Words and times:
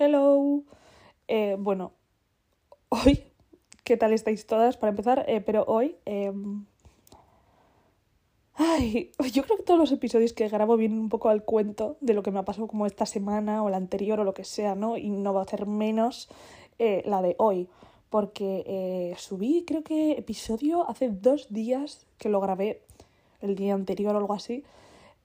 Hello. 0.00 0.64
Eh, 1.28 1.56
bueno, 1.58 1.92
hoy, 2.88 3.22
¿qué 3.84 3.98
tal 3.98 4.14
estáis 4.14 4.46
todas 4.46 4.78
para 4.78 4.88
empezar? 4.92 5.26
Eh, 5.28 5.42
pero 5.42 5.64
hoy... 5.66 5.94
em, 6.06 6.64
Ay, 8.54 9.12
yo 9.32 9.42
creo 9.42 9.58
que 9.58 9.62
todos 9.62 9.78
los 9.78 9.92
episodios 9.92 10.32
que 10.32 10.48
grabo 10.48 10.78
vienen 10.78 10.98
un 10.98 11.10
poco 11.10 11.28
al 11.28 11.44
cuento 11.44 11.98
de 12.00 12.14
lo 12.14 12.22
que 12.22 12.30
me 12.30 12.38
ha 12.38 12.44
pasado 12.46 12.66
como 12.66 12.86
esta 12.86 13.04
semana 13.04 13.62
o 13.62 13.68
la 13.68 13.76
anterior 13.76 14.20
o 14.20 14.24
lo 14.24 14.32
que 14.32 14.44
sea, 14.44 14.74
¿no? 14.74 14.96
Y 14.96 15.10
no 15.10 15.34
va 15.34 15.42
a 15.42 15.46
ser 15.46 15.66
menos 15.66 16.30
eh, 16.78 17.02
la 17.04 17.20
de 17.20 17.36
hoy, 17.38 17.68
porque 18.08 18.64
eh, 18.66 19.14
subí 19.18 19.64
creo 19.66 19.82
que 19.82 20.12
episodio 20.12 20.88
hace 20.88 21.10
dos 21.10 21.52
días 21.52 22.06
que 22.16 22.30
lo 22.30 22.40
grabé, 22.40 22.82
el 23.42 23.54
día 23.54 23.74
anterior 23.74 24.14
o 24.14 24.18
algo 24.18 24.32
así. 24.32 24.64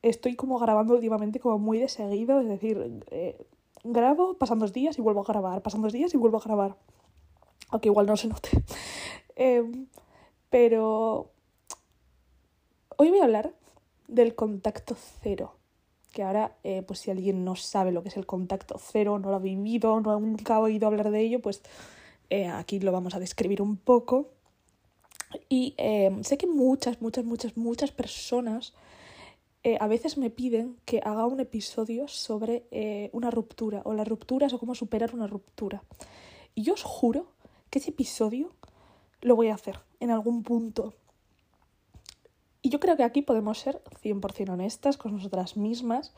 Estoy 0.02 0.36
como 0.36 0.60
grabando 0.60 0.96
últimamente 0.96 1.40
como 1.40 1.60
muy 1.60 1.80
de 1.80 1.88
seguido, 1.88 2.42
es 2.42 2.50
decir, 2.50 3.02
eh, 3.12 3.38
grabo, 3.94 4.38
pasan 4.38 4.60
dos 4.60 4.74
días 4.74 4.98
y 4.98 5.02
vuelvo 5.02 5.22
a 5.22 5.26
grabar, 5.26 5.62
pasan 5.62 5.82
dos 5.82 5.94
días 5.94 6.14
y 6.14 6.18
vuelvo 6.18 6.38
a 6.38 6.42
grabar. 6.42 6.76
Aunque 7.70 7.90
igual 7.90 8.06
no 8.06 8.18
se 8.18 8.28
note. 8.28 8.50
Em, 9.38 9.88
pero 10.50 11.36
Hoy 12.98 13.10
voy 13.10 13.20
a 13.20 13.26
hablar 13.26 13.54
del 14.08 14.36
contacto 14.36 14.96
cero. 15.22 15.56
Que 16.14 16.24
ahora, 16.24 16.56
eh, 16.64 16.82
pues 16.88 17.00
si 17.00 17.12
alguien 17.12 17.44
no 17.44 17.58
sabe 17.58 17.92
lo 17.92 18.04
que 18.04 18.10
es 18.10 18.16
el 18.16 18.26
contacto 18.26 18.80
cero, 18.80 19.20
no 19.20 19.30
lo 19.30 19.36
ha 19.36 19.40
vivido, 19.40 20.00
no 20.00 20.12
ha 20.12 20.20
nunca 20.20 20.56
ha 20.56 20.60
oído 20.60 20.88
hablar 20.88 21.12
de 21.12 21.20
ello, 21.20 21.42
pues 21.42 21.62
eh, 22.30 22.48
aquí 22.48 22.80
lo 22.80 22.94
vamos 22.94 23.14
a 23.14 23.20
describir 23.20 23.62
un 23.62 23.76
poco. 23.76 24.30
Y 25.50 25.74
eh, 25.78 26.18
sé 26.22 26.38
que 26.38 26.48
muchas, 26.48 27.02
muchas, 27.02 27.26
muchas, 27.26 27.58
muchas 27.58 27.92
personas 27.92 28.74
eh, 29.66 29.78
a 29.80 29.88
veces 29.88 30.20
me 30.20 30.30
piden 30.30 30.78
que 30.86 31.02
haga 31.04 31.26
un 31.26 31.40
episodio 31.40 32.08
sobre 32.08 32.68
eh, 32.70 33.10
una 33.14 33.32
ruptura 33.32 33.82
o 33.84 33.96
las 33.96 34.08
rupturas 34.08 34.54
o 34.54 34.60
cómo 34.60 34.76
superar 34.76 35.16
una 35.16 35.26
ruptura. 35.26 35.84
Y 36.54 36.62
yo 36.62 36.76
os 36.76 36.84
juro 36.84 37.32
que 37.72 37.80
ese 37.80 37.90
episodio 37.90 38.54
lo 39.22 39.36
voy 39.36 39.48
a 39.48 39.56
hacer 39.56 39.80
en 40.00 40.12
algún 40.12 40.44
punto. 40.44 40.94
Y 42.62 42.70
yo 42.70 42.80
creo 42.80 42.96
que 42.96 43.04
aquí 43.04 43.24
podemos 43.24 43.58
ser 43.58 43.82
100% 44.04 44.52
honestas 44.52 44.98
con 44.98 45.14
nosotras 45.14 45.58
mismas. 45.58 46.14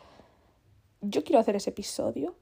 Yo 1.00 1.23
quiero 1.23 1.39
hacer 1.39 1.55
ese 1.55 1.69
episodio 1.69 2.35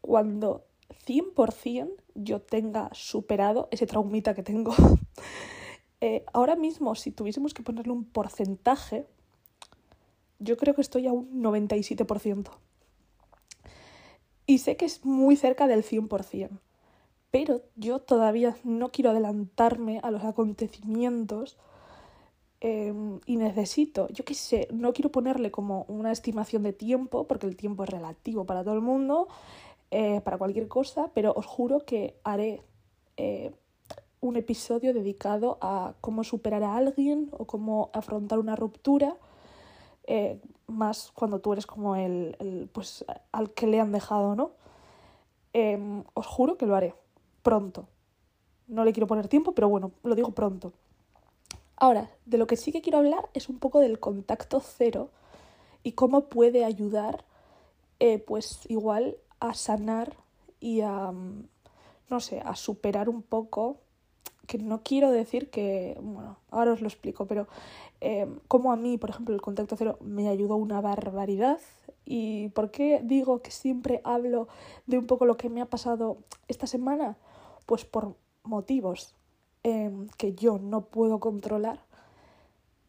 cuando 0.00 0.66
100% 1.06 1.88
yo 2.16 2.42
tenga 2.42 2.90
superado 2.94 3.68
ese 3.70 3.86
traumita 3.86 4.34
que 4.34 4.42
tengo. 4.42 4.74
Eh, 6.04 6.24
ahora 6.32 6.56
mismo, 6.56 6.96
si 6.96 7.12
tuviésemos 7.12 7.54
que 7.54 7.62
ponerle 7.62 7.92
un 7.92 8.04
porcentaje, 8.04 9.06
yo 10.42 10.56
creo 10.56 10.74
que 10.74 10.80
estoy 10.80 11.06
a 11.06 11.12
un 11.12 11.42
97%. 11.42 12.50
Y 14.46 14.58
sé 14.58 14.76
que 14.76 14.84
es 14.84 15.04
muy 15.04 15.36
cerca 15.36 15.66
del 15.66 15.84
100%. 15.84 16.50
Pero 17.30 17.62
yo 17.76 18.00
todavía 18.00 18.56
no 18.64 18.90
quiero 18.90 19.10
adelantarme 19.10 20.00
a 20.02 20.10
los 20.10 20.24
acontecimientos 20.24 21.56
eh, 22.60 22.92
y 23.26 23.36
necesito, 23.38 24.08
yo 24.10 24.24
qué 24.24 24.34
sé, 24.34 24.68
no 24.70 24.92
quiero 24.92 25.10
ponerle 25.10 25.50
como 25.50 25.84
una 25.88 26.12
estimación 26.12 26.62
de 26.62 26.72
tiempo, 26.72 27.26
porque 27.26 27.46
el 27.46 27.56
tiempo 27.56 27.84
es 27.84 27.90
relativo 27.90 28.44
para 28.44 28.62
todo 28.62 28.74
el 28.74 28.82
mundo, 28.82 29.28
eh, 29.90 30.20
para 30.20 30.38
cualquier 30.38 30.68
cosa, 30.68 31.10
pero 31.14 31.32
os 31.34 31.46
juro 31.46 31.80
que 31.80 32.16
haré 32.22 32.62
eh, 33.16 33.52
un 34.20 34.36
episodio 34.36 34.94
dedicado 34.94 35.58
a 35.60 35.94
cómo 36.00 36.22
superar 36.22 36.62
a 36.62 36.76
alguien 36.76 37.30
o 37.32 37.46
cómo 37.46 37.90
afrontar 37.92 38.38
una 38.38 38.54
ruptura, 38.54 39.16
eh, 40.04 40.40
más 40.66 41.12
cuando 41.14 41.40
tú 41.40 41.52
eres 41.52 41.66
como 41.66 41.96
el, 41.96 42.36
el, 42.40 42.68
pues 42.72 43.04
al 43.30 43.52
que 43.52 43.66
le 43.66 43.80
han 43.80 43.92
dejado, 43.92 44.34
¿no? 44.34 44.52
Eh, 45.52 46.02
os 46.14 46.26
juro 46.26 46.56
que 46.56 46.66
lo 46.66 46.76
haré 46.76 46.94
pronto. 47.42 47.88
No 48.68 48.84
le 48.84 48.92
quiero 48.92 49.06
poner 49.06 49.28
tiempo, 49.28 49.52
pero 49.52 49.68
bueno, 49.68 49.92
lo 50.02 50.14
digo 50.14 50.30
pronto. 50.32 50.72
Ahora, 51.76 52.10
de 52.26 52.38
lo 52.38 52.46
que 52.46 52.56
sí 52.56 52.72
que 52.72 52.80
quiero 52.80 52.98
hablar 52.98 53.28
es 53.34 53.48
un 53.48 53.58
poco 53.58 53.80
del 53.80 53.98
contacto 53.98 54.60
cero 54.60 55.10
y 55.82 55.92
cómo 55.92 56.28
puede 56.28 56.64
ayudar, 56.64 57.24
eh, 57.98 58.18
pues 58.18 58.60
igual 58.68 59.16
a 59.40 59.54
sanar 59.54 60.16
y 60.60 60.82
a, 60.82 61.10
mm, 61.10 61.48
no 62.08 62.20
sé, 62.20 62.40
a 62.40 62.54
superar 62.54 63.08
un 63.08 63.22
poco, 63.22 63.78
que 64.46 64.58
no 64.58 64.82
quiero 64.82 65.10
decir 65.10 65.50
que, 65.50 65.96
bueno, 66.00 66.38
ahora 66.50 66.72
os 66.72 66.80
lo 66.80 66.88
explico, 66.88 67.26
pero 67.26 67.46
eh, 68.00 68.26
como 68.48 68.72
a 68.72 68.76
mí, 68.76 68.98
por 68.98 69.10
ejemplo, 69.10 69.34
el 69.34 69.40
contacto 69.40 69.76
cero 69.76 69.98
me 70.00 70.28
ayudó 70.28 70.56
una 70.56 70.80
barbaridad. 70.80 71.58
¿Y 72.04 72.48
por 72.48 72.70
qué 72.70 73.00
digo 73.04 73.42
que 73.42 73.52
siempre 73.52 74.00
hablo 74.04 74.48
de 74.86 74.98
un 74.98 75.06
poco 75.06 75.24
lo 75.24 75.36
que 75.36 75.48
me 75.48 75.60
ha 75.60 75.66
pasado 75.66 76.18
esta 76.48 76.66
semana? 76.66 77.16
Pues 77.66 77.84
por 77.84 78.16
motivos 78.42 79.14
eh, 79.62 79.90
que 80.16 80.34
yo 80.34 80.58
no 80.58 80.86
puedo 80.86 81.20
controlar. 81.20 81.80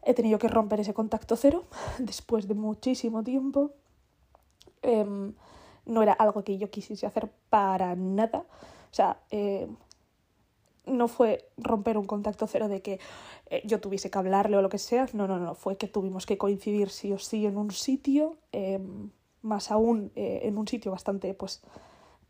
He 0.01 0.13
tenido 0.13 0.39
que 0.39 0.47
romper 0.47 0.79
ese 0.79 0.93
contacto 0.93 1.35
cero 1.35 1.63
después 1.99 2.47
de 2.47 2.55
muchísimo 2.55 3.23
tiempo. 3.23 3.71
Eh, 4.81 5.05
no 5.85 6.01
era 6.01 6.13
algo 6.13 6.43
que 6.43 6.57
yo 6.57 6.69
quisiese 6.69 7.05
hacer 7.05 7.29
para 7.49 7.95
nada. 7.95 8.39
O 8.39 8.95
sea, 8.95 9.17
eh, 9.31 9.67
no 10.85 11.07
fue 11.07 11.49
romper 11.57 11.97
un 11.97 12.05
contacto 12.05 12.47
cero 12.47 12.67
de 12.67 12.81
que 12.81 12.99
eh, 13.49 13.61
yo 13.65 13.79
tuviese 13.79 14.09
que 14.09 14.17
hablarle 14.17 14.57
o 14.57 14.61
lo 14.61 14.69
que 14.69 14.77
sea. 14.77 15.07
No, 15.13 15.27
no, 15.27 15.39
no. 15.39 15.55
Fue 15.55 15.77
que 15.77 15.87
tuvimos 15.87 16.25
que 16.25 16.37
coincidir 16.37 16.89
sí 16.89 17.11
o 17.13 17.19
sí 17.19 17.45
en 17.45 17.57
un 17.57 17.71
sitio, 17.71 18.37
eh, 18.51 18.79
más 19.41 19.71
aún 19.71 20.11
eh, 20.15 20.41
en 20.43 20.57
un 20.57 20.67
sitio 20.67 20.91
bastante, 20.91 21.33
pues, 21.33 21.61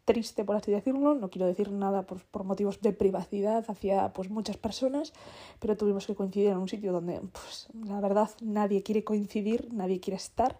triste, 0.05 0.43
por 0.43 0.55
así 0.55 0.71
decirlo. 0.71 1.15
No 1.15 1.29
quiero 1.29 1.47
decir 1.47 1.71
nada 1.71 2.03
por, 2.03 2.23
por 2.25 2.43
motivos 2.43 2.81
de 2.81 2.93
privacidad 2.93 3.65
hacia, 3.67 4.13
pues, 4.13 4.29
muchas 4.29 4.57
personas, 4.57 5.13
pero 5.59 5.77
tuvimos 5.77 6.05
que 6.05 6.15
coincidir 6.15 6.49
en 6.49 6.57
un 6.57 6.69
sitio 6.69 6.91
donde, 6.91 7.21
pues, 7.31 7.67
la 7.85 7.99
verdad, 8.01 8.29
nadie 8.41 8.83
quiere 8.83 9.03
coincidir, 9.03 9.73
nadie 9.73 9.99
quiere 9.99 10.17
estar. 10.17 10.59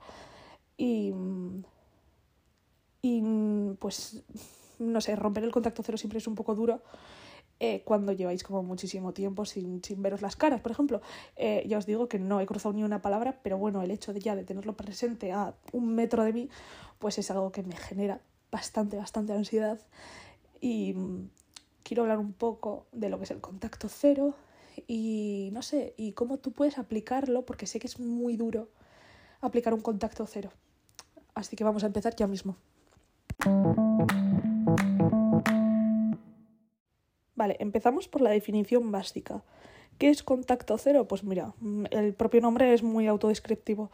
Y, 0.78 1.14
y 3.04 3.22
pues, 3.80 4.24
no 4.80 5.02
sé, 5.02 5.16
romper 5.16 5.44
el 5.44 5.52
contacto 5.52 5.84
cero 5.84 5.98
siempre 5.98 6.18
es 6.18 6.28
un 6.28 6.36
poco 6.36 6.56
duro 6.56 6.82
eh, 7.60 7.84
cuando 7.86 8.12
lleváis 8.12 8.44
como 8.44 8.64
muchísimo 8.64 9.14
tiempo 9.14 9.46
sin, 9.46 9.84
sin 9.84 10.02
veros 10.02 10.22
las 10.22 10.36
caras. 10.36 10.62
Por 10.62 10.72
ejemplo, 10.72 11.02
eh, 11.36 11.64
ya 11.68 11.78
os 11.78 11.86
digo 11.86 12.08
que 12.10 12.20
no 12.20 12.42
he 12.42 12.46
cruzado 12.46 12.74
ni 12.74 12.84
una 12.84 13.02
palabra, 13.02 13.40
pero 13.44 13.58
bueno, 13.58 13.82
el 13.82 13.92
hecho 13.92 14.14
de 14.14 14.20
ya 14.20 14.36
de 14.36 14.44
tenerlo 14.44 14.76
presente 14.76 15.32
a 15.32 15.56
un 15.72 15.96
metro 15.96 16.24
de 16.24 16.34
mí, 16.34 16.50
pues 17.00 17.18
es 17.18 17.32
algo 17.32 17.52
que 17.52 17.64
me 17.64 17.76
genera 17.76 18.22
bastante, 18.52 18.98
bastante 18.98 19.34
ansiedad. 19.34 19.80
Y 20.60 20.94
mm, 20.94 21.30
quiero 21.84 22.04
hablar 22.04 22.20
un 22.20 22.34
poco 22.34 22.88
de 22.92 23.10
lo 23.10 23.18
que 23.18 23.26
es 23.26 23.32
el 23.32 23.42
contacto 23.42 23.88
cero 23.90 24.36
y 24.88 25.50
no 25.54 25.62
sé, 25.62 25.94
y 25.98 26.14
cómo 26.14 26.40
tú 26.40 26.52
puedes 26.52 26.78
aplicarlo, 26.78 27.46
porque 27.46 27.68
sé 27.68 27.80
que 27.80 27.88
es 27.88 28.00
muy 28.00 28.38
duro 28.38 28.70
aplicar 29.42 29.74
un 29.74 29.82
contacto 29.82 30.26
cero. 30.26 30.52
Así 31.36 31.56
que 31.56 31.64
vamos 31.64 31.84
a 31.84 31.88
empezar 31.88 32.16
ya 32.16 32.28
mismo. 32.28 32.56
Vale, 37.36 37.58
empezamos 37.60 38.08
por 38.08 38.22
la 38.22 38.30
definición 38.30 38.92
básica. 38.92 39.44
¿Qué 39.98 40.10
es 40.10 40.24
contacto 40.24 40.78
cero? 40.78 41.08
Pues 41.08 41.24
mira, 41.24 41.54
el 41.92 42.14
propio 42.14 42.42
nombre 42.42 42.74
es 42.74 42.84
muy 42.84 43.08
autodescriptivo. 43.08 43.90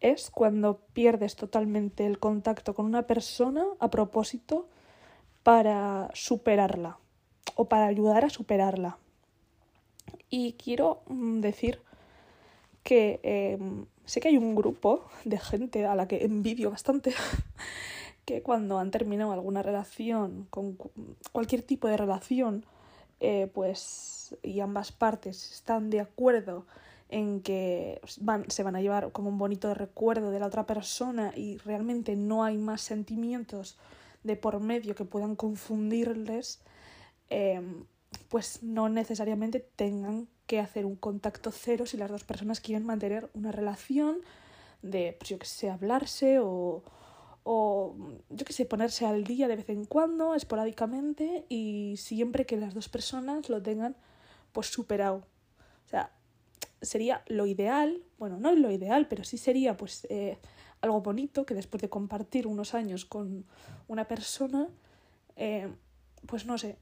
Es 0.00 0.30
cuando 0.30 0.80
pierdes 0.92 1.36
totalmente 1.36 2.06
el 2.06 2.18
contacto 2.18 2.74
con 2.74 2.86
una 2.86 3.06
persona 3.06 3.64
a 3.78 3.90
propósito 3.90 4.68
para 5.42 6.10
superarla 6.12 6.98
o 7.54 7.68
para 7.68 7.86
ayudar 7.86 8.24
a 8.24 8.30
superarla. 8.30 8.98
Y 10.28 10.52
quiero 10.54 11.02
decir 11.08 11.80
que 12.82 13.20
eh, 13.22 13.58
sé 14.04 14.20
que 14.20 14.28
hay 14.28 14.36
un 14.36 14.54
grupo 14.54 15.04
de 15.24 15.38
gente 15.38 15.86
a 15.86 15.94
la 15.94 16.06
que 16.06 16.24
envidio 16.24 16.70
bastante 16.70 17.14
que 18.26 18.42
cuando 18.42 18.78
han 18.78 18.90
terminado 18.90 19.32
alguna 19.32 19.62
relación, 19.62 20.46
con 20.50 20.76
cualquier 21.32 21.62
tipo 21.62 21.88
de 21.88 21.96
relación, 21.96 22.66
eh, 23.20 23.50
pues 23.54 24.36
y 24.42 24.60
ambas 24.60 24.92
partes 24.92 25.52
están 25.52 25.88
de 25.88 26.00
acuerdo 26.00 26.66
en 27.08 27.40
que 27.40 28.00
van, 28.20 28.50
se 28.50 28.62
van 28.62 28.76
a 28.76 28.80
llevar 28.80 29.12
como 29.12 29.30
un 29.30 29.38
bonito 29.38 29.72
recuerdo 29.72 30.30
de 30.32 30.40
la 30.40 30.46
otra 30.46 30.66
persona 30.66 31.32
y 31.34 31.56
realmente 31.58 32.16
no 32.16 32.44
hay 32.44 32.58
más 32.58 32.80
sentimientos 32.80 33.78
de 34.24 34.36
por 34.36 34.58
medio 34.60 34.96
que 34.96 35.04
puedan 35.04 35.36
confundirles, 35.36 36.60
eh, 37.30 37.62
pues 38.28 38.62
no 38.62 38.88
necesariamente 38.88 39.60
tengan 39.60 40.26
que 40.48 40.58
hacer 40.58 40.84
un 40.84 40.96
contacto 40.96 41.52
cero 41.52 41.86
si 41.86 41.96
las 41.96 42.10
dos 42.10 42.24
personas 42.24 42.60
quieren 42.60 42.84
mantener 42.84 43.30
una 43.34 43.52
relación 43.52 44.18
de, 44.82 45.16
pues 45.18 45.30
yo 45.30 45.38
que 45.38 45.46
sé, 45.46 45.70
hablarse 45.70 46.40
o, 46.40 46.82
o 47.48 47.94
yo 48.28 48.44
qué 48.44 48.52
sé, 48.52 48.66
ponerse 48.66 49.06
al 49.06 49.22
día 49.22 49.46
de 49.46 49.54
vez 49.54 49.68
en 49.68 49.84
cuando, 49.84 50.34
esporádicamente 50.34 51.46
y 51.48 51.94
siempre 51.96 52.44
que 52.44 52.56
las 52.56 52.74
dos 52.74 52.88
personas 52.88 53.48
lo 53.48 53.62
tengan 53.62 53.94
pues 54.50 54.66
superado. 54.66 55.18
O 55.84 55.88
sea, 55.88 56.10
sería 56.82 57.22
lo 57.28 57.46
ideal, 57.46 58.02
bueno, 58.18 58.36
no 58.36 58.50
es 58.50 58.58
lo 58.58 58.72
ideal, 58.72 59.06
pero 59.06 59.22
sí 59.22 59.38
sería 59.38 59.76
pues 59.76 60.08
eh, 60.10 60.38
algo 60.80 61.02
bonito 61.02 61.46
que 61.46 61.54
después 61.54 61.80
de 61.80 61.88
compartir 61.88 62.48
unos 62.48 62.74
años 62.74 63.04
con 63.04 63.44
una 63.86 64.08
persona, 64.08 64.66
eh, 65.36 65.72
pues 66.26 66.46
no 66.46 66.58
sé, 66.58 66.78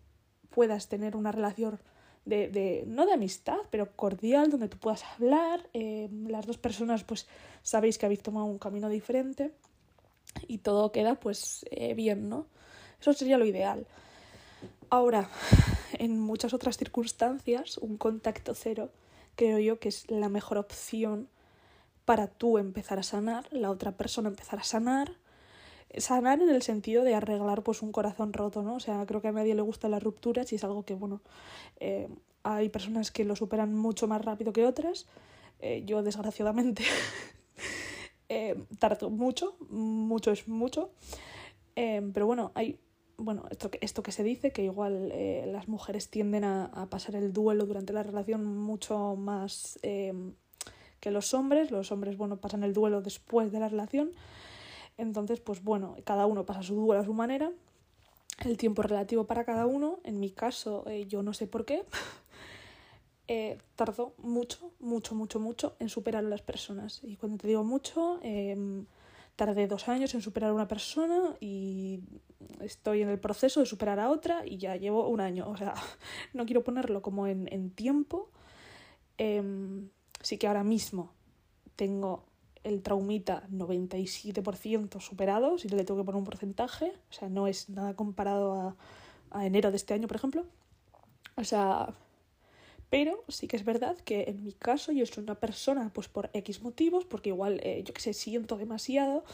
puedas 0.48 0.88
tener 0.88 1.14
una 1.14 1.30
relación 1.30 1.78
de, 2.24 2.48
de, 2.48 2.84
no 2.86 3.04
de 3.04 3.12
amistad, 3.12 3.58
pero 3.68 3.94
cordial, 3.94 4.50
donde 4.50 4.68
tú 4.68 4.78
puedas 4.78 5.04
hablar, 5.04 5.68
eh, 5.74 6.08
las 6.26 6.46
dos 6.46 6.56
personas 6.56 7.04
pues 7.04 7.28
sabéis 7.60 7.98
que 7.98 8.06
habéis 8.06 8.22
tomado 8.22 8.46
un 8.46 8.58
camino 8.58 8.88
diferente 8.88 9.52
y 10.48 10.58
todo 10.58 10.92
queda 10.92 11.14
pues 11.16 11.64
eh, 11.70 11.94
bien, 11.94 12.28
¿no? 12.28 12.46
Eso 13.00 13.12
sería 13.12 13.38
lo 13.38 13.44
ideal. 13.44 13.86
Ahora, 14.90 15.28
en 15.98 16.20
muchas 16.20 16.54
otras 16.54 16.76
circunstancias, 16.76 17.78
un 17.78 17.96
contacto 17.96 18.54
cero 18.54 18.90
creo 19.36 19.58
yo 19.58 19.78
que 19.78 19.88
es 19.88 20.10
la 20.10 20.28
mejor 20.28 20.58
opción 20.58 21.28
para 22.04 22.26
tú 22.26 22.58
empezar 22.58 22.98
a 22.98 23.02
sanar, 23.02 23.46
la 23.50 23.70
otra 23.70 23.92
persona 23.92 24.28
empezar 24.28 24.58
a 24.58 24.62
sanar, 24.62 25.16
sanar 25.96 26.42
en 26.42 26.50
el 26.50 26.62
sentido 26.62 27.02
de 27.02 27.14
arreglar 27.14 27.62
pues 27.62 27.82
un 27.82 27.92
corazón 27.92 28.32
roto, 28.32 28.62
¿no? 28.62 28.74
O 28.76 28.80
sea, 28.80 29.04
creo 29.06 29.20
que 29.20 29.28
a 29.28 29.32
nadie 29.32 29.54
le 29.54 29.62
gustan 29.62 29.90
las 29.92 30.02
rupturas 30.02 30.52
y 30.52 30.56
es 30.56 30.64
algo 30.64 30.84
que, 30.84 30.94
bueno, 30.94 31.20
eh, 31.80 32.08
hay 32.42 32.68
personas 32.68 33.10
que 33.10 33.24
lo 33.24 33.36
superan 33.36 33.74
mucho 33.74 34.06
más 34.06 34.22
rápido 34.22 34.52
que 34.52 34.66
otras. 34.66 35.06
Eh, 35.60 35.82
yo, 35.86 36.02
desgraciadamente, 36.02 36.84
eh, 38.28 38.56
mucho, 39.10 39.56
mucho 39.68 40.30
es 40.30 40.48
mucho. 40.48 40.90
Eh, 41.76 42.10
pero 42.12 42.26
bueno, 42.26 42.52
hay 42.54 42.78
bueno, 43.16 43.44
esto 43.50 43.70
esto 43.80 44.02
que 44.02 44.10
se 44.12 44.24
dice, 44.24 44.50
que 44.50 44.64
igual 44.64 45.10
eh, 45.12 45.44
las 45.46 45.68
mujeres 45.68 46.10
tienden 46.10 46.42
a, 46.44 46.64
a, 46.66 46.90
pasar 46.90 47.14
el 47.14 47.32
duelo 47.32 47.64
durante 47.64 47.92
la 47.92 48.02
relación 48.02 48.44
mucho 48.56 49.14
más 49.16 49.78
eh, 49.82 50.12
que 51.00 51.10
los 51.10 51.32
hombres. 51.32 51.70
Los 51.70 51.92
hombres, 51.92 52.16
bueno, 52.16 52.38
pasan 52.40 52.64
el 52.64 52.72
duelo 52.72 53.02
después 53.02 53.52
de 53.52 53.60
la 53.60 53.68
relación. 53.68 54.12
Entonces, 54.96 55.40
pues 55.40 55.62
bueno, 55.62 55.96
cada 56.04 56.26
uno 56.26 56.44
pasa 56.44 56.62
su 56.62 56.74
duelo 56.74 57.02
a 57.02 57.04
su 57.04 57.14
manera. 57.14 57.52
El 58.44 58.56
tiempo 58.56 58.82
relativo 58.82 59.26
para 59.26 59.44
cada 59.44 59.66
uno. 59.66 60.00
En 60.02 60.18
mi 60.18 60.30
caso, 60.30 60.84
yo 61.06 61.22
no 61.22 61.34
sé 61.34 61.46
por 61.46 61.64
qué. 61.64 61.84
eh, 63.26 63.58
tardó 63.74 64.14
mucho, 64.18 64.72
mucho, 64.80 65.14
mucho, 65.14 65.40
mucho 65.40 65.76
en 65.78 65.88
superar 65.88 66.24
a 66.24 66.28
las 66.28 66.42
personas. 66.42 67.00
Y 67.02 67.16
cuando 67.16 67.38
te 67.38 67.48
digo 67.48 67.64
mucho, 67.64 68.20
eh, 68.22 68.84
tardé 69.36 69.66
dos 69.66 69.88
años 69.88 70.14
en 70.14 70.22
superar 70.22 70.50
a 70.50 70.54
una 70.54 70.68
persona 70.68 71.34
y 71.40 72.00
estoy 72.60 73.02
en 73.02 73.08
el 73.08 73.18
proceso 73.18 73.60
de 73.60 73.66
superar 73.66 73.98
a 73.98 74.10
otra 74.10 74.46
y 74.46 74.58
ya 74.58 74.76
llevo 74.76 75.08
un 75.08 75.20
año. 75.20 75.48
O 75.48 75.56
sea, 75.56 75.74
no 76.34 76.44
quiero 76.44 76.62
ponerlo 76.64 77.02
como 77.02 77.26
en, 77.26 77.48
en 77.52 77.70
tiempo. 77.70 78.30
Eh, 79.18 79.42
sí 80.20 80.38
que 80.38 80.46
ahora 80.46 80.64
mismo 80.64 81.12
tengo 81.76 82.24
el 82.62 82.82
traumita 82.82 83.46
97% 83.50 85.00
superado, 85.00 85.58
si 85.58 85.68
le 85.68 85.84
tengo 85.84 86.00
que 86.00 86.06
poner 86.06 86.18
un 86.18 86.24
porcentaje. 86.24 86.92
O 87.10 87.12
sea, 87.12 87.28
no 87.28 87.46
es 87.46 87.68
nada 87.68 87.94
comparado 87.94 88.54
a, 88.54 88.76
a 89.30 89.46
enero 89.46 89.70
de 89.70 89.76
este 89.76 89.94
año, 89.94 90.08
por 90.08 90.16
ejemplo. 90.16 90.46
O 91.36 91.44
sea, 91.44 91.94
pero 92.94 93.24
sí 93.26 93.48
que 93.48 93.56
es 93.56 93.64
verdad 93.64 93.96
que 94.04 94.26
en 94.28 94.44
mi 94.44 94.52
caso 94.52 94.92
yo 94.92 95.04
soy 95.04 95.24
una 95.24 95.34
persona, 95.34 95.90
pues 95.92 96.06
por 96.06 96.30
X 96.32 96.62
motivos, 96.62 97.04
porque 97.04 97.30
igual, 97.30 97.58
eh, 97.64 97.82
yo 97.84 97.92
que 97.92 98.00
sé, 98.00 98.12
siento 98.12 98.56
demasiado 98.56 99.24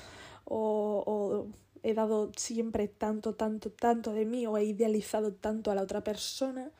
o, 0.47 1.47
he 1.83 1.93
dado 1.93 2.33
siempre 2.37 2.89
tanto, 2.89 3.35
tanto, 3.35 3.71
tanto 3.71 4.15
de 4.15 4.25
mí 4.25 4.47
o 4.47 4.57
he 4.57 4.65
idealizado 4.65 5.35
tanto 5.35 5.71
a 5.71 5.75
la 5.75 5.83
otra 5.83 6.03
persona, 6.03 6.71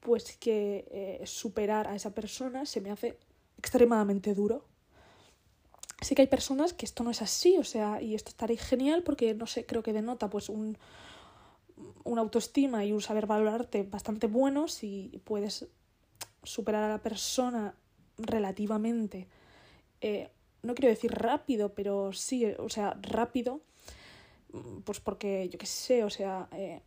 pues 0.00 0.36
que 0.36 0.84
eh, 0.90 1.26
superar 1.26 1.86
a 1.86 1.94
esa 1.94 2.12
persona 2.12 2.66
se 2.66 2.80
me 2.80 2.90
hace 2.90 3.16
extremadamente 3.58 4.34
duro. 4.34 4.64
Sí 6.00 6.16
que 6.16 6.22
hay 6.22 6.28
personas 6.28 6.72
que 6.72 6.86
esto 6.86 7.04
no 7.04 7.12
es 7.12 7.22
así, 7.22 7.56
o 7.56 7.62
sea, 7.62 8.02
y 8.02 8.16
esto 8.16 8.30
estaría 8.30 8.58
genial 8.58 9.04
porque, 9.04 9.32
no 9.34 9.46
sé, 9.46 9.64
creo 9.64 9.84
que 9.84 9.92
denota 9.92 10.28
pues 10.28 10.48
un, 10.48 10.76
una 12.02 12.20
autoestima 12.20 12.84
y 12.84 12.92
un 12.92 13.00
saber 13.00 13.28
valorarte 13.28 13.84
bastante 13.84 14.26
bueno 14.26 14.66
si 14.66 15.20
puedes 15.22 15.68
superar 16.44 16.84
a 16.84 16.88
la 16.88 17.02
persona 17.02 17.74
relativamente, 18.18 19.26
eh, 20.00 20.30
no 20.62 20.74
quiero 20.74 20.88
decir 20.88 21.12
rápido, 21.12 21.74
pero 21.74 22.12
sí, 22.12 22.46
o 22.58 22.68
sea, 22.68 22.96
rápido, 23.02 23.60
pues 24.84 25.00
porque 25.00 25.48
yo 25.48 25.58
qué 25.58 25.66
sé, 25.66 26.04
o 26.04 26.10
sea, 26.10 26.48
eh, 26.52 26.80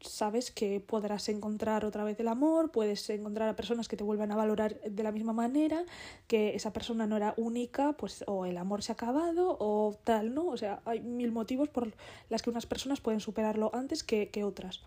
sabes 0.00 0.50
que 0.50 0.80
podrás 0.80 1.28
encontrar 1.28 1.84
otra 1.84 2.04
vez 2.04 2.18
el 2.20 2.28
amor, 2.28 2.70
puedes 2.70 3.08
encontrar 3.10 3.48
a 3.48 3.56
personas 3.56 3.88
que 3.88 3.96
te 3.96 4.04
vuelvan 4.04 4.30
a 4.30 4.36
valorar 4.36 4.80
de 4.80 5.02
la 5.02 5.12
misma 5.12 5.32
manera, 5.32 5.84
que 6.26 6.54
esa 6.54 6.72
persona 6.72 7.06
no 7.06 7.16
era 7.16 7.34
única, 7.36 7.94
pues 7.94 8.24
o 8.26 8.46
el 8.46 8.56
amor 8.56 8.82
se 8.82 8.92
ha 8.92 8.94
acabado 8.94 9.56
o 9.58 9.96
tal, 10.04 10.34
¿no? 10.34 10.46
O 10.46 10.56
sea, 10.56 10.80
hay 10.84 11.00
mil 11.00 11.32
motivos 11.32 11.68
por 11.68 11.92
las 12.28 12.42
que 12.42 12.50
unas 12.50 12.66
personas 12.66 13.00
pueden 13.00 13.20
superarlo 13.20 13.70
antes 13.74 14.04
que, 14.04 14.28
que 14.30 14.44
otras. 14.44 14.82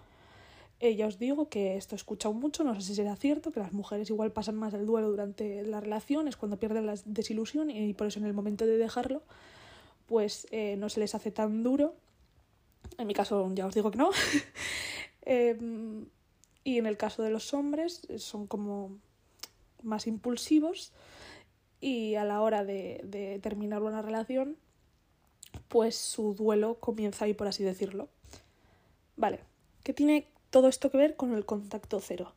Eh, 0.84 0.96
ya 0.96 1.06
os 1.06 1.20
digo 1.20 1.48
que 1.48 1.78
esto 1.78 1.94
he 1.94 1.98
escuchado 1.98 2.34
mucho, 2.34 2.64
no 2.64 2.74
sé 2.74 2.82
si 2.82 2.96
será 2.96 3.16
cierto, 3.16 3.52
que 3.52 3.60
las 3.60 3.72
mujeres 3.72 4.10
igual 4.10 4.32
pasan 4.32 4.56
más 4.56 4.74
el 4.74 4.88
duelo 4.88 5.12
durante 5.12 5.62
la 5.62 5.80
relación, 5.80 6.28
es 6.28 6.38
cuando 6.38 6.58
pierden 6.58 6.88
la 6.88 6.96
desilusión 7.06 7.70
y 7.70 7.94
por 7.94 8.08
eso 8.08 8.18
en 8.18 8.26
el 8.26 8.34
momento 8.34 8.66
de 8.66 8.78
dejarlo, 8.78 9.22
pues 10.08 10.48
eh, 10.50 10.78
no 10.78 10.90
se 10.90 11.00
les 11.00 11.14
hace 11.14 11.30
tan 11.30 11.62
duro. 11.62 11.94
En 12.98 13.06
mi 13.06 13.14
caso 13.14 13.48
ya 13.54 13.68
os 13.68 13.76
digo 13.76 13.92
que 13.92 14.00
no. 14.00 14.10
eh, 15.22 15.56
y 16.64 16.78
en 16.80 16.86
el 16.88 16.98
caso 16.98 17.22
de 17.22 17.30
los 17.30 17.54
hombres 17.54 18.02
son 18.18 18.48
como 18.48 18.98
más 19.84 20.08
impulsivos 20.08 20.94
y 21.80 22.16
a 22.16 22.26
la 22.26 22.42
hora 22.42 22.64
de, 22.64 23.40
terminar 23.44 23.84
una 23.84 24.02
relación, 24.02 24.58
pues 25.68 25.96
su 25.96 26.34
duelo 26.34 26.80
comienza 26.80 27.26
ahí, 27.26 27.36
por 27.36 27.48
así 27.48 27.64
decirlo. 27.64 28.10
Vale, 29.16 29.42
¿qué 29.84 29.94
tiene 29.94 30.31
todo 30.52 30.68
esto 30.68 30.92
que 30.92 30.98
ver 30.98 31.16
con 31.16 31.34
el 31.34 31.46
contacto 31.46 32.00
cero. 32.00 32.34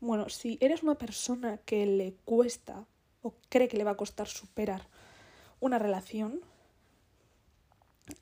Bueno, 0.00 0.28
si 0.28 0.58
eres 0.60 0.82
una 0.82 0.96
persona 0.96 1.58
que 1.58 1.86
le 1.86 2.14
cuesta 2.24 2.84
o 3.22 3.34
cree 3.48 3.68
que 3.68 3.76
le 3.76 3.84
va 3.84 3.92
a 3.92 3.96
costar 3.96 4.28
superar 4.28 4.86
una 5.60 5.78
relación, 5.78 6.40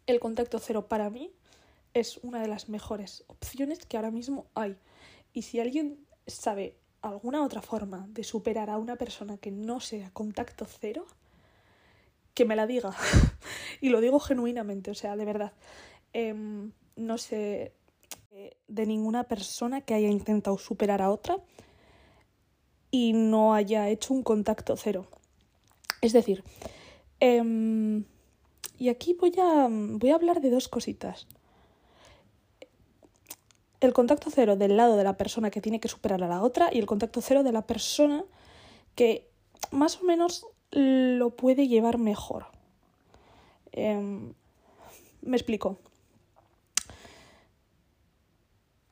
el 0.06 0.20
contacto 0.20 0.58
cero 0.58 0.87
para 0.88 1.11
mí 1.11 1.32
es 1.94 2.19
una 2.22 2.40
de 2.40 2.49
las 2.49 2.69
mejores 2.69 3.25
opciones 3.26 3.84
que 3.84 3.96
ahora 3.96 4.11
mismo 4.11 4.46
hay. 4.55 4.76
Y 5.32 5.43
si 5.43 5.58
alguien 5.58 6.06
sabe 6.26 6.76
alguna 7.02 7.43
otra 7.43 7.62
forma 7.62 8.06
de 8.11 8.22
superar 8.22 8.70
a 8.70 8.78
una 8.78 8.96
persona 8.96 9.37
que 9.37 9.50
no 9.50 9.81
sea 9.81 10.11
contacto 10.11 10.64
cero, 10.64 11.06
que 12.34 12.44
me 12.44 12.55
la 12.55 12.67
diga. 12.69 12.94
y 13.81 13.88
lo 13.88 14.00
digo 14.00 14.20
genuinamente, 14.20 14.93
o 14.93 14.94
sea, 14.94 15.17
de 15.17 15.25
verdad. 15.25 15.52
Eh, 16.12 16.34
no 16.96 17.19
sé, 17.19 17.72
de 18.31 18.87
ninguna 18.87 19.25
persona 19.25 19.81
que 19.81 19.94
haya 19.94 20.08
intentado 20.08 20.56
superar 20.58 21.03
a 21.03 21.10
otra 21.10 21.39
y 22.91 23.13
no 23.13 23.55
haya 23.55 23.89
hecho 23.89 24.15
un 24.15 24.22
contacto 24.22 24.77
cero. 24.77 25.06
Es 26.01 26.13
decir, 26.13 26.44
eh, 27.20 28.03
y 28.79 28.89
aquí 28.89 29.15
voy 29.15 29.32
a, 29.39 29.69
voy 29.70 30.10
a 30.10 30.15
hablar 30.15 30.41
de 30.41 30.51
dos 30.51 30.69
cositas. 30.69 31.27
El 33.81 33.93
contacto 33.93 34.31
cero 34.31 34.56
del 34.56 34.77
lado 34.77 34.96
de 34.96 35.05
la 35.05 35.17
persona 35.17 35.51
que 35.51 35.60
tiene 35.60 35.81
que 35.81 35.89
superar 35.89 36.22
a 36.22 36.29
la 36.29 36.43
otra 36.43 36.70
y 36.72 36.79
el 36.79 36.87
contacto 36.87 37.20
cero 37.20 37.43
de 37.43 37.53
la 37.53 37.67
persona 37.67 38.25
que 38.94 39.29
más 39.70 40.01
o 40.01 40.05
menos 40.05 40.46
lo 40.70 41.31
puede 41.37 41.69
llevar 41.69 41.99
mejor. 41.99 42.46
Eh, 43.72 44.32
me 45.22 45.37
explico. 45.37 45.79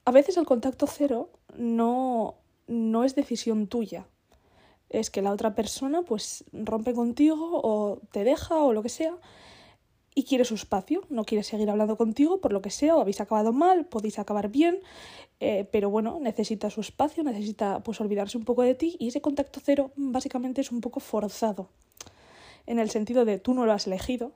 A 0.08 0.10
veces 0.10 0.38
el 0.38 0.46
contacto 0.46 0.86
cero 0.86 1.28
no, 1.54 2.36
no 2.66 3.04
es 3.04 3.14
decisión 3.14 3.66
tuya. 3.66 4.06
Es 4.88 5.10
que 5.10 5.20
la 5.20 5.32
otra 5.32 5.54
persona 5.54 6.00
pues 6.00 6.44
rompe 6.50 6.94
contigo 6.94 7.60
o 7.62 8.00
te 8.10 8.24
deja 8.24 8.56
o 8.56 8.72
lo 8.72 8.82
que 8.82 8.88
sea 8.88 9.18
y 10.14 10.24
quiere 10.24 10.46
su 10.46 10.54
espacio, 10.54 11.02
no 11.10 11.24
quiere 11.24 11.44
seguir 11.44 11.68
hablando 11.68 11.98
contigo 11.98 12.40
por 12.40 12.54
lo 12.54 12.62
que 12.62 12.70
sea, 12.70 12.96
o 12.96 13.02
habéis 13.02 13.20
acabado 13.20 13.52
mal, 13.52 13.84
podéis 13.84 14.18
acabar 14.18 14.48
bien, 14.48 14.80
eh, 15.40 15.68
pero 15.70 15.90
bueno, 15.90 16.18
necesita 16.22 16.70
su 16.70 16.80
espacio, 16.80 17.22
necesita 17.22 17.80
pues 17.80 18.00
olvidarse 18.00 18.38
un 18.38 18.46
poco 18.46 18.62
de 18.62 18.74
ti 18.74 18.96
y 18.98 19.08
ese 19.08 19.20
contacto 19.20 19.60
cero 19.62 19.90
básicamente 19.94 20.62
es 20.62 20.72
un 20.72 20.80
poco 20.80 21.00
forzado, 21.00 21.68
en 22.64 22.78
el 22.78 22.88
sentido 22.88 23.26
de 23.26 23.38
tú 23.38 23.52
no 23.52 23.66
lo 23.66 23.74
has 23.74 23.86
elegido, 23.86 24.32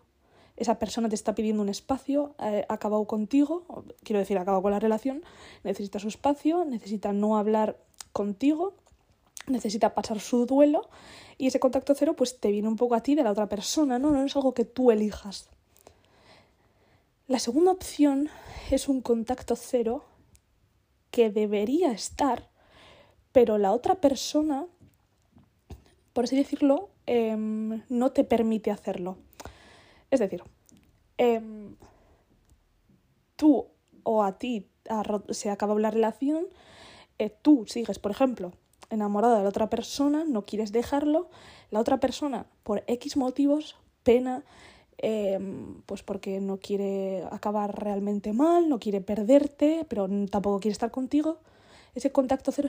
esa 0.56 0.78
persona 0.78 1.08
te 1.08 1.14
está 1.14 1.34
pidiendo 1.34 1.62
un 1.62 1.68
espacio, 1.68 2.34
eh, 2.38 2.64
ha 2.68 2.74
acabado 2.74 3.06
contigo, 3.06 3.84
quiero 4.02 4.20
decir, 4.20 4.38
ha 4.38 4.42
acabado 4.42 4.62
con 4.62 4.72
la 4.72 4.80
relación, 4.80 5.22
necesita 5.64 5.98
su 5.98 6.08
espacio, 6.08 6.64
necesita 6.64 7.12
no 7.12 7.36
hablar 7.36 7.78
contigo, 8.12 8.74
necesita 9.46 9.94
pasar 9.94 10.20
su 10.20 10.46
duelo 10.46 10.88
y 11.38 11.46
ese 11.46 11.60
contacto 11.60 11.94
cero 11.94 12.14
pues 12.14 12.38
te 12.38 12.50
viene 12.50 12.68
un 12.68 12.76
poco 12.76 12.94
a 12.94 13.02
ti 13.02 13.14
de 13.14 13.24
la 13.24 13.32
otra 13.32 13.48
persona, 13.48 13.98
¿no? 13.98 14.10
No 14.10 14.24
es 14.24 14.36
algo 14.36 14.54
que 14.54 14.64
tú 14.64 14.90
elijas. 14.90 15.48
La 17.26 17.38
segunda 17.38 17.72
opción 17.72 18.28
es 18.70 18.88
un 18.88 19.00
contacto 19.00 19.56
cero 19.56 20.04
que 21.10 21.30
debería 21.30 21.92
estar, 21.92 22.50
pero 23.32 23.58
la 23.58 23.72
otra 23.72 23.96
persona, 23.96 24.66
por 26.12 26.24
así 26.24 26.36
decirlo, 26.36 26.90
eh, 27.06 27.34
no 27.36 28.12
te 28.12 28.24
permite 28.24 28.70
hacerlo. 28.70 29.16
Es 30.12 30.20
decir, 30.20 30.42
eh, 31.16 31.40
tú 33.34 33.66
o 34.02 34.22
a 34.22 34.36
ti 34.36 34.68
se 35.30 35.48
acaba 35.48 35.74
la 35.80 35.90
relación, 35.90 36.44
eh, 37.18 37.30
tú 37.30 37.64
sigues, 37.66 37.98
por 37.98 38.10
ejemplo, 38.10 38.52
enamorado 38.90 39.36
de 39.36 39.42
la 39.42 39.48
otra 39.48 39.70
persona, 39.70 40.24
no 40.28 40.44
quieres 40.44 40.70
dejarlo, 40.70 41.30
la 41.70 41.80
otra 41.80 41.98
persona, 41.98 42.44
por 42.62 42.84
X 42.88 43.16
motivos, 43.16 43.76
pena, 44.02 44.44
em, 44.98 45.80
pues 45.86 46.02
porque 46.02 46.40
no 46.40 46.58
quiere 46.58 47.24
acabar 47.30 47.82
realmente 47.82 48.34
mal, 48.34 48.68
no 48.68 48.78
quiere 48.78 49.00
perderte, 49.00 49.86
pero 49.88 50.08
tampoco 50.30 50.60
quiere 50.60 50.72
estar 50.72 50.90
contigo, 50.90 51.38
ese 51.94 52.12
contacto 52.12 52.52
cero 52.52 52.68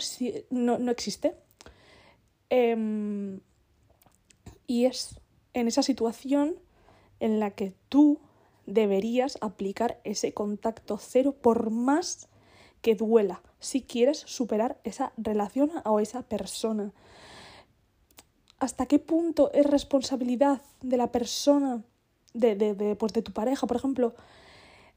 no, 0.50 0.80
no 0.80 0.92
existe. 0.92 1.36
Em, 2.50 3.42
y 4.66 4.86
es 4.86 5.20
en 5.54 5.68
esa 5.68 5.84
situación 5.84 6.56
en 7.24 7.40
la 7.40 7.52
que 7.52 7.74
tú 7.88 8.20
deberías 8.66 9.38
aplicar 9.40 10.02
ese 10.04 10.34
contacto 10.34 10.98
cero 10.98 11.34
por 11.42 11.70
más 11.70 12.28
que 12.82 12.96
duela 12.96 13.42
si 13.60 13.82
quieres 13.82 14.20
superar 14.20 14.78
esa 14.84 15.14
relación 15.16 15.72
o 15.86 16.02
esa 16.02 16.24
persona. 16.24 16.92
¿Hasta 18.60 18.88
qué 18.88 19.00
punto 19.00 19.52
es 19.54 19.66
responsabilidad 19.66 20.62
de 20.82 20.98
la 20.98 21.14
persona, 21.14 21.82
de, 22.34 22.56
de, 22.56 22.76
de, 22.76 22.98
pues 22.98 23.14
de 23.14 23.22
tu 23.22 23.32
pareja, 23.32 23.68
por 23.68 23.78
ejemplo, 23.78 24.16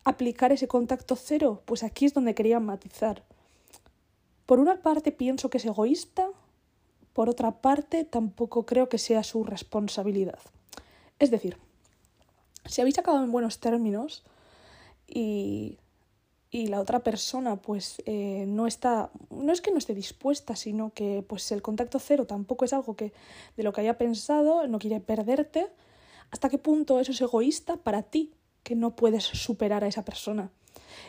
aplicar 0.02 0.50
ese 0.50 0.66
contacto 0.66 1.14
cero? 1.14 1.62
Pues 1.64 1.84
aquí 1.84 2.06
es 2.06 2.14
donde 2.14 2.34
quería 2.34 2.58
matizar. 2.58 3.22
Por 4.46 4.58
una 4.58 4.82
parte 4.82 5.12
pienso 5.12 5.48
que 5.48 5.58
es 5.58 5.64
egoísta, 5.64 6.28
por 7.12 7.28
otra 7.30 7.60
parte 7.60 8.04
tampoco 8.04 8.66
creo 8.66 8.88
que 8.88 8.98
sea 8.98 9.22
su 9.22 9.44
responsabilidad. 9.44 10.40
Es 11.20 11.30
decir, 11.30 11.56
si 12.68 12.80
habéis 12.80 12.98
acabado 12.98 13.24
en 13.24 13.32
buenos 13.32 13.60
términos 13.60 14.24
y, 15.06 15.78
y 16.50 16.68
la 16.68 16.80
otra 16.80 17.00
persona 17.00 17.56
pues 17.56 18.02
eh, 18.06 18.44
no 18.48 18.66
está, 18.66 19.10
no 19.30 19.52
es 19.52 19.60
que 19.60 19.70
no 19.70 19.78
esté 19.78 19.94
dispuesta, 19.94 20.56
sino 20.56 20.92
que 20.94 21.24
pues 21.28 21.50
el 21.52 21.62
contacto 21.62 21.98
cero 21.98 22.26
tampoco 22.26 22.64
es 22.64 22.72
algo 22.72 22.96
que 22.96 23.12
de 23.56 23.62
lo 23.62 23.72
que 23.72 23.82
haya 23.82 23.98
pensado, 23.98 24.66
no 24.66 24.78
quiere 24.78 25.00
perderte, 25.00 25.68
¿hasta 26.30 26.48
qué 26.48 26.58
punto 26.58 27.00
eso 27.00 27.12
es 27.12 27.20
egoísta 27.20 27.76
para 27.76 28.02
ti 28.02 28.32
que 28.62 28.74
no 28.74 28.96
puedes 28.96 29.24
superar 29.24 29.84
a 29.84 29.88
esa 29.88 30.04
persona? 30.04 30.50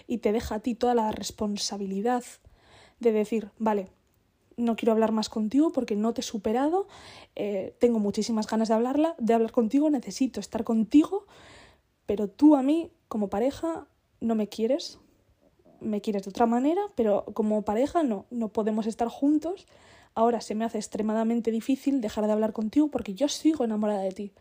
Y 0.05 0.17
te 0.17 0.31
deja 0.31 0.55
a 0.55 0.59
ti 0.59 0.75
toda 0.75 0.95
la 0.95 1.11
responsabilidad 1.11 2.23
de 2.99 3.11
decir, 3.11 3.51
vale, 3.57 3.89
no 4.57 4.75
quiero 4.75 4.91
hablar 4.91 5.11
más 5.11 5.29
contigo 5.29 5.71
porque 5.71 5.95
no 5.95 6.13
te 6.13 6.21
he 6.21 6.23
superado, 6.23 6.87
eh, 7.35 7.75
tengo 7.79 7.99
muchísimas 7.99 8.47
ganas 8.47 8.67
de 8.67 8.73
hablarla, 8.73 9.15
de 9.19 9.33
hablar 9.33 9.51
contigo, 9.51 9.89
necesito 9.89 10.39
estar 10.39 10.63
contigo, 10.63 11.25
pero 12.05 12.27
tú 12.27 12.55
a 12.55 12.63
mí, 12.63 12.91
como 13.07 13.29
pareja, 13.29 13.87
no 14.19 14.35
me 14.35 14.49
quieres, 14.49 14.99
me 15.79 16.01
quieres 16.01 16.23
de 16.23 16.31
otra 16.31 16.47
manera, 16.47 16.81
pero 16.95 17.25
como 17.33 17.61
pareja 17.61 18.03
no, 18.03 18.25
no 18.31 18.49
podemos 18.49 18.87
estar 18.87 19.07
juntos. 19.07 19.67
Ahora 20.15 20.41
se 20.41 20.55
me 20.55 20.65
hace 20.65 20.79
extremadamente 20.79 21.51
difícil 21.51 22.01
dejar 22.01 22.25
de 22.25 22.33
hablar 22.33 22.51
contigo 22.53 22.89
porque 22.89 23.13
yo 23.13 23.29
sigo 23.29 23.63
enamorada 23.63 24.01
de 24.01 24.11
ti. 24.11 24.33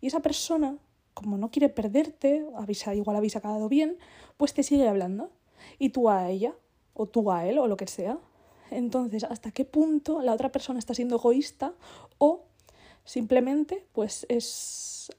Y 0.00 0.08
esa 0.08 0.20
persona, 0.20 0.76
como 1.14 1.38
no 1.38 1.52
quiere 1.52 1.68
perderte, 1.68 2.44
avisa, 2.56 2.94
igual 2.96 3.16
habéis 3.16 3.36
acabado 3.36 3.68
bien, 3.68 3.96
pues 4.36 4.52
te 4.52 4.64
sigue 4.64 4.88
hablando. 4.88 5.30
Y 5.78 5.90
tú 5.90 6.10
a 6.10 6.28
ella, 6.28 6.54
o 6.94 7.06
tú 7.06 7.30
a 7.30 7.46
él, 7.46 7.58
o 7.58 7.68
lo 7.68 7.76
que 7.76 7.86
sea. 7.86 8.18
Entonces, 8.72 9.24
¿hasta 9.24 9.50
qué 9.50 9.64
punto 9.64 10.22
la 10.22 10.32
otra 10.32 10.50
persona 10.50 10.78
está 10.78 10.94
siendo 10.94 11.16
egoísta 11.16 11.74
o 12.18 12.44
simplemente 13.04 13.84
pues 13.92 14.24
es 14.28 15.12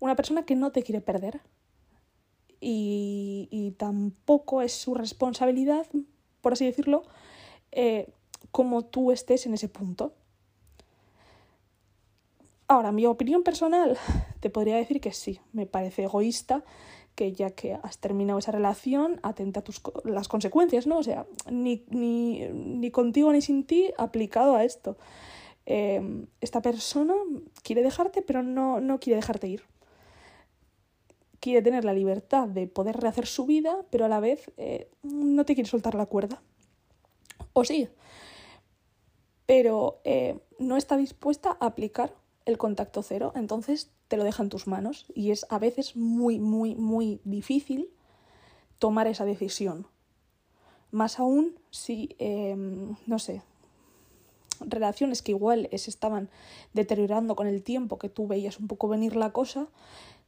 una 0.00 0.14
persona 0.14 0.44
que 0.44 0.54
no 0.54 0.70
te 0.70 0.82
quiere 0.82 1.00
perder? 1.00 1.40
Y, 2.60 3.48
y 3.50 3.72
tampoco 3.72 4.62
es 4.62 4.72
su 4.72 4.94
responsabilidad, 4.94 5.86
por 6.40 6.52
así 6.54 6.64
decirlo, 6.64 7.04
eh, 7.72 8.12
como 8.50 8.84
tú 8.84 9.10
estés 9.10 9.46
en 9.46 9.54
ese 9.54 9.68
punto. 9.68 10.14
Ahora, 12.68 12.92
mi 12.92 13.04
opinión 13.04 13.42
personal, 13.42 13.98
te 14.40 14.50
podría 14.50 14.76
decir 14.76 15.00
que 15.00 15.12
sí, 15.12 15.40
me 15.52 15.66
parece 15.66 16.04
egoísta 16.04 16.64
que 17.14 17.32
ya 17.32 17.50
que 17.50 17.74
has 17.82 17.98
terminado 17.98 18.38
esa 18.38 18.52
relación, 18.52 19.20
atenta 19.22 19.60
a 19.60 19.64
tus, 19.64 19.80
las 20.04 20.28
consecuencias, 20.28 20.86
¿no? 20.86 20.98
O 20.98 21.02
sea, 21.02 21.26
ni, 21.50 21.84
ni, 21.90 22.48
ni 22.48 22.90
contigo 22.90 23.32
ni 23.32 23.40
sin 23.40 23.64
ti 23.64 23.92
aplicado 23.96 24.56
a 24.56 24.64
esto. 24.64 24.96
Eh, 25.66 26.26
esta 26.40 26.60
persona 26.60 27.14
quiere 27.62 27.82
dejarte, 27.82 28.22
pero 28.22 28.42
no, 28.42 28.80
no 28.80 29.00
quiere 29.00 29.16
dejarte 29.16 29.48
ir. 29.48 29.62
Quiere 31.40 31.62
tener 31.62 31.84
la 31.84 31.92
libertad 31.92 32.48
de 32.48 32.66
poder 32.66 32.96
rehacer 32.96 33.26
su 33.26 33.46
vida, 33.46 33.84
pero 33.90 34.04
a 34.04 34.08
la 34.08 34.20
vez 34.20 34.50
eh, 34.56 34.88
no 35.02 35.44
te 35.44 35.54
quiere 35.54 35.70
soltar 35.70 35.94
la 35.94 36.06
cuerda. 36.06 36.42
O 37.52 37.64
sí, 37.64 37.88
pero 39.46 40.00
eh, 40.04 40.38
no 40.58 40.76
está 40.76 40.96
dispuesta 40.96 41.56
a 41.60 41.66
aplicar 41.66 42.14
el 42.46 42.58
contacto 42.58 43.02
cero, 43.02 43.32
entonces 43.34 43.90
te 44.08 44.16
lo 44.16 44.24
deja 44.24 44.42
en 44.42 44.48
tus 44.48 44.66
manos 44.66 45.06
y 45.14 45.30
es 45.30 45.46
a 45.48 45.58
veces 45.58 45.96
muy, 45.96 46.38
muy, 46.38 46.74
muy 46.74 47.20
difícil 47.24 47.88
tomar 48.78 49.06
esa 49.06 49.24
decisión. 49.24 49.86
Más 50.90 51.18
aún 51.18 51.58
si, 51.70 52.14
em, 52.18 52.96
no 53.06 53.18
sé, 53.18 53.42
relaciones 54.60 55.22
que 55.22 55.32
igual 55.32 55.68
se 55.72 55.90
estaban 55.90 56.28
deteriorando 56.72 57.34
con 57.34 57.46
el 57.46 57.62
tiempo, 57.62 57.98
que 57.98 58.08
tú 58.08 58.26
veías 58.26 58.58
un 58.60 58.68
poco 58.68 58.88
venir 58.88 59.16
la 59.16 59.32
cosa, 59.32 59.68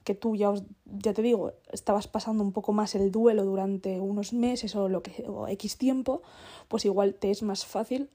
que 0.04 0.14
tú 0.14 0.36
ya, 0.36 0.54
ya 0.84 1.12
te 1.12 1.22
digo, 1.22 1.52
estabas 1.72 2.06
pasando 2.06 2.42
un 2.42 2.52
poco 2.52 2.72
más 2.72 2.94
el 2.94 3.10
duelo 3.10 3.44
durante 3.44 4.00
unos 4.00 4.32
meses 4.32 4.74
o 4.76 4.88
lo 4.88 5.02
que 5.02 5.24
o 5.26 5.48
X 5.48 5.78
tiempo, 5.78 6.22
pues 6.68 6.84
igual 6.84 7.14
te 7.14 7.30
es 7.30 7.42
más 7.42 7.66
fácil 7.66 8.08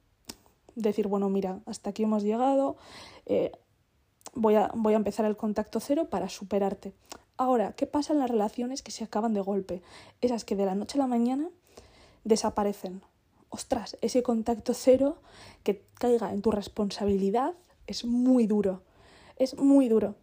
decir, 0.75 1.08
bueno, 1.08 1.29
mira, 1.29 1.60
hasta 1.65 1.89
aquí 1.89 2.03
hemos 2.03 2.24
llegado, 2.24 2.77
eh, 3.25 3.51
voy 4.34 4.56
a, 4.56 4.72
voy 4.74 4.94
a 4.94 4.98
empezar 4.98 5.26
el 5.26 5.38
contacto 5.38 5.80
cero 5.80 6.08
para 6.10 6.30
superarte. 6.30 6.94
Ahora, 7.38 7.74
¿qué 7.74 7.88
pasa 7.88 8.14
en 8.14 8.20
las 8.20 8.30
relaciones 8.30 8.82
que 8.82 8.92
se 8.92 9.04
acaban 9.04 9.34
de 9.34 9.42
golpe? 9.42 9.82
Esas 10.22 10.46
que 10.46 10.56
de 10.56 10.66
la 10.66 10.76
noche 10.76 10.98
a 10.98 11.02
la 11.02 11.08
mañana 11.08 11.50
desaparecen. 12.24 13.02
Ostras, 13.50 13.98
ese 14.02 14.24
contacto 14.24 14.74
cero 14.74 15.18
que 15.64 15.84
caiga 15.96 16.32
en 16.32 16.42
tu 16.42 16.52
responsabilidad 16.52 17.54
es 17.88 18.06
muy 18.06 18.48
duro. 18.48 18.82
Es 19.38 19.58
muy 19.58 19.90
duro. 19.90 20.16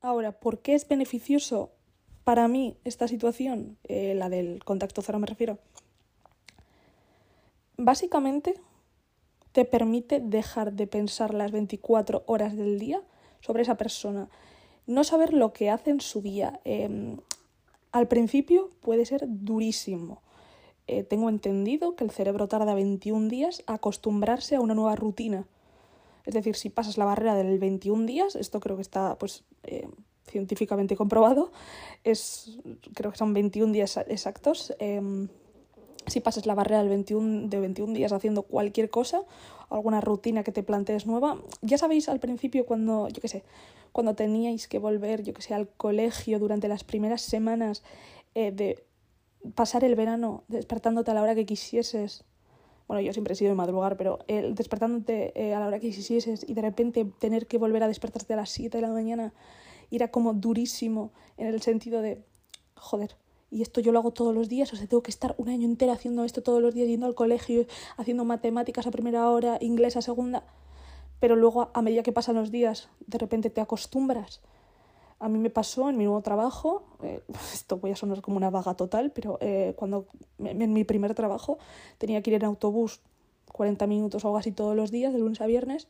Ahora, 0.00 0.32
¿por 0.32 0.58
qué 0.58 0.74
es 0.74 0.86
beneficioso 0.86 1.70
para 2.24 2.46
mí 2.46 2.76
esta 2.84 3.08
situación? 3.08 3.78
Eh, 3.84 4.14
la 4.14 4.28
del 4.28 4.62
contacto 4.62 5.02
cero 5.02 5.18
me 5.18 5.26
refiero. 5.26 5.58
Básicamente 7.76 8.54
te 9.54 9.64
permite 9.64 10.18
dejar 10.18 10.72
de 10.72 10.88
pensar 10.88 11.32
las 11.32 11.52
24 11.52 12.24
horas 12.26 12.56
del 12.56 12.80
día 12.80 13.00
sobre 13.40 13.62
esa 13.62 13.76
persona, 13.76 14.28
no 14.88 15.04
saber 15.04 15.32
lo 15.32 15.52
que 15.52 15.70
hace 15.70 15.90
en 15.90 16.00
su 16.00 16.20
día. 16.20 16.60
Em, 16.64 17.18
al 17.92 18.08
principio 18.08 18.70
puede 18.80 19.06
ser 19.06 19.22
durísimo. 19.28 20.22
Eh, 20.88 21.04
tengo 21.04 21.28
entendido 21.28 21.94
que 21.94 22.02
el 22.02 22.10
cerebro 22.10 22.48
tarda 22.48 22.74
21 22.74 23.28
días 23.28 23.62
a 23.68 23.74
acostumbrarse 23.74 24.56
a 24.56 24.60
una 24.60 24.74
nueva 24.74 24.96
rutina. 24.96 25.46
Es 26.24 26.34
decir, 26.34 26.56
si 26.56 26.68
pasas 26.68 26.98
la 26.98 27.04
barrera 27.04 27.36
del 27.36 27.60
21 27.60 28.06
días, 28.06 28.34
esto 28.34 28.58
creo 28.58 28.74
que 28.74 28.82
está 28.82 29.16
pues, 29.20 29.44
eh, 29.62 29.86
científicamente 30.26 30.96
comprobado, 30.96 31.52
es, 32.02 32.58
creo 32.92 33.12
que 33.12 33.18
son 33.18 33.32
21 33.32 33.72
días 33.72 33.98
exactos. 34.08 34.74
Em, 34.80 35.28
si 36.06 36.20
pasas 36.20 36.46
la 36.46 36.54
barrera 36.54 36.80
del 36.80 36.88
21, 36.88 37.48
de 37.48 37.60
21 37.60 37.92
días 37.92 38.12
haciendo 38.12 38.42
cualquier 38.42 38.90
cosa, 38.90 39.22
alguna 39.70 40.00
rutina 40.00 40.42
que 40.42 40.52
te 40.52 40.62
plantees 40.62 41.06
nueva, 41.06 41.38
ya 41.62 41.78
sabéis 41.78 42.08
al 42.08 42.20
principio 42.20 42.66
cuando, 42.66 43.08
yo 43.08 43.20
qué 43.20 43.28
sé, 43.28 43.44
cuando 43.92 44.14
teníais 44.14 44.68
que 44.68 44.78
volver, 44.78 45.22
yo 45.22 45.34
que 45.34 45.42
sé, 45.42 45.54
al 45.54 45.68
colegio 45.68 46.38
durante 46.38 46.68
las 46.68 46.84
primeras 46.84 47.22
semanas 47.22 47.82
eh, 48.34 48.50
de 48.50 48.84
pasar 49.54 49.84
el 49.84 49.94
verano 49.94 50.44
despertándote 50.48 51.10
a 51.10 51.14
la 51.14 51.22
hora 51.22 51.34
que 51.34 51.46
quisieses, 51.46 52.24
bueno, 52.88 53.00
yo 53.00 53.12
siempre 53.12 53.32
he 53.32 53.36
sido 53.36 53.50
de 53.50 53.54
madrugar, 53.54 53.96
pero 53.96 54.18
despertándote 54.26 55.32
eh, 55.40 55.54
a 55.54 55.60
la 55.60 55.68
hora 55.68 55.80
que 55.80 55.90
quisieses 55.90 56.44
y 56.46 56.54
de 56.54 56.62
repente 56.62 57.04
tener 57.18 57.46
que 57.46 57.56
volver 57.56 57.82
a 57.82 57.88
despertarte 57.88 58.34
a 58.34 58.36
las 58.36 58.50
7 58.50 58.76
de 58.76 58.82
la 58.82 58.88
mañana 58.88 59.32
era 59.90 60.08
como 60.08 60.34
durísimo 60.34 61.12
en 61.36 61.46
el 61.46 61.62
sentido 61.62 62.02
de, 62.02 62.22
joder, 62.74 63.16
y 63.54 63.62
esto 63.62 63.80
yo 63.80 63.92
lo 63.92 64.00
hago 64.00 64.10
todos 64.10 64.34
los 64.34 64.48
días, 64.48 64.72
o 64.72 64.76
sea, 64.76 64.88
tengo 64.88 65.04
que 65.04 65.12
estar 65.12 65.36
un 65.38 65.48
año 65.48 65.64
entero 65.64 65.92
haciendo 65.92 66.24
esto 66.24 66.42
todos 66.42 66.60
los 66.60 66.74
días, 66.74 66.88
yendo 66.88 67.06
al 67.06 67.14
colegio, 67.14 67.66
haciendo 67.96 68.24
matemáticas 68.24 68.84
a 68.88 68.90
primera 68.90 69.30
hora, 69.30 69.58
inglés 69.60 69.96
a 69.96 70.02
segunda, 70.02 70.42
pero 71.20 71.36
luego 71.36 71.70
a 71.72 71.80
medida 71.80 72.02
que 72.02 72.10
pasan 72.10 72.34
los 72.34 72.50
días, 72.50 72.88
de 73.06 73.16
repente 73.16 73.50
te 73.50 73.60
acostumbras. 73.60 74.40
A 75.20 75.28
mí 75.28 75.38
me 75.38 75.50
pasó 75.50 75.88
en 75.88 75.96
mi 75.96 76.02
nuevo 76.02 76.20
trabajo, 76.20 76.82
eh, 77.04 77.22
esto 77.54 77.76
voy 77.76 77.92
a 77.92 77.96
sonar 77.96 78.22
como 78.22 78.38
una 78.38 78.50
vaga 78.50 78.74
total, 78.74 79.12
pero 79.12 79.38
eh, 79.40 79.74
cuando 79.76 80.08
en 80.40 80.72
mi 80.72 80.82
primer 80.82 81.14
trabajo 81.14 81.58
tenía 81.98 82.22
que 82.22 82.30
ir 82.30 82.34
en 82.34 82.46
autobús 82.46 83.02
40 83.52 83.86
minutos 83.86 84.24
o 84.24 84.28
algo 84.28 84.38
así 84.38 84.50
todos 84.50 84.74
los 84.74 84.90
días, 84.90 85.12
de 85.12 85.20
lunes 85.20 85.40
a 85.40 85.46
viernes, 85.46 85.86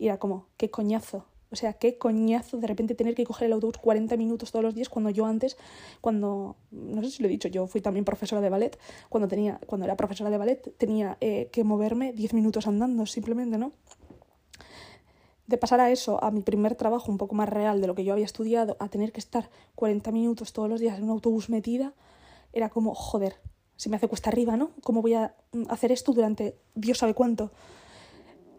y 0.00 0.06
era 0.06 0.18
como, 0.18 0.46
qué 0.56 0.68
coñazo. 0.68 1.24
O 1.54 1.56
sea, 1.56 1.74
qué 1.74 1.98
coñazo 1.98 2.56
de 2.56 2.66
repente 2.66 2.96
tener 2.96 3.14
que 3.14 3.24
coger 3.24 3.46
el 3.46 3.52
autobús 3.52 3.78
40 3.78 4.16
minutos 4.16 4.50
todos 4.50 4.64
los 4.64 4.74
días 4.74 4.88
cuando 4.88 5.10
yo 5.10 5.24
antes, 5.24 5.56
cuando, 6.00 6.56
no 6.72 7.00
sé 7.00 7.12
si 7.12 7.22
lo 7.22 7.28
he 7.28 7.30
dicho, 7.30 7.46
yo 7.46 7.68
fui 7.68 7.80
también 7.80 8.04
profesora 8.04 8.40
de 8.42 8.50
ballet, 8.50 8.76
cuando, 9.08 9.28
tenía, 9.28 9.60
cuando 9.64 9.84
era 9.84 9.96
profesora 9.96 10.30
de 10.30 10.38
ballet 10.38 10.76
tenía 10.76 11.16
eh, 11.20 11.50
que 11.52 11.62
moverme 11.62 12.12
10 12.12 12.34
minutos 12.34 12.66
andando 12.66 13.06
simplemente, 13.06 13.56
¿no? 13.56 13.70
De 15.46 15.56
pasar 15.56 15.78
a 15.78 15.92
eso, 15.92 16.18
a 16.24 16.32
mi 16.32 16.42
primer 16.42 16.74
trabajo 16.74 17.12
un 17.12 17.18
poco 17.18 17.36
más 17.36 17.48
real 17.48 17.80
de 17.80 17.86
lo 17.86 17.94
que 17.94 18.02
yo 18.02 18.14
había 18.14 18.24
estudiado, 18.24 18.76
a 18.80 18.88
tener 18.88 19.12
que 19.12 19.20
estar 19.20 19.48
40 19.76 20.10
minutos 20.10 20.52
todos 20.52 20.68
los 20.68 20.80
días 20.80 20.98
en 20.98 21.04
un 21.04 21.10
autobús 21.10 21.50
metida, 21.50 21.94
era 22.52 22.68
como, 22.68 22.96
joder, 22.96 23.36
se 23.76 23.88
me 23.88 23.94
hace 23.94 24.08
cuesta 24.08 24.28
arriba, 24.28 24.56
¿no? 24.56 24.72
¿Cómo 24.82 25.02
voy 25.02 25.14
a 25.14 25.36
hacer 25.68 25.92
esto 25.92 26.12
durante 26.12 26.58
Dios 26.74 26.98
sabe 26.98 27.14
cuánto? 27.14 27.52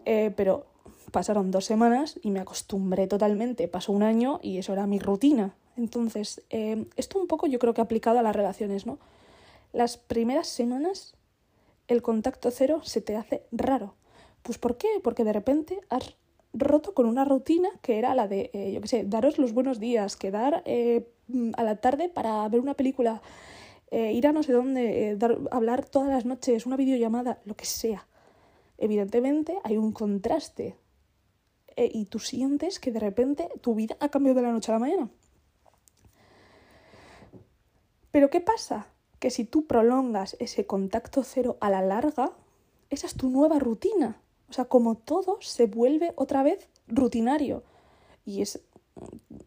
Eh, 0.06 0.32
pero 0.38 0.75
pasaron 1.16 1.50
dos 1.50 1.64
semanas 1.64 2.20
y 2.22 2.30
me 2.30 2.42
acostumbré 2.42 3.08
totalmente. 3.08 3.70
Pasó 3.70 3.94
un 3.94 4.04
año 4.04 4.42
y 4.44 4.58
eso 4.58 4.74
era 4.74 4.86
mi 4.86 5.00
rutina. 5.00 5.56
Entonces, 5.78 6.44
eh, 6.50 6.88
esto 6.98 7.20
un 7.20 7.28
poco 7.28 7.48
yo 7.48 7.58
creo 7.58 7.74
que 7.74 7.80
aplicado 7.80 8.20
a 8.20 8.22
las 8.22 8.36
relaciones, 8.36 8.86
¿no? 8.86 9.00
Las 9.72 9.96
primeras 9.96 10.50
semanas 10.50 11.16
el 11.88 12.02
contacto 12.02 12.52
cero 12.52 12.82
se 12.84 13.00
te 13.00 13.16
hace 13.16 13.44
raro. 13.54 13.96
Pues 14.44 14.58
¿por 14.58 14.76
qué? 14.76 14.90
Porque 15.02 15.24
de 15.24 15.32
repente 15.32 15.80
has 15.90 16.18
roto 16.52 16.94
con 16.94 17.06
una 17.06 17.24
rutina 17.24 17.70
que 17.82 17.98
era 17.98 18.14
la 18.14 18.28
de, 18.28 18.50
eh, 18.52 18.74
yo 18.74 18.82
qué 18.82 18.90
sé, 18.90 19.06
daros 19.06 19.38
los 19.38 19.54
buenos 19.54 19.80
días, 19.80 20.18
quedar 20.18 20.66
a 20.66 21.64
la 21.64 21.76
tarde 21.78 22.10
para 22.10 22.46
ver 22.50 22.60
una 22.60 22.74
película, 22.74 23.22
eh, 23.90 24.12
ir 24.12 24.28
a 24.28 24.34
no 24.34 24.44
sé 24.44 24.52
dónde, 24.52 25.12
eh, 25.12 25.18
hablar 25.52 25.86
todas 25.86 26.10
las 26.10 26.26
noches, 26.26 26.66
una 26.66 26.76
videollamada, 26.76 27.40
lo 27.46 27.56
que 27.56 27.66
sea. 27.66 28.06
Evidentemente 28.78 29.60
hay 29.64 29.78
un 29.78 29.94
contraste 29.94 30.76
eh, 31.76 31.90
y 31.94 32.06
tú 32.06 32.20
sientes 32.20 32.80
que 32.80 32.92
de 32.92 33.00
repente 33.00 33.50
tu 33.62 33.76
vida 33.76 33.98
ha 34.00 34.10
cambiado 34.10 34.38
de 34.38 34.42
la 34.44 34.52
noche 34.52 34.72
a 34.72 34.76
la 34.76 34.80
mañana. 34.80 35.10
Pero 38.12 38.30
¿qué 38.30 38.40
pasa? 38.40 38.88
Que 39.20 39.30
si 39.30 39.44
tú 39.44 39.68
prolongas 39.68 40.38
ese 40.40 40.66
contacto 40.66 41.24
cero 41.24 41.58
a 41.60 41.70
la 41.70 41.82
larga, 41.82 42.32
esa 42.90 43.08
es 43.08 43.16
tu 43.16 43.30
nueva 43.30 43.60
rutina. 43.60 44.22
O 44.50 44.54
sea, 44.54 44.66
como 44.66 44.96
todo 44.96 45.38
se 45.42 45.66
vuelve 45.66 46.14
otra 46.16 46.44
vez 46.44 46.70
rutinario. 46.88 47.64
Y 48.26 48.42
es, 48.42 48.62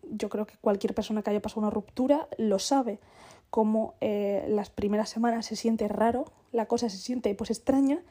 yo 0.03 0.29
creo 0.29 0.47
que 0.47 0.59
cualquier 0.59 0.95
persona 0.95 1.23
que 1.23 1.31
haya 1.31 1.41
pasado 1.41 1.63
una 1.63 1.71
ruptura 1.71 2.29
lo 2.37 2.59
sabe 2.59 3.01
como 3.51 3.95
eh, 4.01 4.45
las 4.49 4.71
primeras 4.71 5.09
semanas 5.09 5.47
se 5.47 5.57
siente 5.57 5.89
raro, 5.89 6.27
la 6.53 6.67
cosa 6.67 6.89
se 6.91 6.99
siente 6.99 7.35
pues 7.35 7.51
extraña, 7.51 8.03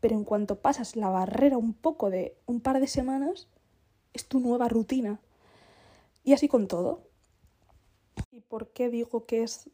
pero 0.00 0.16
en 0.16 0.24
cuanto 0.24 0.60
pasas 0.60 0.96
la 0.96 1.10
barrera 1.10 1.58
un 1.58 1.74
poco 1.74 2.10
de 2.10 2.36
un 2.46 2.60
par 2.60 2.80
de 2.80 2.86
semanas, 2.86 3.48
es 4.12 4.26
tu 4.26 4.40
nueva 4.40 4.68
rutina. 4.68 5.20
Y 6.24 6.32
así 6.32 6.48
con 6.48 6.68
todo. 6.68 7.02
¿Y 8.32 8.40
por 8.40 8.68
qué 8.68 8.88
digo 8.88 9.26
que 9.26 9.42
es 9.42 9.70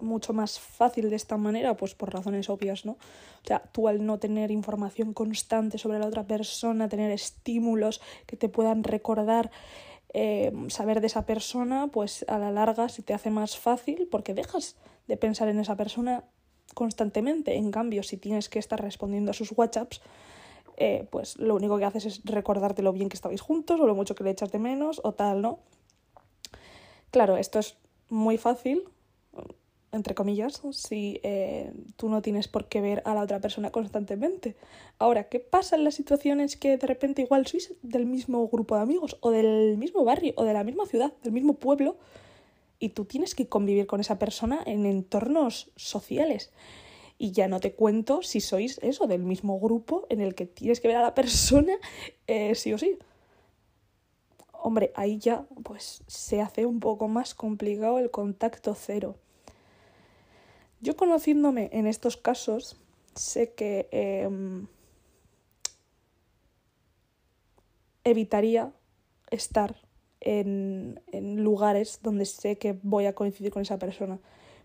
mucho 0.00 0.32
más 0.32 0.58
fácil 0.58 1.10
de 1.10 1.16
esta 1.16 1.36
manera? 1.36 1.76
Pues 1.76 1.94
por 1.94 2.12
razones 2.12 2.48
obvias, 2.48 2.84
¿no? 2.84 2.92
O 2.92 3.46
sea, 3.46 3.60
tú 3.72 3.88
al 3.88 4.04
no 4.04 4.18
tener 4.18 4.50
información 4.50 5.12
constante 5.12 5.78
sobre 5.78 5.98
la 5.98 6.06
otra 6.06 6.26
persona, 6.26 6.88
tener 6.88 7.10
estímulos 7.10 8.00
que 8.26 8.36
te 8.36 8.48
puedan 8.48 8.84
recordar 8.84 9.50
eh, 10.12 10.52
saber 10.68 11.00
de 11.00 11.08
esa 11.08 11.26
persona, 11.26 11.88
pues 11.88 12.24
a 12.28 12.38
la 12.38 12.50
larga 12.50 12.88
se 12.88 13.02
te 13.02 13.14
hace 13.14 13.30
más 13.30 13.58
fácil 13.58 14.08
porque 14.10 14.34
dejas 14.34 14.76
de 15.06 15.16
pensar 15.16 15.48
en 15.48 15.60
esa 15.60 15.76
persona 15.76 16.24
constantemente. 16.76 17.56
En 17.56 17.70
cambio, 17.70 18.02
si 18.02 18.18
tienes 18.18 18.50
que 18.50 18.58
estar 18.58 18.80
respondiendo 18.80 19.30
a 19.30 19.34
sus 19.34 19.50
WhatsApps, 19.56 20.02
eh, 20.76 21.08
pues 21.10 21.38
lo 21.38 21.54
único 21.54 21.78
que 21.78 21.86
haces 21.86 22.04
es 22.04 22.20
recordarte 22.24 22.82
lo 22.82 22.92
bien 22.92 23.08
que 23.08 23.16
estabais 23.16 23.40
juntos 23.40 23.80
o 23.80 23.86
lo 23.86 23.94
mucho 23.94 24.14
que 24.14 24.24
le 24.24 24.30
echas 24.30 24.52
de 24.52 24.58
menos 24.58 25.00
o 25.02 25.12
tal, 25.12 25.40
¿no? 25.40 25.58
Claro, 27.10 27.38
esto 27.38 27.58
es 27.58 27.76
muy 28.10 28.36
fácil 28.36 28.84
entre 29.92 30.14
comillas, 30.14 30.60
si 30.72 31.20
eh, 31.22 31.72
tú 31.96 32.08
no 32.08 32.20
tienes 32.20 32.48
por 32.48 32.66
qué 32.66 32.80
ver 32.80 33.02
a 33.06 33.14
la 33.14 33.22
otra 33.22 33.40
persona 33.40 33.70
constantemente. 33.70 34.54
Ahora, 34.98 35.28
¿qué 35.28 35.40
pasa 35.40 35.76
en 35.76 35.84
las 35.84 35.94
situaciones 35.94 36.56
que 36.56 36.76
de 36.76 36.86
repente 36.86 37.22
igual 37.22 37.46
sois 37.46 37.74
del 37.82 38.04
mismo 38.04 38.46
grupo 38.48 38.76
de 38.76 38.82
amigos 38.82 39.16
o 39.20 39.30
del 39.30 39.78
mismo 39.78 40.04
barrio 40.04 40.34
o 40.36 40.44
de 40.44 40.52
la 40.52 40.64
misma 40.64 40.86
ciudad, 40.86 41.12
del 41.22 41.32
mismo 41.32 41.54
pueblo 41.54 41.96
y 42.78 42.90
tú 42.90 43.04
tienes 43.04 43.34
que 43.34 43.48
convivir 43.48 43.86
con 43.86 44.00
esa 44.00 44.18
persona 44.18 44.62
en 44.66 44.86
entornos 44.86 45.70
sociales? 45.76 46.52
Y 47.18 47.32
ya 47.32 47.48
no 47.48 47.60
te 47.60 47.74
cuento 47.74 48.22
si 48.22 48.40
sois 48.40 48.78
eso, 48.82 49.06
del 49.06 49.22
mismo 49.22 49.58
grupo 49.58 50.06
en 50.10 50.20
el 50.20 50.34
que 50.34 50.46
tienes 50.46 50.80
que 50.80 50.88
ver 50.88 50.98
a 50.98 51.02
la 51.02 51.14
persona 51.16 51.74
eh, 52.26 52.54
sí 52.54 52.72
o 52.72 52.78
sí. 52.78 52.98
Hombre, 54.52 54.92
ahí 54.96 55.18
ya 55.18 55.46
pues 55.62 56.02
se 56.06 56.40
hace 56.40 56.66
un 56.66 56.80
poco 56.80 57.08
más 57.08 57.34
complicado 57.34 57.98
el 57.98 58.10
contacto 58.10 58.74
cero 58.74 59.16
yo 60.80 60.96
conociéndome 60.96 61.70
en 61.72 61.86
estos 61.86 62.16
casos, 62.16 62.76
sé 63.14 63.54
que 63.54 63.88
em, 63.90 64.66
evitaría 68.04 68.72
estar 69.30 69.80
en, 70.20 71.00
en, 71.12 71.42
lugares 71.42 72.00
donde 72.02 72.24
sé 72.24 72.58
que 72.58 72.78
voy 72.82 73.06
a 73.06 73.14
coincidir 73.14 73.52
con 73.52 73.62
esa 73.62 73.78
persona. 73.78 74.18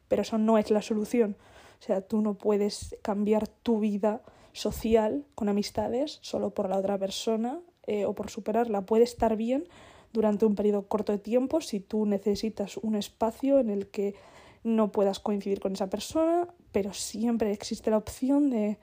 Pero 0.07 0.21
eso 0.21 0.37
no 0.37 0.57
es 0.57 0.71
la 0.71 0.81
solución. 0.81 1.35
O 1.79 1.83
sea, 1.83 2.01
tú 2.01 2.21
no 2.21 2.35
puedes 2.35 2.95
cambiar 3.01 3.47
tu 3.47 3.79
vida 3.79 4.21
social 4.53 5.25
con 5.35 5.49
amistades 5.49 6.19
solo 6.21 6.51
por 6.51 6.69
la 6.69 6.77
otra 6.77 6.97
persona 6.97 7.59
eh, 7.87 8.05
o 8.05 8.13
por 8.13 8.29
superarla. 8.29 8.85
Puede 8.85 9.03
estar 9.03 9.35
bien 9.35 9.67
durante 10.13 10.45
un 10.45 10.55
periodo 10.55 10.87
corto 10.87 11.11
de 11.11 11.19
tiempo 11.19 11.61
si 11.61 11.79
tú 11.79 12.05
necesitas 12.05 12.77
un 12.77 12.95
espacio 12.95 13.59
en 13.59 13.69
el 13.69 13.87
que 13.87 14.15
no 14.63 14.91
puedas 14.91 15.19
coincidir 15.19 15.59
con 15.59 15.73
esa 15.73 15.89
persona, 15.89 16.47
pero 16.71 16.93
siempre 16.93 17.51
existe 17.51 17.89
la 17.89 17.97
opción 17.97 18.49
de, 18.49 18.77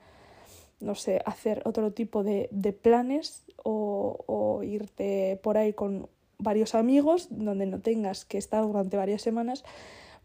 no 0.79 0.95
sé, 0.95 1.21
hacer 1.25 1.61
otro 1.65 1.93
tipo 1.93 2.23
de, 2.23 2.49
de 2.51 2.73
planes 2.73 3.43
o, 3.63 4.25
o 4.27 4.63
irte 4.63 5.39
por 5.41 5.57
ahí 5.57 5.73
con 5.73 6.09
varios 6.39 6.75
amigos 6.75 7.27
donde 7.29 7.65
no 7.65 7.79
tengas 7.79 8.25
que 8.25 8.37
estar 8.37 8.65
durante 8.65 8.97
varias 8.97 9.21
semanas 9.21 9.63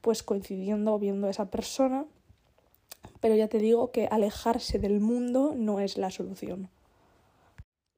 pues 0.00 0.22
coincidiendo 0.22 0.98
viendo 0.98 1.27
a 1.27 1.31
esa 1.31 1.50
persona 1.50 2.07
pero 3.20 3.35
ya 3.35 3.48
te 3.48 3.59
digo 3.59 3.90
que 3.90 4.07
alejarse 4.11 4.79
del 4.79 5.00
mundo 5.00 5.55
no 5.57 5.81
es 5.81 5.96
la 5.96 6.11
solución. 6.11 6.68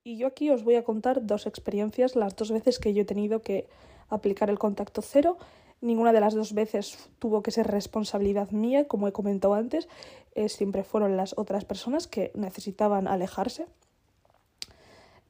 Y 0.05 0.19
yo 0.19 0.29
aquí 0.29 0.51
os 0.51 0.63
voy 0.63 0.77
a 0.77 0.85
contar 0.85 1.27
dos 1.27 1.47
experiencias, 1.47 2.15
las 2.15 2.37
dos 2.37 2.53
veces 2.53 2.79
que 2.79 2.95
yo 2.95 3.03
he 3.03 3.05
tenido 3.05 3.43
que 3.43 3.69
aplicar 4.09 4.51
el 4.51 4.59
contacto 4.59 5.03
cero 5.03 5.37
Ninguna 5.81 6.13
de 6.13 6.21
las 6.21 6.35
dos 6.35 6.55
veces 6.55 7.11
tuvo 7.19 7.43
que 7.43 7.51
ser 7.51 7.67
responsabilidad 7.67 8.51
mía, 8.51 8.89
como 8.89 9.09
he 9.09 9.13
comentado 9.13 9.55
antes, 9.55 9.89
eh, 10.35 10.49
siempre 10.49 10.85
fueron 10.85 11.17
las 11.17 11.37
otras 11.37 11.65
personas 11.67 12.07
que 12.07 12.33
necesitaban 12.35 13.07
alejarse. 13.07 13.67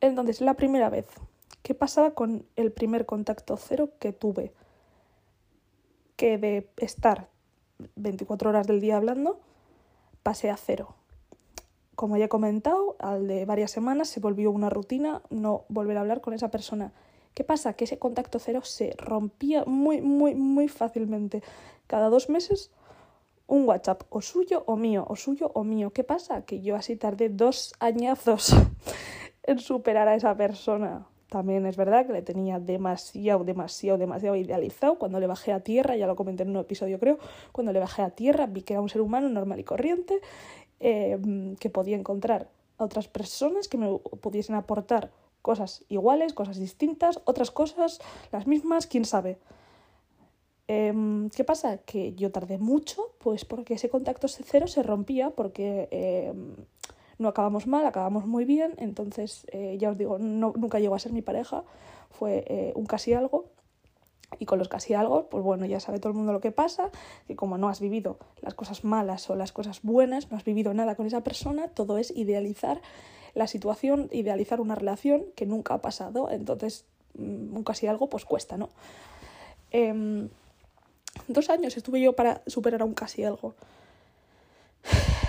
Entonces, 0.01 0.41
la 0.41 0.55
primera 0.55 0.89
vez, 0.89 1.07
¿qué 1.63 1.75
pasaba 1.75 2.13
con 2.13 2.47
el 2.57 2.73
primer 2.73 3.07
contacto 3.07 3.57
cero 3.57 3.91
que 3.99 4.13
tuve? 4.13 4.53
Que 6.17 6.39
de 6.39 6.69
estar 6.77 7.29
24 7.97 8.51
horas 8.51 8.67
del 8.67 8.81
día 8.81 8.97
hablando, 8.97 9.41
pasé 10.23 10.51
a 10.51 10.57
cero. 10.57 10.95
Como 11.95 12.17
ya 12.17 12.27
he 12.27 12.29
comentado, 12.29 12.97
al 12.99 13.27
de 13.27 13.45
varias 13.45 13.71
semanas 13.71 14.09
se 14.09 14.21
volvió 14.21 14.51
una 14.51 14.71
rutina 14.71 15.23
no 15.31 15.65
volver 15.69 15.97
a 15.97 16.01
hablar 16.01 16.21
con 16.21 16.35
esa 16.35 16.51
persona 16.51 16.93
¿Qué 17.37 17.45
pasa? 17.45 17.75
Que 17.75 17.85
ese 17.85 17.99
contacto 17.99 18.39
cero 18.39 18.63
se 18.65 18.95
rompía 18.97 19.67
muy, 19.67 20.01
muy, 20.01 20.35
muy 20.35 20.69
fácilmente. 20.69 21.43
Cada 21.87 22.09
dos 22.09 22.31
meses 22.31 22.71
un 23.47 23.69
WhatsApp 23.69 24.05
o 24.09 24.23
suyo 24.23 24.65
o 24.67 24.77
mío, 24.77 25.05
o 25.07 25.17
suyo 25.17 25.51
o 25.53 25.63
mío. 25.63 25.91
¿Qué 25.91 26.03
pasa? 26.03 26.47
Que 26.47 26.63
yo 26.63 26.77
así 26.77 26.97
tardé 26.97 27.29
dos 27.29 27.75
añazos 27.79 28.57
en 29.43 29.59
superar 29.59 30.09
a 30.09 30.15
esa 30.15 30.35
persona. 30.35 31.07
También 31.29 31.67
es 31.67 31.77
verdad 31.77 32.07
que 32.07 32.13
le 32.13 32.23
tenía 32.23 32.61
demasiado, 32.61 33.45
demasiado, 33.45 33.99
demasiado 33.99 34.37
idealizado. 34.37 34.99
Cuando 34.99 35.19
le 35.19 35.27
bajé 35.27 35.53
a 35.53 35.61
tierra, 35.61 35.97
ya 35.97 36.07
lo 36.07 36.15
comenté 36.15 36.45
en 36.45 36.51
un 36.51 36.59
episodio 36.59 37.01
creo, 37.01 37.19
cuando 37.53 37.73
le 37.73 37.81
bajé 37.81 38.03
a 38.03 38.11
tierra 38.11 38.47
vi 38.47 38.63
que 38.63 38.75
era 38.75 38.81
un 38.81 38.89
ser 38.89 39.01
humano 39.01 39.29
normal 39.29 39.59
y 39.59 39.65
corriente, 39.65 40.21
eh, 40.79 41.19
que 41.59 41.71
podía 41.71 41.97
encontrar 41.97 42.49
a 42.79 42.85
otras 42.85 43.09
personas 43.09 43.67
que 43.69 43.79
me 43.79 43.99
pudiesen 44.21 44.55
aportar 44.55 45.11
cosas 45.43 45.85
iguales, 45.89 46.33
cosas 46.33 46.59
distintas, 46.59 47.21
otras 47.25 47.51
cosas 47.51 48.01
las 48.31 48.47
mismas, 48.47 48.87
quién 48.87 49.05
sabe. 49.05 49.39
Em, 50.69 51.31
¿Qué 51.31 51.45
pasa? 51.45 51.79
Que 51.79 52.15
yo 52.15 52.33
tardé 52.33 52.59
mucho, 52.59 53.15
pues 53.19 53.45
porque 53.45 53.75
ese 53.75 53.89
contacto 53.89 54.27
cero 54.29 54.67
se 54.67 54.83
rompía, 54.83 55.31
porque 55.31 55.89
em, 55.93 56.57
no 57.19 57.29
acabamos 57.29 57.67
mal, 57.67 57.87
acabamos 57.87 58.27
muy 58.27 58.45
bien, 58.45 58.75
entonces 58.79 59.47
eh, 59.53 59.77
ya 59.79 59.91
os 59.91 59.99
digo, 59.99 60.19
no, 60.19 60.53
nunca 60.57 60.79
llegó 60.79 60.95
a 60.95 60.99
ser 60.99 61.13
mi 61.13 61.23
pareja, 61.23 61.65
fue 62.11 62.45
eh, 62.49 62.73
un 62.77 62.87
casi 62.87 63.13
algo. 63.13 63.47
Y 64.41 64.45
con 64.45 64.59
los 64.59 64.69
casi 64.69 64.93
algo, 64.93 65.29
pues 65.29 65.45
bueno, 65.45 65.67
ya 65.67 65.79
sabe 65.79 66.01
todo 66.01 66.09
el 66.09 66.17
mundo 66.17 66.33
lo 66.33 66.41
que 66.41 66.51
pasa, 66.51 66.91
que 67.29 67.37
como 67.37 67.59
no 67.59 67.69
has 67.69 67.81
vivido 67.81 68.19
las 68.43 68.55
cosas 68.55 68.83
malas 68.83 69.31
o 69.31 69.37
las 69.37 69.53
cosas 69.53 69.83
buenas, 69.83 70.33
no 70.33 70.37
has 70.37 70.45
vivido 70.45 70.75
nada 70.75 70.97
con 70.97 71.07
esa 71.07 71.23
persona, 71.23 71.69
todo 71.69 71.97
es 71.97 72.11
idealizar 72.11 72.83
la 73.35 73.47
situación, 73.47 74.09
idealizar 74.11 74.61
una 74.61 74.75
relación 74.75 75.27
que 75.37 75.47
nunca 75.47 75.75
ha 75.75 75.81
pasado, 75.81 76.29
entonces 76.29 76.87
un 77.17 77.63
casi 77.65 77.87
algo 77.87 78.09
pues 78.09 78.25
cuesta, 78.25 78.57
¿no? 78.57 78.69
Em, 79.71 80.29
dos 81.29 81.51
años 81.51 81.77
estuve 81.77 82.01
yo 82.01 82.15
para 82.15 82.43
superar 82.47 82.83
a 82.83 82.85
un 82.85 82.95
casi 82.95 83.25
algo. 83.25 83.55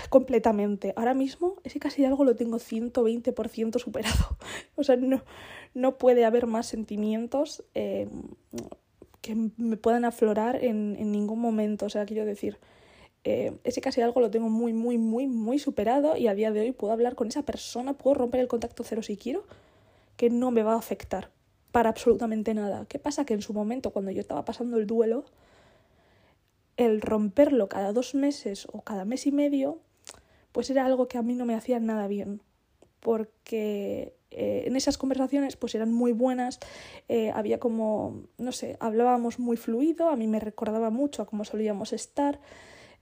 Completamente. 0.08 0.94
Ahora 0.96 1.14
mismo 1.14 1.56
ese 1.64 1.78
casi 1.78 2.04
algo 2.04 2.24
lo 2.24 2.36
tengo 2.36 2.58
120% 2.58 3.78
superado. 3.78 4.36
o 4.76 4.82
sea, 4.82 4.96
no, 4.96 5.22
no 5.74 5.98
puede 5.98 6.24
haber 6.24 6.46
más 6.46 6.66
sentimientos 6.66 7.64
em, 7.74 8.08
que 9.20 9.34
me 9.56 9.76
puedan 9.76 10.04
aflorar 10.04 10.62
en, 10.64 10.96
en, 10.98 11.12
ningún 11.12 11.40
momento. 11.40 11.86
O 11.86 11.90
sea, 11.90 12.06
quiero 12.06 12.24
decir, 12.24 12.58
eh, 13.24 13.58
ese 13.64 13.80
casi 13.80 14.00
algo 14.00 14.20
lo 14.20 14.30
tengo 14.30 14.48
muy, 14.48 14.72
muy, 14.72 14.96
muy, 14.96 15.26
muy 15.26 15.58
superado 15.58 16.16
y 16.16 16.28
a 16.28 16.34
día 16.34 16.52
de 16.52 16.60
hoy 16.60 16.72
puedo 16.72 16.92
hablar 16.92 17.14
con 17.14 17.28
esa 17.28 17.42
persona, 17.42 17.92
puedo 17.92 18.14
romper 18.14 18.40
el 18.40 18.48
contacto 18.48 18.84
cero 18.84 19.02
si 19.02 19.16
quiero, 19.16 19.44
que 20.16 20.30
no 20.30 20.50
me 20.50 20.62
va 20.62 20.74
a 20.74 20.78
afectar 20.78 21.30
para 21.72 21.90
absolutamente 21.90 22.54
nada. 22.54 22.86
¿Qué 22.88 22.98
pasa? 22.98 23.24
Que 23.24 23.34
en 23.34 23.42
su 23.42 23.52
momento, 23.52 23.90
cuando 23.90 24.10
yo 24.10 24.20
estaba 24.20 24.44
pasando 24.44 24.78
el 24.78 24.86
duelo, 24.86 25.24
el 26.76 27.00
romperlo 27.00 27.68
cada 27.68 27.92
dos 27.92 28.14
meses 28.14 28.66
o 28.72 28.80
cada 28.82 29.04
mes 29.04 29.26
y 29.26 29.32
medio, 29.32 29.80
pues 30.58 30.70
era 30.70 30.84
algo 30.84 31.06
que 31.06 31.18
a 31.18 31.22
mí 31.22 31.36
no 31.36 31.44
me 31.44 31.54
hacía 31.54 31.78
nada 31.78 32.08
bien. 32.08 32.42
Porque 32.98 34.16
eh, 34.32 34.64
en 34.66 34.74
esas 34.74 34.98
conversaciones 34.98 35.54
pues 35.54 35.76
eran 35.76 35.92
muy 35.92 36.10
buenas, 36.10 36.58
eh, 37.08 37.30
había 37.32 37.60
como, 37.60 38.24
no 38.38 38.50
sé, 38.50 38.76
hablábamos 38.80 39.38
muy 39.38 39.56
fluido, 39.56 40.08
a 40.08 40.16
mí 40.16 40.26
me 40.26 40.40
recordaba 40.40 40.90
mucho 40.90 41.22
a 41.22 41.26
cómo 41.26 41.44
solíamos 41.44 41.92
estar. 41.92 42.40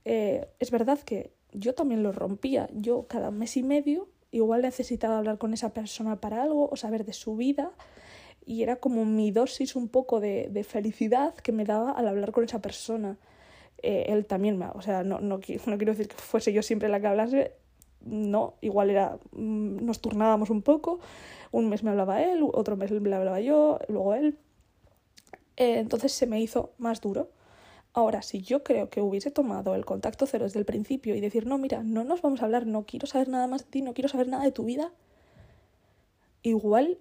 Eh, 0.04 0.46
es 0.58 0.70
verdad 0.70 0.98
que 0.98 1.32
yo 1.50 1.74
también 1.74 2.02
lo 2.02 2.12
rompía, 2.12 2.68
yo 2.74 3.06
cada 3.08 3.30
mes 3.30 3.56
y 3.56 3.62
medio 3.62 4.10
igual 4.32 4.60
necesitaba 4.60 5.16
hablar 5.16 5.38
con 5.38 5.54
esa 5.54 5.72
persona 5.72 6.20
para 6.20 6.42
algo 6.42 6.68
o 6.70 6.76
saber 6.76 7.06
de 7.06 7.14
su 7.14 7.36
vida 7.36 7.72
y 8.44 8.64
era 8.64 8.76
como 8.76 9.06
mi 9.06 9.30
dosis 9.30 9.76
un 9.76 9.88
poco 9.88 10.20
de, 10.20 10.50
de 10.50 10.62
felicidad 10.62 11.34
que 11.34 11.52
me 11.52 11.64
daba 11.64 11.92
al 11.92 12.06
hablar 12.06 12.32
con 12.32 12.44
esa 12.44 12.60
persona. 12.60 13.16
Él 13.82 14.26
también, 14.26 14.58
me, 14.58 14.66
o 14.66 14.82
sea, 14.82 15.02
no, 15.04 15.20
no, 15.20 15.36
no 15.66 15.76
quiero 15.78 15.92
decir 15.92 16.08
que 16.08 16.16
fuese 16.16 16.52
yo 16.52 16.62
siempre 16.62 16.88
la 16.88 17.00
que 17.00 17.06
hablase, 17.06 17.52
no, 18.00 18.54
igual 18.60 18.90
era, 18.90 19.18
mm, 19.32 19.84
nos 19.84 20.00
turnábamos 20.00 20.50
un 20.50 20.62
poco, 20.62 21.00
un 21.52 21.68
mes 21.68 21.82
me 21.82 21.90
hablaba 21.90 22.22
él, 22.22 22.40
otro 22.52 22.76
mes 22.76 22.90
me 22.90 23.14
hablaba 23.14 23.40
yo, 23.40 23.78
luego 23.88 24.14
él. 24.14 24.38
Eh, 25.56 25.78
entonces 25.78 26.12
se 26.12 26.26
me 26.26 26.40
hizo 26.40 26.72
más 26.78 27.00
duro. 27.00 27.30
Ahora, 27.92 28.22
si 28.22 28.42
yo 28.42 28.62
creo 28.62 28.90
que 28.90 29.00
hubiese 29.00 29.30
tomado 29.30 29.74
el 29.74 29.86
contacto 29.86 30.26
cero 30.26 30.44
desde 30.44 30.58
el 30.58 30.66
principio 30.66 31.14
y 31.14 31.20
decir, 31.20 31.46
no, 31.46 31.56
mira, 31.56 31.82
no 31.82 32.04
nos 32.04 32.20
vamos 32.20 32.42
a 32.42 32.44
hablar, 32.44 32.66
no 32.66 32.84
quiero 32.84 33.06
saber 33.06 33.28
nada 33.28 33.46
más 33.46 33.64
de 33.64 33.70
ti, 33.70 33.82
no 33.82 33.94
quiero 33.94 34.08
saber 34.08 34.28
nada 34.28 34.44
de 34.44 34.52
tu 34.52 34.64
vida, 34.64 34.92
igual 36.42 36.98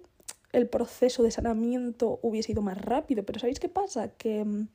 el 0.52 0.68
proceso 0.68 1.22
de 1.22 1.30
sanamiento 1.30 2.18
hubiese 2.22 2.52
ido 2.52 2.62
más 2.62 2.80
rápido. 2.80 3.24
Pero 3.24 3.38
¿sabéis 3.38 3.60
qué 3.60 3.68
pasa? 3.68 4.08
Que 4.08 4.44
mm, 4.44 4.68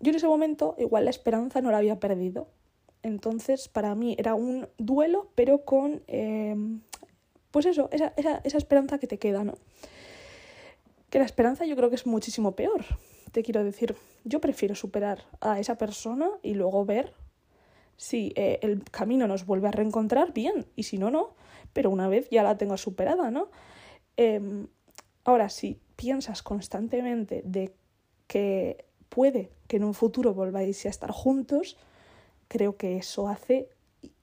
yo 0.00 0.10
en 0.10 0.16
ese 0.16 0.26
momento 0.26 0.74
igual 0.78 1.04
la 1.04 1.10
esperanza 1.10 1.60
no 1.60 1.70
la 1.70 1.78
había 1.78 2.00
perdido. 2.00 2.48
Entonces, 3.02 3.68
para 3.68 3.94
mí 3.94 4.16
era 4.18 4.34
un 4.34 4.68
duelo, 4.78 5.30
pero 5.34 5.64
con, 5.64 6.02
em, 6.06 6.80
pues 7.50 7.66
eso, 7.66 7.88
esa, 7.92 8.12
esa, 8.16 8.40
esa 8.44 8.58
esperanza 8.58 8.98
que 8.98 9.06
te 9.06 9.18
queda, 9.18 9.44
¿no? 9.44 9.54
Que 11.10 11.18
la 11.18 11.24
esperanza 11.24 11.64
yo 11.64 11.76
creo 11.76 11.88
que 11.88 11.96
es 11.96 12.06
muchísimo 12.06 12.52
peor. 12.52 12.84
Te 13.32 13.42
quiero 13.42 13.64
decir, 13.64 13.94
yo 14.24 14.40
prefiero 14.40 14.74
superar 14.74 15.24
a 15.40 15.58
esa 15.60 15.78
persona 15.78 16.28
y 16.42 16.54
luego 16.54 16.84
ver 16.84 17.14
si 17.96 18.32
eh, 18.36 18.58
el 18.62 18.84
camino 18.84 19.26
nos 19.26 19.44
vuelve 19.44 19.68
a 19.68 19.72
reencontrar, 19.72 20.32
bien, 20.32 20.66
y 20.76 20.84
si 20.84 20.98
no, 20.98 21.10
no. 21.10 21.34
Pero 21.72 21.90
una 21.90 22.08
vez 22.08 22.28
ya 22.30 22.42
la 22.42 22.56
tengo 22.56 22.76
superada, 22.76 23.30
¿no? 23.30 23.50
Eh, 24.16 24.66
ahora, 25.24 25.48
si 25.48 25.80
piensas 25.96 26.42
constantemente 26.42 27.42
de 27.44 27.74
que 28.26 28.87
puede 29.08 29.50
que 29.66 29.76
en 29.76 29.84
un 29.84 29.94
futuro 29.94 30.34
volváis 30.34 30.84
a 30.86 30.88
estar 30.88 31.10
juntos, 31.10 31.76
creo 32.48 32.76
que 32.76 32.96
eso 32.96 33.28
hace 33.28 33.68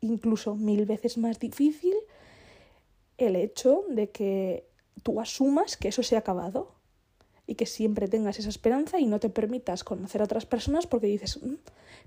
incluso 0.02 0.56
mil 0.56 0.86
veces 0.86 1.18
más 1.18 1.40
difícil 1.40 1.96
el 3.18 3.36
hecho 3.36 3.84
de 3.90 4.10
que 4.10 4.68
tú 5.04 5.20
asumas 5.20 5.78
que 5.78 5.90
eso 5.90 6.04
se 6.04 6.16
ha 6.16 6.20
acabado 6.20 6.76
y 7.48 7.56
que 7.56 7.66
siempre 7.66 8.08
tengas 8.08 8.40
esa 8.40 8.50
esperanza 8.50 9.00
y 9.00 9.06
no 9.06 9.20
te 9.20 9.30
permitas 9.30 9.84
conocer 9.84 10.22
a 10.22 10.26
otras 10.26 10.46
personas 10.46 10.88
porque 10.88 11.08
dices, 11.08 11.42
mm, 11.42 11.56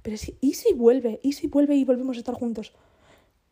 pero 0.02 0.16
si, 0.16 0.36
¿y 0.40 0.54
si 0.54 0.74
vuelve? 0.74 1.20
¿Y 1.22 1.32
si 1.32 1.46
vuelve 1.46 1.76
y 1.76 1.84
volvemos 1.84 2.16
a 2.16 2.20
estar 2.20 2.34
juntos? 2.34 2.72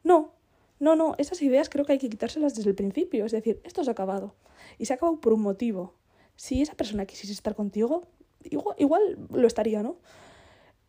No, 0.03 0.33
no, 0.79 0.97
no, 0.97 1.15
esas 1.19 1.41
ideas 1.43 1.69
creo 1.69 1.85
que 1.85 1.93
hay 1.93 1.99
que 1.99 2.11
quitárselas 2.11 2.55
desde 2.55 2.71
el 2.71 2.77
principio, 2.77 3.25
es 3.25 3.33
decir, 3.33 3.61
esto 3.65 3.85
se 3.85 3.91
ha 3.91 3.93
acabado 3.93 4.35
y 4.79 4.87
se 4.87 4.93
ha 4.93 4.97
acabado 4.97 5.21
por 5.21 5.33
un 5.33 5.43
motivo. 5.43 5.95
Si 6.35 6.61
esa 6.61 6.75
persona 6.75 7.07
quisiese 7.07 7.33
estar 7.33 7.55
contigo, 7.55 8.07
igual, 8.51 8.77
igual 8.79 9.19
lo 9.31 9.47
estaría, 9.47 9.83
¿no? 9.83 9.99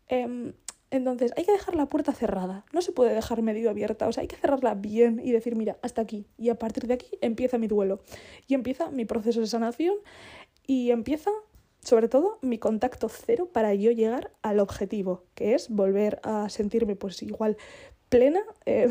Eh, 0.10 0.54
entonces 0.89 1.34
hay 1.36 1.43
que 1.43 1.52
dejar 1.52 1.76
la 1.76 1.88
puerta 1.88 2.13
cerrada, 2.13 2.65
no 2.72 2.82
se 2.82 2.93
puede 2.93 3.13
dejar 3.13 3.41
medio 3.41 3.70
abierta, 3.70 4.08
o 4.08 4.13
sea, 4.13 4.22
hay 4.22 4.28
que 4.28 4.38
cerrarla 4.38 4.74
bien 4.74 5.20
y 5.24 5.32
decir, 5.32 5.56
mira, 5.56 5.78
hasta 5.82 6.02
aquí, 6.02 6.28
y 6.38 6.50
a 6.50 6.56
partir 6.56 6.88
de 6.88 6.93
aquí 6.93 7.10
empieza 7.22 7.58
mi 7.58 7.67
duelo, 7.67 8.02
y 8.48 8.54
empieza 8.54 8.89
mi 8.89 9.04
proceso 9.04 9.41
de 9.41 9.48
sanación, 9.48 9.96
y 10.65 10.91
empieza, 10.91 11.32
sobre 11.84 12.08
todo, 12.08 12.39
mi 12.41 12.58
contacto 12.58 13.10
cero 13.10 13.50
para 13.52 13.74
yo 13.74 13.91
llegar 13.91 14.32
al 14.41 14.60
objetivo, 14.60 15.26
que 15.36 15.56
es 15.56 15.70
volver 15.70 16.20
a 16.24 16.48
sentirme 16.50 16.96
pues 16.96 17.22
igual 17.22 17.58
plena, 18.08 18.41
eh, 18.65 18.88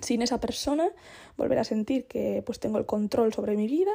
sin 0.00 0.22
esa 0.22 0.40
persona, 0.40 0.88
volver 1.36 1.58
a 1.58 1.64
sentir 1.64 2.06
que 2.06 2.42
pues 2.44 2.60
tengo 2.60 2.78
el 2.78 2.86
control 2.86 3.32
sobre 3.32 3.56
mi 3.56 3.66
vida, 3.66 3.92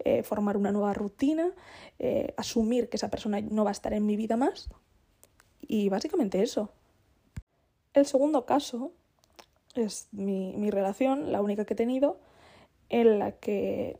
eh, 0.00 0.22
formar 0.22 0.56
una 0.56 0.72
nueva 0.72 0.94
rutina, 0.94 1.50
eh, 1.98 2.34
asumir 2.36 2.88
que 2.88 2.96
esa 2.96 3.10
persona 3.10 3.40
no 3.40 3.64
va 3.64 3.70
a 3.70 3.72
estar 3.72 3.92
en 3.92 4.06
mi 4.06 4.16
vida 4.16 4.36
más, 4.36 4.68
y 5.60 5.88
básicamente 5.88 6.42
eso. 6.42 6.70
El 7.94 8.06
segundo 8.06 8.46
caso 8.46 8.92
es 9.74 10.08
mi, 10.12 10.54
mi 10.56 10.70
relación, 10.70 11.32
la 11.32 11.40
única 11.40 11.64
que 11.64 11.74
he 11.74 11.76
tenido, 11.76 12.18
en 12.88 13.18
la 13.18 13.32
que 13.32 13.98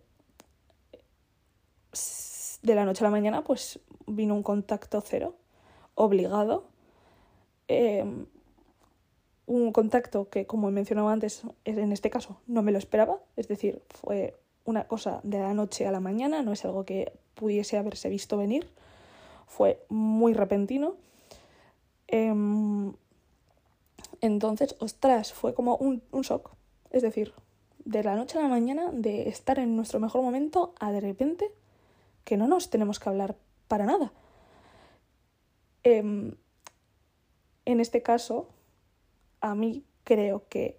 de 2.63 2.75
la 2.75 2.85
noche 2.85 3.05
a 3.05 3.07
la 3.07 3.11
mañana 3.11 3.45
pues 3.45 3.81
vino 4.07 4.35
un 4.35 4.43
contacto 4.43 5.01
cero, 5.01 5.35
obligado. 5.95 6.67
Em, 7.69 8.27
un 9.49 9.73
contacto 9.73 10.29
que, 10.29 10.47
como 10.47 10.69
he 10.69 10.73
mencionado 10.73 11.09
antes, 11.09 11.43
en 11.65 11.93
este 11.93 12.11
caso 12.11 12.41
no 12.47 12.63
me 12.63 12.71
lo 12.71 12.79
esperaba, 12.79 13.19
es 13.37 13.49
decir, 13.49 13.83
fue 13.89 14.37
una 14.65 14.87
cosa 14.87 15.21
de 15.25 15.41
la 15.41 15.55
noche 15.55 15.87
a 15.87 15.91
la 15.91 16.01
mañana, 16.01 16.43
no 16.43 16.53
es 16.53 16.65
algo 16.65 16.85
que 16.85 17.13
pudiese 17.35 17.77
haberse 17.77 18.09
visto 18.09 18.37
venir, 18.37 18.69
fue 19.47 19.85
muy 19.89 20.35
repentino 20.35 20.95
Em, 22.09 22.95
entonces, 24.23 24.75
ostras, 24.81 25.33
fue 25.33 25.55
como 25.55 25.77
un, 25.77 26.03
un 26.11 26.23
shock. 26.23 26.51
Es 26.91 27.03
decir, 27.03 27.33
de 27.85 28.03
la 28.03 28.17
noche 28.17 28.39
a 28.39 28.43
la 28.43 28.49
mañana, 28.49 28.91
de 28.93 29.29
estar 29.29 29.59
en 29.59 29.77
nuestro 29.77 30.01
mejor 30.01 30.23
momento, 30.23 30.75
a 30.81 30.91
de 30.91 31.01
repente 31.01 31.53
que 32.25 32.37
no 32.37 32.49
nos 32.49 32.71
tenemos 32.71 32.99
que 32.99 33.09
hablar 33.11 33.37
para 33.69 33.85
nada. 33.85 34.11
Em, 35.85 36.35
en 37.67 37.81
este 37.81 38.03
caso, 38.03 38.49
a 39.40 39.55
mí 39.55 39.85
creo 40.05 40.44
que, 40.48 40.79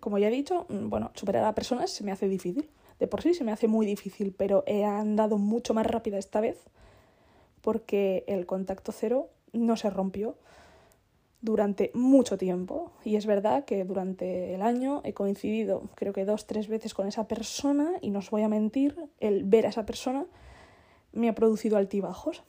como 0.00 0.18
ya 0.18 0.28
he 0.28 0.30
dicho, 0.30 0.66
mm, 0.68 0.88
bueno, 0.88 1.10
superar 1.14 1.44
a 1.44 1.54
personas 1.54 1.90
se 1.90 2.04
me 2.04 2.12
hace 2.12 2.28
difícil. 2.28 2.70
De 2.98 3.06
por 3.08 3.22
sí 3.22 3.34
se 3.34 3.44
me 3.44 3.52
hace 3.52 3.68
muy 3.68 3.86
difícil, 3.86 4.32
pero 4.36 4.64
he 4.66 4.84
andado 4.84 5.38
mucho 5.38 5.74
más 5.74 5.86
rápida 5.86 6.18
esta 6.18 6.40
vez 6.40 6.58
porque 7.62 8.24
el 8.26 8.44
contacto 8.46 8.92
cero 8.92 9.30
no 9.52 9.76
se 9.76 9.88
rompió 9.90 10.36
durante 11.40 11.90
mucho 11.94 12.36
tiempo. 12.36 12.92
Y 13.04 13.16
es 13.16 13.26
verdad 13.26 13.64
que 13.64 13.84
durante 13.84 14.54
el 14.54 14.62
año 14.62 15.00
he 15.04 15.14
coincidido 15.14 15.88
creo 15.94 16.12
que 16.12 16.24
dos, 16.24 16.46
tres 16.46 16.68
veces 16.68 16.94
con 16.94 17.06
esa 17.06 17.26
persona 17.28 17.92
y 18.00 18.10
no 18.10 18.18
os 18.18 18.30
voy 18.30 18.42
a 18.42 18.48
mentir, 18.48 18.96
el 19.20 19.44
ver 19.44 19.66
a 19.66 19.70
esa 19.70 19.86
persona 19.86 20.26
me 21.12 21.28
ha 21.28 21.34
producido 21.34 21.76
altibajos. 21.76 22.42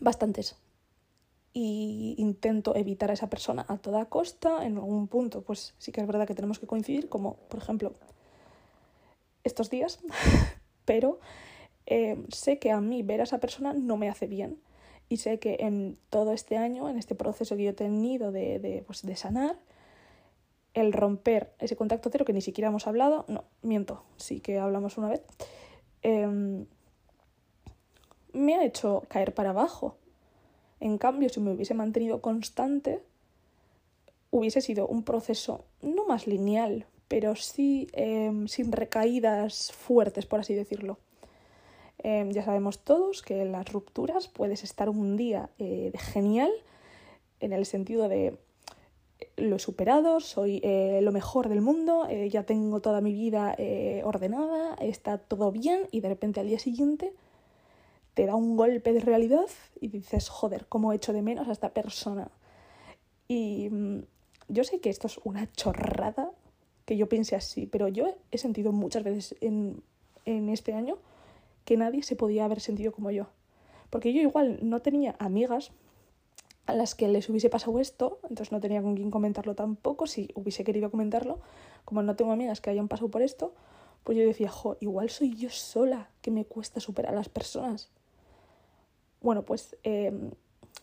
Bastantes. 0.00 0.56
Y 1.54 2.16
intento 2.18 2.74
evitar 2.76 3.10
a 3.10 3.14
esa 3.14 3.30
persona 3.30 3.64
a 3.68 3.78
toda 3.78 4.06
costa. 4.06 4.66
En 4.66 4.76
algún 4.76 5.08
punto, 5.08 5.40
pues 5.42 5.74
sí 5.78 5.92
que 5.92 6.02
es 6.02 6.06
verdad 6.06 6.26
que 6.26 6.34
tenemos 6.34 6.58
que 6.58 6.66
coincidir, 6.66 7.08
como 7.08 7.36
por 7.48 7.60
ejemplo 7.60 7.94
estos 9.44 9.70
días. 9.70 10.00
Pero 10.84 11.20
eh, 11.86 12.22
sé 12.28 12.58
que 12.58 12.70
a 12.70 12.80
mí 12.80 13.02
ver 13.02 13.20
a 13.20 13.24
esa 13.24 13.38
persona 13.38 13.72
no 13.72 13.96
me 13.96 14.10
hace 14.10 14.26
bien 14.26 14.58
y 15.08 15.18
sé 15.18 15.38
que 15.38 15.58
en 15.60 15.98
todo 16.10 16.32
este 16.32 16.56
año, 16.56 16.88
en 16.88 16.98
este 16.98 17.14
proceso 17.14 17.56
que 17.56 17.64
yo 17.64 17.70
he 17.70 17.74
tenido 17.74 18.32
de, 18.32 18.58
de, 18.58 18.82
pues, 18.86 19.02
de 19.02 19.16
sanar, 19.16 19.58
el 20.72 20.92
romper 20.92 21.52
ese 21.60 21.76
contacto 21.76 22.10
cero 22.10 22.24
que 22.24 22.32
ni 22.32 22.40
siquiera 22.40 22.68
hemos 22.68 22.86
hablado, 22.86 23.24
no, 23.28 23.44
miento, 23.62 24.02
sí 24.16 24.40
que 24.40 24.58
hablamos 24.58 24.98
una 24.98 25.08
vez, 25.08 25.22
eh, 26.02 26.66
me 28.32 28.54
ha 28.56 28.64
hecho 28.64 29.04
caer 29.08 29.34
para 29.34 29.50
abajo. 29.50 29.96
En 30.84 30.98
cambio, 30.98 31.30
si 31.30 31.40
me 31.40 31.50
hubiese 31.50 31.72
mantenido 31.72 32.20
constante, 32.20 33.00
hubiese 34.30 34.60
sido 34.60 34.86
un 34.86 35.02
proceso 35.02 35.64
no 35.80 36.04
más 36.04 36.26
lineal, 36.26 36.84
pero 37.08 37.36
sí 37.36 37.88
em, 37.94 38.48
sin 38.48 38.70
recaídas 38.70 39.72
fuertes, 39.72 40.26
por 40.26 40.40
así 40.40 40.52
decirlo. 40.52 40.98
Em, 41.96 42.32
ya 42.32 42.44
sabemos 42.44 42.80
todos 42.84 43.22
que 43.22 43.40
en 43.40 43.52
las 43.52 43.72
rupturas 43.72 44.28
puedes 44.28 44.62
estar 44.62 44.90
un 44.90 45.16
día 45.16 45.48
eh, 45.58 45.90
genial, 45.96 46.52
en 47.40 47.54
el 47.54 47.64
sentido 47.64 48.10
de 48.10 48.36
lo 49.38 49.56
he 49.56 49.60
superado, 49.60 50.20
soy 50.20 50.60
eh, 50.62 51.00
lo 51.02 51.12
mejor 51.12 51.48
del 51.48 51.62
mundo, 51.62 52.06
eh, 52.10 52.28
ya 52.28 52.42
tengo 52.42 52.80
toda 52.80 53.00
mi 53.00 53.14
vida 53.14 53.56
ordenada, 54.04 54.74
está 54.80 55.16
todo 55.16 55.50
bien 55.50 55.88
y 55.92 56.00
de 56.00 56.10
repente 56.10 56.40
al 56.40 56.48
día 56.48 56.58
siguiente 56.58 57.14
te 58.14 58.26
da 58.26 58.34
un 58.34 58.56
golpe 58.56 58.92
de 58.92 59.00
realidad 59.00 59.46
y 59.80 59.88
dices, 59.88 60.28
joder, 60.28 60.66
¿cómo 60.68 60.92
echo 60.92 61.12
de 61.12 61.22
menos 61.22 61.48
a 61.48 61.52
esta 61.52 61.70
persona? 61.70 62.30
Y 63.28 63.68
mm, 63.70 64.02
yo 64.48 64.64
sé 64.64 64.80
que 64.80 64.90
esto 64.90 65.06
es 65.06 65.18
una 65.24 65.50
chorrada 65.52 66.30
que 66.84 66.96
yo 66.96 67.08
piense 67.08 67.34
así, 67.34 67.66
pero 67.66 67.88
yo 67.88 68.06
he 68.30 68.38
sentido 68.38 68.72
muchas 68.72 69.02
veces 69.02 69.36
en, 69.40 69.82
en 70.24 70.48
este 70.48 70.74
año 70.74 70.98
que 71.64 71.76
nadie 71.76 72.02
se 72.02 72.16
podía 72.16 72.44
haber 72.44 72.60
sentido 72.60 72.92
como 72.92 73.10
yo. 73.10 73.26
Porque 73.90 74.12
yo 74.12 74.20
igual 74.20 74.58
no 74.62 74.80
tenía 74.80 75.16
amigas 75.18 75.72
a 76.66 76.74
las 76.74 76.94
que 76.94 77.08
les 77.08 77.28
hubiese 77.28 77.50
pasado 77.50 77.78
esto, 77.78 78.18
entonces 78.24 78.52
no 78.52 78.60
tenía 78.60 78.82
con 78.82 78.96
quién 78.96 79.10
comentarlo 79.10 79.54
tampoco, 79.54 80.06
si 80.06 80.30
hubiese 80.34 80.64
querido 80.64 80.90
comentarlo, 80.90 81.40
como 81.84 82.02
no 82.02 82.16
tengo 82.16 82.32
amigas 82.32 82.60
que 82.60 82.70
hayan 82.70 82.88
pasado 82.88 83.10
por 83.10 83.22
esto, 83.22 83.54
pues 84.02 84.18
yo 84.18 84.24
decía, 84.24 84.50
jo, 84.50 84.76
igual 84.80 85.10
soy 85.10 85.34
yo 85.34 85.50
sola 85.50 86.10
que 86.20 86.30
me 86.30 86.44
cuesta 86.44 86.80
superar 86.80 87.12
a 87.12 87.16
las 87.16 87.28
personas. 87.28 87.90
Bueno, 89.24 89.42
pues 89.42 89.74
em, 89.84 90.32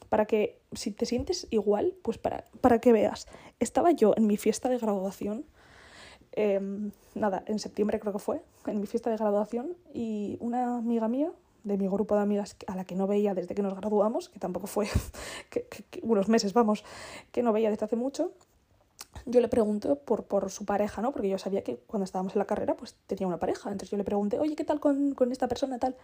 para 0.09 0.25
que, 0.25 0.59
si 0.73 0.89
te 0.89 1.05
sientes 1.05 1.45
igual, 1.51 1.93
pues 2.01 2.17
para, 2.17 2.45
para 2.59 2.81
que 2.81 2.91
veas. 2.91 3.27
Estaba 3.59 3.91
yo 3.91 4.15
en 4.17 4.25
mi 4.25 4.35
fiesta 4.35 4.67
de 4.67 4.79
graduación, 4.79 5.45
em, 6.31 6.89
nada, 7.13 7.43
en 7.45 7.59
septiembre 7.59 7.99
creo 7.99 8.13
que 8.13 8.19
fue, 8.19 8.41
en 8.65 8.81
mi 8.81 8.87
fiesta 8.87 9.11
de 9.11 9.17
graduación, 9.17 9.77
y 9.93 10.37
una 10.39 10.77
amiga 10.77 11.07
mía, 11.07 11.31
de 11.63 11.77
mi 11.77 11.87
grupo 11.87 12.15
de 12.15 12.21
amigas 12.21 12.55
a 12.65 12.75
la 12.75 12.83
que 12.83 12.95
no 12.95 13.05
veía 13.05 13.35
desde 13.35 13.53
que 13.53 13.61
nos 13.61 13.75
graduamos, 13.75 14.29
que 14.29 14.39
tampoco 14.39 14.65
fue 14.65 14.87
que, 15.51 15.67
unos 16.01 16.27
meses, 16.27 16.53
vamos, 16.53 16.83
que 17.31 17.43
no 17.43 17.53
veía 17.53 17.69
desde 17.69 17.85
hace 17.85 17.95
mucho, 17.95 18.31
yo 19.27 19.39
le 19.39 19.49
pregunté 19.49 19.95
por, 19.95 20.23
por 20.23 20.49
su 20.49 20.65
pareja, 20.65 21.03
¿no? 21.03 21.11
Porque 21.11 21.29
yo 21.29 21.37
sabía 21.37 21.63
que 21.63 21.77
cuando 21.85 22.05
estábamos 22.05 22.33
en 22.33 22.39
la 22.39 22.45
carrera, 22.45 22.75
pues 22.75 22.95
tenía 23.05 23.27
una 23.27 23.37
pareja. 23.37 23.69
Entonces 23.71 23.91
yo 23.91 23.97
le 23.97 24.03
pregunté, 24.03 24.39
oye, 24.39 24.55
¿qué 24.55 24.63
tal 24.63 24.79
con, 24.79 25.13
con 25.13 25.31
esta 25.31 25.47
persona 25.47 25.77
tal? 25.77 25.95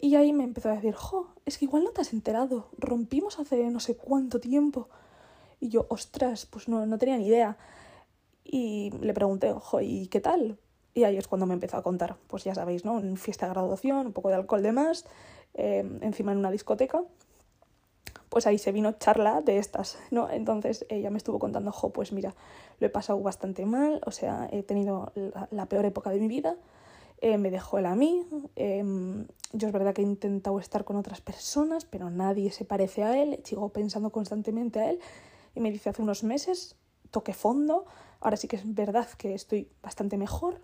Y 0.00 0.14
ahí 0.14 0.32
me 0.32 0.44
empezó 0.44 0.70
a 0.70 0.74
decir, 0.74 0.94
jo, 0.94 1.34
es 1.44 1.58
que 1.58 1.64
igual 1.64 1.82
no 1.82 1.90
te 1.90 2.00
has 2.00 2.12
enterado, 2.12 2.68
rompimos 2.78 3.40
hace 3.40 3.68
no 3.70 3.80
sé 3.80 3.96
cuánto 3.96 4.38
tiempo. 4.38 4.88
Y 5.58 5.70
yo, 5.70 5.86
ostras, 5.88 6.46
pues 6.46 6.68
no, 6.68 6.86
no 6.86 6.98
tenía 6.98 7.16
ni 7.16 7.26
idea. 7.26 7.58
Y 8.44 8.92
le 9.00 9.12
pregunté, 9.12 9.52
jo, 9.52 9.80
¿y 9.80 10.06
qué 10.06 10.20
tal? 10.20 10.56
Y 10.94 11.02
ahí 11.02 11.16
es 11.16 11.26
cuando 11.26 11.46
me 11.46 11.54
empezó 11.54 11.76
a 11.76 11.82
contar, 11.82 12.16
pues 12.28 12.44
ya 12.44 12.54
sabéis, 12.54 12.84
¿no? 12.84 13.00
En 13.00 13.16
fiesta 13.16 13.46
de 13.46 13.52
graduación, 13.52 14.06
un 14.06 14.12
poco 14.12 14.28
de 14.28 14.36
alcohol 14.36 14.62
de 14.62 14.72
más, 14.72 15.04
eh, 15.54 15.84
encima 16.00 16.30
en 16.30 16.38
una 16.38 16.52
discoteca. 16.52 17.02
Pues 18.28 18.46
ahí 18.46 18.58
se 18.58 18.70
vino 18.70 18.92
charla 18.92 19.40
de 19.42 19.58
estas, 19.58 19.98
¿no? 20.12 20.30
Entonces 20.30 20.86
ella 20.90 21.10
me 21.10 21.18
estuvo 21.18 21.40
contando, 21.40 21.72
jo, 21.72 21.90
pues 21.90 22.12
mira, 22.12 22.34
lo 22.78 22.86
he 22.86 22.90
pasado 22.90 23.20
bastante 23.20 23.66
mal, 23.66 24.00
o 24.06 24.12
sea, 24.12 24.48
he 24.52 24.62
tenido 24.62 25.12
la 25.50 25.66
peor 25.66 25.86
época 25.86 26.10
de 26.10 26.20
mi 26.20 26.28
vida 26.28 26.56
eh, 27.20 27.38
me 27.38 27.50
dejó 27.50 27.78
él 27.78 27.86
a 27.86 27.94
mí. 27.94 28.26
Em, 28.56 29.26
yo 29.52 29.68
es 29.68 29.72
verdad 29.72 29.94
que 29.94 30.02
he 30.02 30.04
intentado 30.04 30.58
estar 30.60 30.84
con 30.84 30.96
otras 30.96 31.20
personas, 31.20 31.84
pero 31.84 32.10
nadie 32.10 32.50
se 32.50 32.64
parece 32.64 33.02
a 33.02 33.20
él. 33.20 33.40
Sigo 33.44 33.70
pensando 33.70 34.10
constantemente 34.10 34.80
a 34.80 34.90
él. 34.90 35.00
Y 35.54 35.60
me 35.60 35.70
dice 35.70 35.90
hace 35.90 36.02
unos 36.02 36.22
meses, 36.22 36.76
toqué 37.10 37.32
fondo. 37.32 37.86
Ahora 38.20 38.36
sí 38.36 38.48
que 38.48 38.56
es 38.56 38.74
verdad 38.74 39.08
que 39.16 39.34
estoy 39.34 39.68
bastante 39.82 40.16
mejor. 40.16 40.60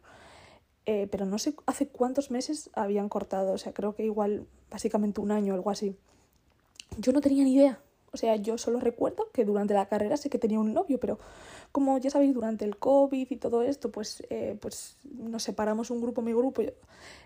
Eh, 0.87 1.09
pero 1.11 1.25
no 1.25 1.39
sé 1.39 1.55
hace 1.67 1.89
cuántos 1.89 2.31
meses 2.31 2.71
habían 2.75 3.09
cortado. 3.09 3.53
O 3.53 3.59
sea, 3.59 3.73
creo 3.73 3.95
que 3.95 4.05
igual 4.05 4.47
básicamente 4.71 5.21
un 5.21 5.33
año 5.33 5.55
o 5.55 5.57
algo 5.57 5.71
así. 5.71 5.97
Yo 6.99 7.13
no 7.13 7.21
tenía 7.21 7.45
ni 7.45 7.55
idea. 7.55 7.81
O 8.15 8.17
sea, 8.17 8.37
yo 8.37 8.57
solo 8.59 8.79
recuerdo 8.79 9.29
que 9.33 9.45
durante 9.45 9.75
la 9.75 9.87
carrera 9.87 10.17
sé 10.17 10.31
que 10.31 10.39
tenía 10.39 10.61
un 10.61 10.73
novio, 10.73 11.01
pero 11.01 11.19
como 11.73 11.99
ya 11.99 12.11
sabéis, 12.11 12.33
durante 12.33 12.65
el 12.65 12.77
COVID 12.77 13.27
y 13.29 13.37
todo 13.37 13.63
esto, 13.63 13.91
pues, 13.91 14.23
eh, 14.31 14.57
pues 14.61 14.97
nos 15.03 15.43
separamos 15.43 15.91
un 15.91 16.01
grupo, 16.01 16.23
mi 16.23 16.33
grupo. 16.33 16.63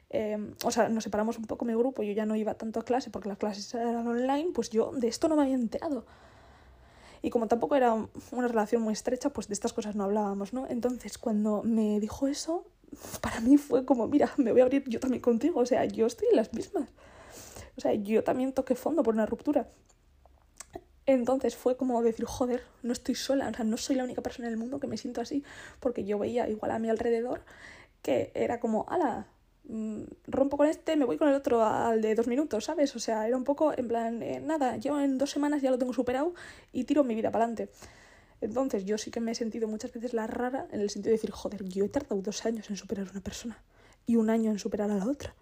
Eh, 0.09 0.55
o 0.65 0.71
sea, 0.71 0.89
nos 0.89 1.05
separamos 1.05 1.37
un 1.37 1.45
poco 1.45 1.67
mi 1.67 1.75
grupo. 1.75 2.03
Yo 2.03 2.13
ya 2.13 2.25
no 2.25 2.37
iba 2.37 2.55
tanto 2.55 2.81
a 2.81 2.85
clase 2.85 3.11
porque 3.11 3.29
las 3.29 3.37
clases 3.37 3.73
eran 3.75 4.09
online, 4.09 4.49
pues 4.55 4.71
yo 4.71 4.91
de 4.93 5.09
esto 5.09 5.29
no 5.29 5.37
me 5.37 5.43
había 5.43 5.57
enterado. 5.57 6.07
Y 7.21 7.29
como 7.29 7.49
tampoco 7.49 7.77
era 7.77 7.93
una 7.93 8.49
relación 8.49 8.81
muy 8.81 8.95
estrecha, 8.95 9.29
pues 9.29 9.47
de 9.49 9.53
estas 9.55 9.75
cosas 9.75 9.95
no 9.95 10.05
hablábamos, 10.05 10.55
¿no? 10.55 10.67
Entonces, 10.71 11.19
cuando 11.19 11.63
me 11.65 12.01
dijo 12.01 12.29
eso, 12.29 12.65
para 13.21 13.41
mí 13.41 13.59
fue 13.59 13.85
como, 13.85 14.07
mira, 14.07 14.33
me 14.39 14.53
voy 14.53 14.63
a 14.63 14.65
abrir 14.65 14.85
yo 14.89 15.01
también 15.01 15.21
contigo. 15.21 15.61
O 15.61 15.67
sea, 15.67 15.85
yo 15.85 16.07
estoy 16.07 16.29
en 16.31 16.37
las 16.37 16.55
mismas. 16.55 16.89
O 17.77 17.81
sea, 17.83 17.93
yo 17.93 18.25
también 18.25 18.55
toqué 18.55 18.75
fondo 18.75 19.03
por 19.03 19.13
una 19.13 19.27
ruptura. 19.27 19.69
Entonces 21.09 21.57
fue 21.57 21.79
como 21.79 22.03
decir, 22.03 22.27
joder, 22.27 22.63
no 22.83 22.93
estoy 22.93 23.15
sola, 23.15 23.49
o 23.49 23.55
sea, 23.55 23.65
no 23.65 23.79
soy 23.79 23.97
la 23.97 24.05
única 24.05 24.21
persona 24.21 24.47
en 24.49 24.53
el 24.53 24.59
mundo 24.59 24.79
que 24.79 24.87
me 24.87 24.99
siento 24.99 25.23
así, 25.23 25.43
porque 25.81 26.05
yo 26.05 26.19
veía 26.19 26.47
igual 26.51 26.71
a 26.71 26.79
mi 26.79 26.91
alrededor 26.91 27.41
que 28.03 28.31
era 28.35 28.61
como, 28.61 28.85
ala, 28.91 29.27
mm, 29.65 30.03
rompo 30.27 30.59
con 30.59 30.67
este, 30.67 30.97
me 30.97 31.07
voy 31.07 31.17
con 31.17 31.29
el 31.29 31.35
otro 31.35 31.65
al 31.65 32.03
de 32.03 32.15
dos 32.15 32.27
minutos, 32.27 32.67
¿sabes? 32.67 32.95
O 32.95 32.99
sea, 32.99 33.27
era 33.27 33.39
un 33.39 33.45
poco 33.45 33.73
en 33.75 33.89
plan, 33.89 34.23
eh, 34.23 34.39
nada, 34.41 34.77
yo 34.77 35.01
en 35.01 35.17
dos 35.17 35.31
semanas 35.31 35.63
ya 35.63 35.71
lo 35.71 35.79
tengo 35.79 35.95
superado 35.95 36.35
y 36.75 36.85
tiro 36.85 37.05
mi 37.05 37.15
vida 37.15 37.31
para 37.31 37.47
adelante. 37.47 37.73
Entonces 38.43 38.85
yo 38.85 38.99
sí 38.99 39.11
que 39.11 39.21
me 39.21 39.33
he 39.33 39.35
sentido 39.35 39.67
muchas 39.67 39.91
veces 39.95 40.13
la 40.13 40.27
rara 40.27 40.69
en 40.73 40.83
el 40.83 40.91
sentido 40.91 41.13
de 41.13 41.17
decir, 41.17 41.31
joder, 41.31 41.65
yo 41.65 41.87
he 41.87 41.89
tardado 41.89 42.21
dos 42.21 42.45
años 42.45 42.69
en 42.69 42.77
superar 42.77 43.09
a 43.09 43.13
una 43.13 43.23
persona 43.23 43.63
y 44.07 44.17
un 44.17 44.29
año 44.29 44.51
en 44.51 44.59
superar 44.59 44.91
a 44.91 44.97
la 44.97 45.07
otra. 45.07 45.35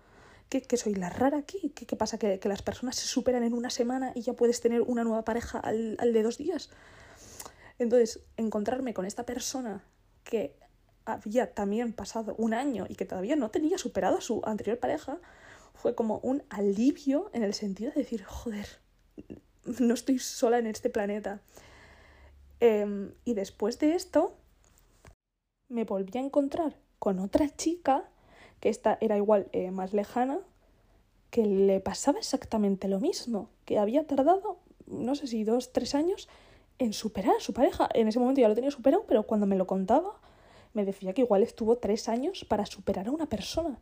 ¿Qué, 0.49 0.77
soy 0.77 0.95
la 0.95 1.11
rara 1.11 1.39
aquí? 1.39 1.73
¿Qué, 1.75 1.87
qué 1.87 1.97
pasa? 1.97 2.19
¿Que, 2.19 2.39
¿Que, 2.39 2.49
las 2.49 2.63
personas 2.63 2.97
se 2.97 3.07
superan 3.07 3.43
en 3.43 3.53
una 3.53 3.71
semana 3.71 4.13
y 4.15 4.23
ya 4.23 4.35
puedes 4.35 4.61
tener 4.61 4.83
una 4.83 5.03
nueva 5.03 5.25
pareja 5.25 5.59
al, 5.59 5.97
al 5.99 6.13
de 6.13 6.23
dos 6.23 6.39
días? 6.39 6.71
Entonces, 7.79 8.21
encontrarme 8.37 8.95
con 8.95 9.07
esta 9.07 9.27
persona 9.27 9.85
que 10.25 10.57
había 11.05 11.53
también 11.53 11.93
pasado 11.93 12.35
un 12.37 12.55
año 12.55 12.87
y 12.89 12.95
que 12.95 13.07
todavía 13.07 13.37
no 13.37 13.51
tenía 13.51 13.79
superado 13.79 14.19
a 14.19 14.21
su 14.21 14.43
anterior 14.45 14.79
pareja, 14.79 15.19
fue 15.75 15.95
como 15.95 16.19
un 16.19 16.43
alivio 16.51 17.31
en 17.33 17.43
el 17.43 17.55
sentido 17.55 17.93
de 17.93 18.03
decir, 18.03 18.25
joder, 18.25 18.67
no 19.79 19.95
estoy 19.95 20.19
sola 20.19 20.59
en 20.59 20.67
este 20.67 20.91
planeta. 20.91 21.41
Em, 22.61 23.13
y 23.25 23.35
después 23.35 23.79
de 23.79 23.95
esto, 23.95 24.37
me 25.69 25.85
volví 25.85 26.19
a 26.19 26.23
encontrar 26.23 26.77
con 26.99 27.19
otra 27.19 27.55
chica 27.55 28.09
que 28.61 28.69
esta 28.69 28.99
era 29.01 29.17
igual 29.17 29.49
eh, 29.53 29.71
más 29.71 29.93
lejana, 29.93 30.41
que 31.31 31.45
le 31.45 31.81
pasaba 31.81 32.19
exactamente 32.19 32.89
lo 32.89 33.01
mismo, 33.01 33.51
que 33.65 33.79
había 33.79 34.07
tardado, 34.07 34.59
no 34.87 35.15
sé 35.15 35.27
si 35.27 35.45
dos, 35.45 35.73
tres 35.73 35.95
años 35.95 36.29
en 36.79 36.93
superar 36.93 37.37
a 37.37 37.41
su 37.41 37.53
pareja. 37.53 37.89
En 37.95 38.09
ese 38.09 38.19
momento 38.19 38.41
ya 38.41 38.49
lo 38.49 38.55
tenía 38.55 38.71
superado, 38.71 39.05
pero 39.07 39.25
cuando 39.25 39.47
me 39.47 39.57
lo 39.57 39.67
contaba, 39.67 40.15
me 40.75 40.85
decía 40.85 41.13
que 41.15 41.23
igual 41.23 41.43
estuvo 41.43 41.77
tres 41.77 42.09
años 42.09 42.45
para 42.45 42.67
superar 42.67 43.09
a 43.09 43.11
una 43.11 43.27
persona. 43.27 43.79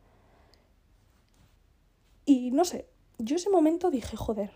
Y 2.24 2.50
no 2.52 2.64
sé, 2.64 2.87
yo 3.18 3.37
ese 3.37 3.50
momento 3.50 3.90
dije, 3.90 4.16
joder. 4.16 4.50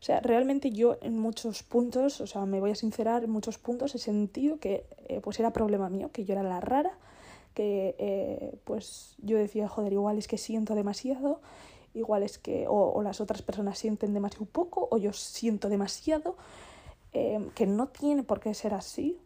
O 0.00 0.02
sea, 0.02 0.20
realmente 0.20 0.70
yo 0.70 0.96
en 1.02 1.18
muchos 1.18 1.62
puntos, 1.62 2.20
o 2.20 2.26
sea, 2.26 2.46
me 2.46 2.60
voy 2.60 2.70
a 2.70 2.76
sincerar, 2.76 3.24
en 3.24 3.30
muchos 3.30 3.58
puntos 3.58 3.94
he 3.94 3.98
sentido 3.98 4.58
que 4.58 4.84
eh, 5.08 5.20
pues 5.20 5.40
era 5.40 5.52
problema 5.52 5.88
mío, 5.88 6.10
que 6.12 6.24
yo 6.24 6.34
era 6.34 6.44
la 6.44 6.60
rara, 6.60 6.96
que 7.58 7.96
eh, 7.98 8.56
pues 8.62 9.16
yo 9.18 9.36
decía, 9.36 9.66
joder, 9.66 9.92
igual 9.92 10.16
es 10.16 10.28
que 10.28 10.38
siento 10.38 10.76
demasiado, 10.76 11.40
igual 11.92 12.22
es 12.22 12.38
que 12.38 12.66
o, 12.68 13.02
las 13.02 13.20
otras 13.20 13.42
personas 13.42 13.80
sienten 13.80 14.14
demasiado 14.14 14.46
poco 14.46 14.86
o 14.92 14.96
yo 14.96 15.12
siento 15.12 15.68
demasiado, 15.68 16.36
em, 17.12 17.50
que 17.50 17.66
no 17.66 17.88
tiene 17.88 18.22
por 18.22 18.38
qué 18.38 18.54
ser 18.54 18.74
así, 18.74 19.18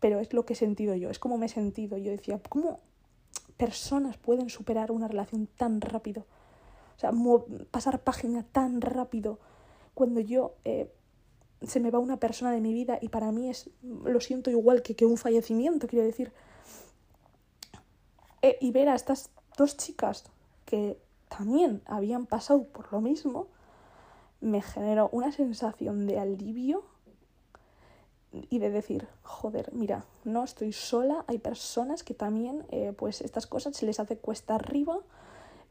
pero 0.00 0.20
es 0.20 0.32
lo 0.32 0.46
que 0.46 0.54
he 0.54 0.56
sentido 0.56 0.94
yo, 0.94 1.10
es 1.10 1.18
como 1.18 1.36
me 1.36 1.44
he 1.44 1.48
sentido. 1.50 1.98
Yo 1.98 2.12
decía, 2.12 2.40
¿cómo 2.48 2.80
personas 3.58 4.16
pueden 4.16 4.48
superar 4.48 4.90
una 4.90 5.06
relación 5.06 5.46
tan 5.46 5.82
rápido? 5.82 6.24
O 6.96 6.98
sea, 6.98 7.12
pasar 7.70 8.00
página 8.00 8.42
tan 8.42 8.80
rápido 8.80 9.38
cuando 9.92 10.20
yo... 10.20 10.54
Eh, 10.64 10.90
se 11.62 11.80
me 11.80 11.90
va 11.90 11.98
una 11.98 12.18
persona 12.18 12.52
de 12.52 12.60
mi 12.60 12.74
vida 12.74 12.98
y 13.00 13.08
para 13.08 13.32
mí 13.32 13.48
es, 13.48 13.70
lo 13.82 14.20
siento 14.20 14.50
igual 14.50 14.82
que, 14.82 14.94
que 14.94 15.06
un 15.06 15.16
fallecimiento, 15.16 15.86
quiero 15.86 16.04
decir, 16.04 16.30
eh, 18.44 18.58
y 18.60 18.72
ver 18.72 18.90
a 18.90 18.94
estas 18.94 19.30
dos 19.56 19.78
chicas 19.78 20.24
que 20.66 20.98
también 21.30 21.80
habían 21.86 22.26
pasado 22.26 22.64
por 22.64 22.92
lo 22.92 23.00
mismo, 23.00 23.46
me 24.42 24.60
generó 24.60 25.08
una 25.12 25.32
sensación 25.32 26.06
de 26.06 26.18
alivio 26.18 26.84
y 28.32 28.58
de 28.58 28.68
decir, 28.68 29.08
joder, 29.22 29.72
mira, 29.72 30.04
no 30.24 30.44
estoy 30.44 30.74
sola, 30.74 31.24
hay 31.26 31.38
personas 31.38 32.02
que 32.02 32.12
también, 32.12 32.66
eh, 32.68 32.92
pues 32.94 33.22
estas 33.22 33.46
cosas 33.46 33.74
se 33.78 33.86
les 33.86 33.98
hace 33.98 34.18
cuesta 34.18 34.56
arriba. 34.56 34.98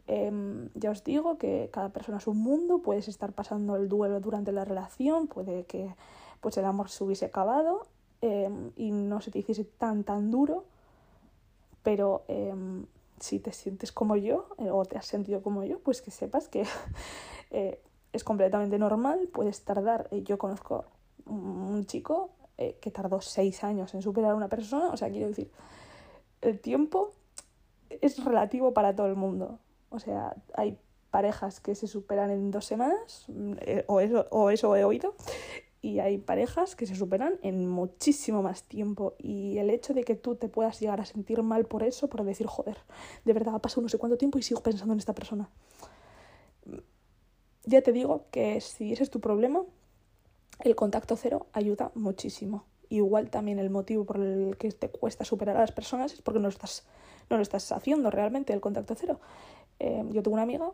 Em, 0.08 0.70
ya 0.74 0.90
os 0.90 1.04
digo 1.04 1.38
que 1.38 1.70
cada 1.72 1.90
persona 1.90 2.18
es 2.18 2.26
un 2.26 2.40
mundo, 2.40 2.80
puedes 2.80 3.08
estar 3.08 3.34
pasando 3.34 3.76
el 3.76 3.88
duelo 3.88 4.20
durante 4.20 4.52
la 4.52 4.66
relación, 4.66 5.28
puede 5.28 5.66
que 5.66 5.94
pues 6.42 6.58
el 6.58 6.66
amor 6.66 6.90
se 6.90 7.04
hubiese 7.04 7.26
acabado 7.26 7.86
em, 8.22 8.72
y 8.76 8.90
no 8.90 9.22
se 9.22 9.30
te 9.30 9.38
hiciese 9.38 9.64
tan, 9.64 10.04
tan 10.04 10.32
duro, 10.32 10.66
pero 11.84 12.24
em, 12.28 12.86
si 13.20 13.40
te 13.40 13.52
sientes 13.52 13.92
como 13.92 14.16
yo 14.16 14.48
eh, 14.58 14.70
o 14.70 14.84
te 14.86 14.98
has 14.98 15.06
sentido 15.06 15.42
como 15.42 15.64
yo, 15.64 15.80
pues 15.80 16.02
que 16.02 16.12
sepas 16.12 16.48
que 16.48 16.66
eh, 17.52 17.80
es 18.12 18.24
completamente 18.24 18.78
normal, 18.78 19.30
puedes 19.32 19.64
tardar, 19.64 20.08
eh, 20.12 20.24
yo 20.24 20.38
conozco 20.38 20.86
un 21.26 21.86
chico 21.86 22.32
que 22.80 22.92
tardó 22.92 23.20
seis 23.20 23.64
años 23.64 23.94
en 23.94 24.02
superar 24.02 24.32
a 24.32 24.36
una 24.36 24.48
persona, 24.48 24.90
o 24.90 24.96
sea, 24.96 25.10
quiero 25.10 25.28
decir, 25.28 25.52
el 26.42 26.60
tiempo 26.60 27.12
es 27.90 28.24
relativo 28.24 28.74
para 28.74 28.96
todo 28.96 29.08
el 29.08 29.16
mundo, 29.16 29.60
o 29.90 30.00
sea, 30.00 30.36
hay 30.54 30.78
parejas 31.10 31.60
que 31.60 31.76
se 31.76 31.88
superan 31.88 32.30
en 32.30 32.52
dos 32.52 32.66
semanas, 32.66 33.26
o 33.88 34.00
eso, 34.00 34.28
o 34.30 34.50
eso 34.50 34.76
he 34.76 34.86
oído, 34.86 35.16
y 35.84 36.00
hay 36.00 36.18
parejas 36.18 36.78
que 36.78 36.88
se 36.88 36.96
superan 36.96 37.38
en 37.42 37.68
muchísimo 37.68 38.42
más 38.42 38.64
tiempo 38.64 39.16
y 39.20 39.58
el 39.58 39.70
hecho 39.70 39.94
de 39.94 40.06
que 40.06 40.16
tú 40.16 40.36
te 40.36 40.48
puedas 40.48 40.80
llegar 40.80 41.02
a 41.02 41.06
sentir 41.06 41.44
mal 41.44 41.66
por 41.66 41.84
eso, 41.84 42.08
por 42.08 42.24
decir, 42.24 42.48
joder, 42.48 42.78
de 43.26 43.34
verdad 43.34 43.56
ha 43.56 43.60
pasado 43.60 43.82
no 43.82 43.90
sé 43.90 43.98
cuánto 43.98 44.18
tiempo 44.18 44.40
y 44.40 44.44
sigo 44.44 44.64
pensando 44.64 44.94
en 44.94 45.00
esta 45.00 45.14
persona. 45.14 45.50
Ya 47.66 47.82
te 47.82 47.92
digo 47.92 48.28
que 48.32 48.62
si 48.62 48.94
ese 48.94 49.04
es 49.04 49.10
tu 49.10 49.20
problema, 49.20 49.64
el 50.62 50.74
contacto 50.78 51.18
cero 51.18 51.48
ayuda 51.52 51.92
muchísimo. 51.96 52.64
Igual 52.88 53.30
también 53.30 53.60
el 53.60 53.70
motivo 53.70 54.06
por 54.06 54.22
el 54.22 54.56
que 54.56 54.72
te 54.72 54.88
cuesta 54.88 55.26
superar 55.26 55.58
a 55.58 55.62
las 55.62 55.74
personas 55.74 56.14
es 56.14 56.22
porque 56.22 56.40
no 56.40 56.44
lo 56.44 56.50
estás, 56.50 56.86
no 57.30 57.36
lo 57.36 57.44
estás 57.44 57.74
haciendo 57.74 58.10
realmente 58.10 58.54
el 58.54 58.62
contacto 58.62 58.96
cero. 58.98 59.20
Eh, 59.80 60.06
yo 60.12 60.24
tengo 60.24 60.36
una 60.36 60.44
amiga 60.44 60.72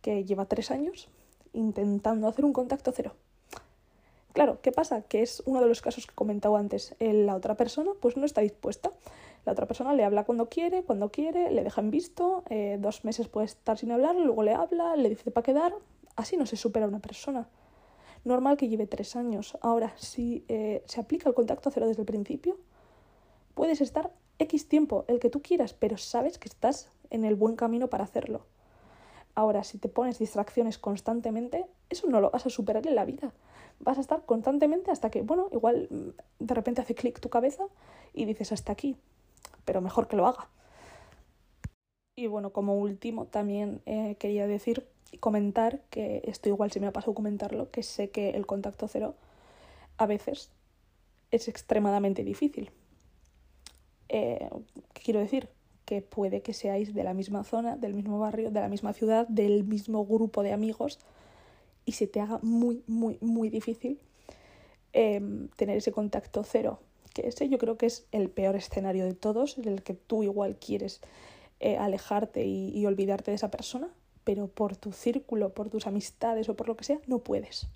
que 0.00 0.24
lleva 0.24 0.46
tres 0.46 0.72
años 0.72 1.08
intentando 1.52 2.26
hacer 2.26 2.44
un 2.44 2.52
contacto 2.52 2.90
cero 2.90 3.14
Claro, 4.32 4.60
¿qué 4.62 4.72
pasa? 4.72 5.02
Que 5.02 5.22
es 5.22 5.42
uno 5.44 5.60
de 5.60 5.68
los 5.68 5.82
casos 5.82 6.06
que 6.06 6.12
he 6.12 6.14
comentado 6.14 6.56
antes. 6.56 6.94
La 7.00 7.36
otra 7.36 7.54
persona 7.54 7.90
pues 8.00 8.16
no 8.16 8.24
está 8.24 8.40
dispuesta. 8.40 8.90
La 9.44 9.52
otra 9.52 9.66
persona 9.66 9.92
le 9.92 10.04
habla 10.04 10.24
cuando 10.24 10.48
quiere, 10.48 10.84
cuando 10.84 11.10
quiere, 11.10 11.50
le 11.50 11.64
deja 11.64 11.80
en 11.80 11.90
visto, 11.90 12.44
eh, 12.48 12.78
dos 12.80 13.04
meses 13.04 13.28
puede 13.28 13.46
estar 13.46 13.76
sin 13.76 13.90
hablar, 13.90 14.14
luego 14.14 14.42
le 14.42 14.54
habla, 14.54 14.96
le 14.96 15.08
dice 15.08 15.30
para 15.30 15.44
quedar. 15.44 15.74
Así 16.16 16.36
no 16.36 16.46
se 16.46 16.56
supera 16.56 16.86
una 16.86 17.00
persona. 17.00 17.48
Normal 18.24 18.56
que 18.56 18.68
lleve 18.68 18.86
tres 18.86 19.16
años. 19.16 19.58
Ahora, 19.60 19.92
si 19.96 20.44
eh, 20.48 20.82
se 20.86 21.00
aplica 21.00 21.28
el 21.28 21.34
contacto 21.34 21.70
cero 21.70 21.88
desde 21.88 22.02
el 22.02 22.06
principio, 22.06 22.56
puedes 23.54 23.80
estar 23.80 24.12
X 24.38 24.68
tiempo, 24.68 25.04
el 25.08 25.18
que 25.18 25.28
tú 25.28 25.42
quieras, 25.42 25.74
pero 25.74 25.98
sabes 25.98 26.38
que 26.38 26.48
estás 26.48 26.88
en 27.10 27.24
el 27.24 27.34
buen 27.34 27.56
camino 27.56 27.88
para 27.88 28.04
hacerlo. 28.04 28.46
Ahora, 29.34 29.64
si 29.64 29.78
te 29.78 29.88
pones 29.88 30.18
distracciones 30.18 30.78
constantemente, 30.78 31.66
eso 31.90 32.06
no 32.06 32.20
lo 32.20 32.30
vas 32.30 32.46
a 32.46 32.50
superar 32.50 32.86
en 32.86 32.94
la 32.94 33.04
vida 33.04 33.32
vas 33.82 33.98
a 33.98 34.00
estar 34.00 34.24
constantemente 34.24 34.90
hasta 34.90 35.10
que, 35.10 35.22
bueno, 35.22 35.48
igual 35.52 35.88
mm, 35.90 36.44
de 36.44 36.54
repente 36.54 36.80
hace 36.80 36.94
clic 36.94 37.20
tu 37.20 37.28
cabeza 37.28 37.64
y 38.14 38.24
dices 38.24 38.52
hasta 38.52 38.72
aquí, 38.72 38.96
pero 39.64 39.80
mejor 39.80 40.08
que 40.08 40.16
lo 40.16 40.26
haga. 40.26 40.48
Y 42.16 42.26
bueno, 42.26 42.50
como 42.50 42.76
último 42.76 43.26
también 43.26 43.80
eh, 43.86 44.16
quería 44.18 44.46
decir 44.46 44.86
y 45.10 45.18
comentar 45.18 45.80
que 45.90 46.22
esto 46.24 46.48
igual 46.48 46.70
se 46.70 46.80
me 46.80 46.86
ha 46.86 46.92
pasado 46.92 47.14
comentarlo, 47.14 47.70
que 47.70 47.82
sé 47.82 48.10
que 48.10 48.30
el 48.30 48.46
contacto 48.46 48.88
cero 48.88 49.14
a 49.98 50.06
veces 50.06 50.50
es 51.30 51.48
extremadamente 51.48 52.24
difícil. 52.24 52.70
Eh, 54.08 54.48
¿Qué 54.92 55.02
quiero 55.02 55.20
decir? 55.20 55.48
Que 55.84 56.02
puede 56.02 56.42
que 56.42 56.52
seáis 56.52 56.94
de 56.94 57.04
la 57.04 57.14
misma 57.14 57.44
zona, 57.44 57.76
del 57.76 57.94
mismo 57.94 58.18
barrio, 58.18 58.50
de 58.50 58.60
la 58.60 58.68
misma 58.68 58.92
ciudad, 58.92 59.26
del 59.28 59.64
mismo 59.64 60.04
grupo 60.04 60.42
de 60.42 60.52
amigos, 60.52 60.98
y 61.84 61.92
se 61.92 62.06
te 62.06 62.20
haga 62.20 62.38
muy, 62.42 62.82
muy, 62.86 63.18
muy 63.20 63.50
difícil 63.50 64.00
em, 64.92 65.48
tener 65.56 65.76
ese 65.76 65.92
contacto 65.92 66.44
cero. 66.44 66.80
Que 67.14 67.28
ese 67.28 67.48
yo 67.48 67.58
creo 67.58 67.76
que 67.76 67.86
es 67.86 68.06
el 68.12 68.30
peor 68.30 68.56
escenario 68.56 69.04
de 69.04 69.14
todos, 69.14 69.58
en 69.58 69.68
el 69.68 69.82
que 69.82 69.94
tú 69.94 70.22
igual 70.22 70.56
quieres 70.56 71.00
eh, 71.60 71.76
alejarte 71.76 72.44
y, 72.44 72.84
olvidarte 72.86 73.30
de 73.30 73.36
esa 73.36 73.50
persona, 73.50 73.88
pero 74.24 74.48
por 74.48 74.76
tu 74.76 74.92
círculo, 74.92 75.50
por 75.50 75.68
tus 75.70 75.86
amistades 75.86 76.48
o 76.48 76.56
por 76.56 76.68
lo 76.68 76.76
que 76.76 76.84
sea, 76.84 77.00
no 77.06 77.18
puedes. 77.18 77.68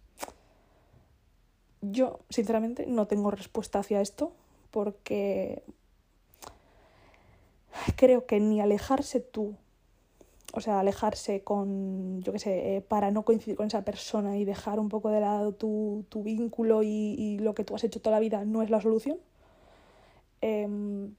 Yo, 1.82 2.20
sinceramente, 2.30 2.86
no 2.86 3.06
tengo 3.06 3.30
respuesta 3.30 3.78
hacia 3.78 4.00
esto 4.00 4.32
porque 4.70 5.62
creo 7.96 8.26
que 8.26 8.40
ni 8.40 8.60
alejarse 8.60 9.20
tú 9.20 9.54
o 10.52 10.60
sea, 10.60 10.80
alejarse 10.80 11.42
con, 11.42 12.22
yo 12.22 12.32
qué 12.32 12.38
sé, 12.38 12.76
eh, 12.76 12.80
para 12.80 13.10
no 13.10 13.24
coincidir 13.24 13.56
con 13.56 13.66
esa 13.66 13.84
persona 13.84 14.36
y 14.38 14.44
dejar 14.44 14.78
un 14.78 14.88
poco 14.88 15.10
de 15.10 15.20
lado 15.20 15.52
tu, 15.52 16.04
tu 16.08 16.22
vínculo 16.22 16.82
y, 16.82 17.38
lo 17.40 17.54
que 17.54 17.64
tú 17.64 17.74
has 17.74 17.84
hecho 17.84 18.00
toda 18.00 18.16
la 18.16 18.20
vida 18.20 18.44
no 18.44 18.62
es 18.62 18.70
la 18.70 18.80
solución. 18.80 19.18
Em, 20.40 21.14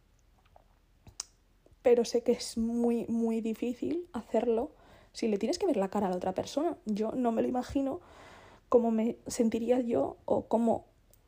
pero 1.81 2.05
sé 2.05 2.21
que 2.21 2.33
es 2.33 2.57
muy, 2.57 3.05
muy 3.07 3.41
difícil 3.41 4.07
hacerlo 4.13 4.71
si 5.13 5.27
le 5.27 5.37
tienes 5.37 5.57
que 5.57 5.65
ver 5.65 5.77
la 5.77 5.89
cara 5.89 6.07
a 6.07 6.09
la 6.09 6.17
otra 6.17 6.33
persona. 6.33 6.77
Yo 6.85 7.11
no 7.13 7.31
me 7.31 7.41
lo 7.41 7.47
imagino 7.47 8.01
cómo 8.69 8.91
me 8.91 9.17
sentiría 9.27 9.79
yo 9.79 10.17
o 10.25 10.47
cómo 10.47 10.85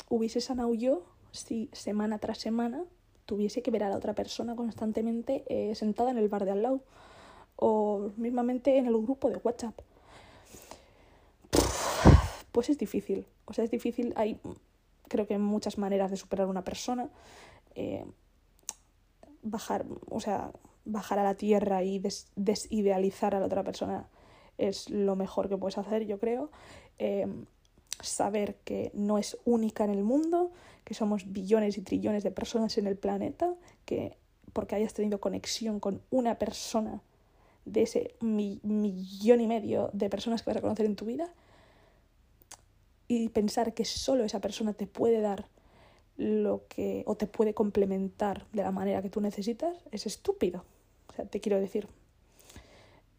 hubiese 0.09 0.41
sanado 0.41 0.73
yo 0.73 1.03
si 1.31 1.69
semana 1.73 2.19
tras 2.19 2.39
semana 2.39 2.83
tuviese 3.25 3.61
que 3.61 3.71
ver 3.71 3.83
a 3.83 3.89
la 3.89 3.97
otra 3.97 4.15
persona 4.15 4.55
constantemente 4.55 5.43
eh, 5.47 5.75
sentada 5.75 6.11
en 6.11 6.17
el 6.17 6.29
bar 6.29 6.45
de 6.45 6.51
al 6.51 6.63
lado 6.63 6.81
o 7.59 8.11
mismamente 8.17 8.77
en 8.77 8.87
el 8.87 8.93
grupo 8.93 9.29
de 9.29 9.37
WhatsApp. 9.37 9.77
Pues 12.51 12.69
es 12.69 12.77
difícil, 12.77 13.25
o 13.45 13.53
sea, 13.53 13.63
es 13.63 13.71
difícil, 13.71 14.13
hay 14.15 14.39
creo 15.07 15.27
que 15.27 15.37
muchas 15.37 15.77
maneras 15.77 16.11
de 16.11 16.17
superar 16.17 16.47
a 16.47 16.49
una 16.49 16.63
persona, 16.63 17.09
eh, 17.75 18.05
bajar, 19.41 19.85
o 20.09 20.19
sea, 20.19 20.51
bajar 20.85 21.19
a 21.19 21.23
la 21.23 21.35
tierra 21.35 21.83
y 21.83 22.01
desidealizar 22.35 23.35
a 23.35 23.39
la 23.39 23.47
otra 23.47 23.63
persona 23.63 24.07
es 24.57 24.89
lo 24.89 25.15
mejor 25.15 25.49
que 25.49 25.57
puedes 25.57 25.77
hacer, 25.77 26.05
yo 26.05 26.19
creo. 26.19 26.51
Eh, 26.99 27.27
saber 28.01 28.55
que 28.63 28.91
no 28.93 29.17
es 29.17 29.37
única 29.45 29.83
en 29.83 29.91
el 29.91 30.03
mundo, 30.03 30.51
que 30.85 30.93
somos 30.93 31.31
billones 31.31 31.77
y 31.77 31.81
trillones 31.81 32.23
de 32.23 32.31
personas 32.31 32.77
en 32.77 32.87
el 32.87 32.97
planeta, 32.97 33.55
que 33.85 34.17
porque 34.53 34.75
hayas 34.75 34.93
tenido 34.93 35.19
conexión 35.19 35.79
con 35.79 36.01
una 36.09 36.35
persona 36.35 37.01
de 37.71 37.83
ese 37.83 38.15
millón 38.21 39.41
y 39.41 39.47
medio 39.47 39.89
de 39.93 40.09
personas 40.09 40.41
que 40.41 40.49
vas 40.49 40.57
a 40.57 40.61
conocer 40.61 40.85
en 40.85 40.95
tu 40.95 41.05
vida 41.05 41.31
y 43.07 43.29
pensar 43.29 43.73
que 43.73 43.85
solo 43.85 44.23
esa 44.23 44.39
persona 44.39 44.73
te 44.73 44.87
puede 44.87 45.21
dar 45.21 45.47
lo 46.17 46.63
que 46.67 47.03
o 47.05 47.15
te 47.15 47.27
puede 47.27 47.53
complementar 47.53 48.45
de 48.51 48.63
la 48.63 48.71
manera 48.71 49.01
que 49.01 49.09
tú 49.09 49.21
necesitas 49.21 49.77
es 49.91 50.05
estúpido. 50.05 50.65
O 51.09 51.13
sea, 51.13 51.25
te 51.25 51.39
quiero 51.39 51.59
decir, 51.59 51.87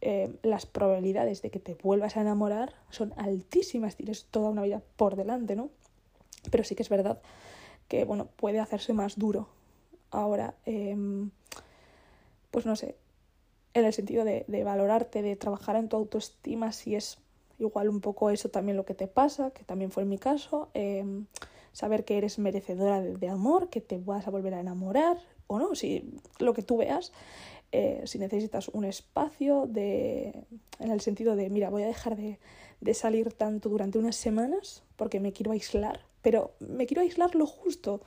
eh, 0.03 0.35
las 0.43 0.65
probabilidades 0.67 1.43
de 1.43 1.51
que 1.51 1.59
te 1.59 1.75
vuelvas 1.75 2.17
a 2.17 2.23
enamorar 2.23 2.75
son 2.91 3.13
altísimas, 3.17 3.97
tienes 3.97 4.25
toda 4.27 4.51
una 4.51 4.63
vida 4.63 4.83
por 4.97 5.17
delante, 5.17 5.57
¿no? 5.57 5.71
Pero 6.51 6.65
sí 6.65 6.75
que 6.75 6.83
es 6.83 6.89
verdad 6.89 7.21
que, 7.89 8.05
bueno, 8.05 8.27
puede 8.37 8.61
hacerse 8.61 8.93
más 8.93 9.19
duro. 9.19 9.49
Ahora, 10.11 10.55
em, 10.65 11.31
pues 12.51 12.65
no 12.67 12.77
sé, 12.77 12.97
en 13.75 13.85
el 13.85 13.93
sentido 13.93 14.25
de, 14.25 14.45
valorarte, 14.65 15.23
de 15.23 15.37
trabajar 15.37 15.77
en 15.77 15.89
tu 15.89 15.97
autoestima, 15.97 16.73
si 16.73 16.95
es 16.95 17.19
igual 17.59 17.89
un 17.89 18.01
poco 18.01 18.31
eso 18.31 18.49
también 18.49 18.77
lo 18.77 18.85
que 18.85 18.95
te 18.95 19.07
pasa, 19.07 19.51
que 19.51 19.65
también 19.65 19.91
fue 19.91 20.03
en 20.03 20.09
mi 20.09 20.19
caso, 20.19 20.69
em, 20.75 21.27
saber 21.73 22.05
que 22.05 22.19
eres 22.19 22.39
merecedora 22.39 23.01
de, 23.01 23.29
amor, 23.29 23.69
que 23.69 23.81
te 23.81 23.99
vas 23.99 24.27
a 24.27 24.31
volver 24.31 24.55
a 24.55 24.61
enamorar 24.61 25.19
o 25.47 25.59
no, 25.59 25.75
si 25.75 26.11
lo 26.39 26.55
que 26.55 26.63
tú 26.63 26.79
veas, 26.79 27.13
eh, 27.73 28.03
si 28.07 28.19
necesitas 28.19 28.69
un 28.69 28.85
espacio 28.85 29.67
de, 29.67 30.45
en 30.81 30.91
el 30.91 31.01
sentido 31.01 31.37
de, 31.37 31.51
mira, 31.51 31.71
voy 31.71 31.83
a 31.83 31.87
dejar 31.87 32.17
de, 32.17 32.39
salir 32.95 33.33
tanto 33.33 33.69
durante 33.69 33.99
unas 33.99 34.17
semanas 34.17 34.83
porque 34.97 35.21
me 35.21 35.33
quiero 35.33 35.53
aislar, 35.53 36.01
pero 36.23 36.53
me 36.59 36.87
quiero 36.87 37.03
aislar 37.03 37.35
lo 37.35 37.47
justo, 37.47 38.01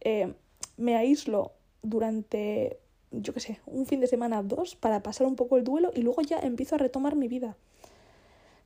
eh, 0.00 0.34
me 0.76 0.94
aíslo 0.94 1.52
durante 1.82 2.78
yo 3.10 3.34
qué 3.34 3.40
sé, 3.40 3.60
un 3.66 3.86
fin 3.86 4.00
de 4.00 4.06
semana, 4.06 4.42
dos, 4.42 4.76
para 4.76 5.02
pasar 5.02 5.26
un 5.26 5.36
poco 5.36 5.56
el 5.56 5.64
duelo 5.64 5.90
y 5.94 6.02
luego 6.02 6.22
ya 6.22 6.38
empiezo 6.38 6.76
a 6.76 6.78
retomar 6.78 7.16
mi 7.16 7.28
vida. 7.28 7.56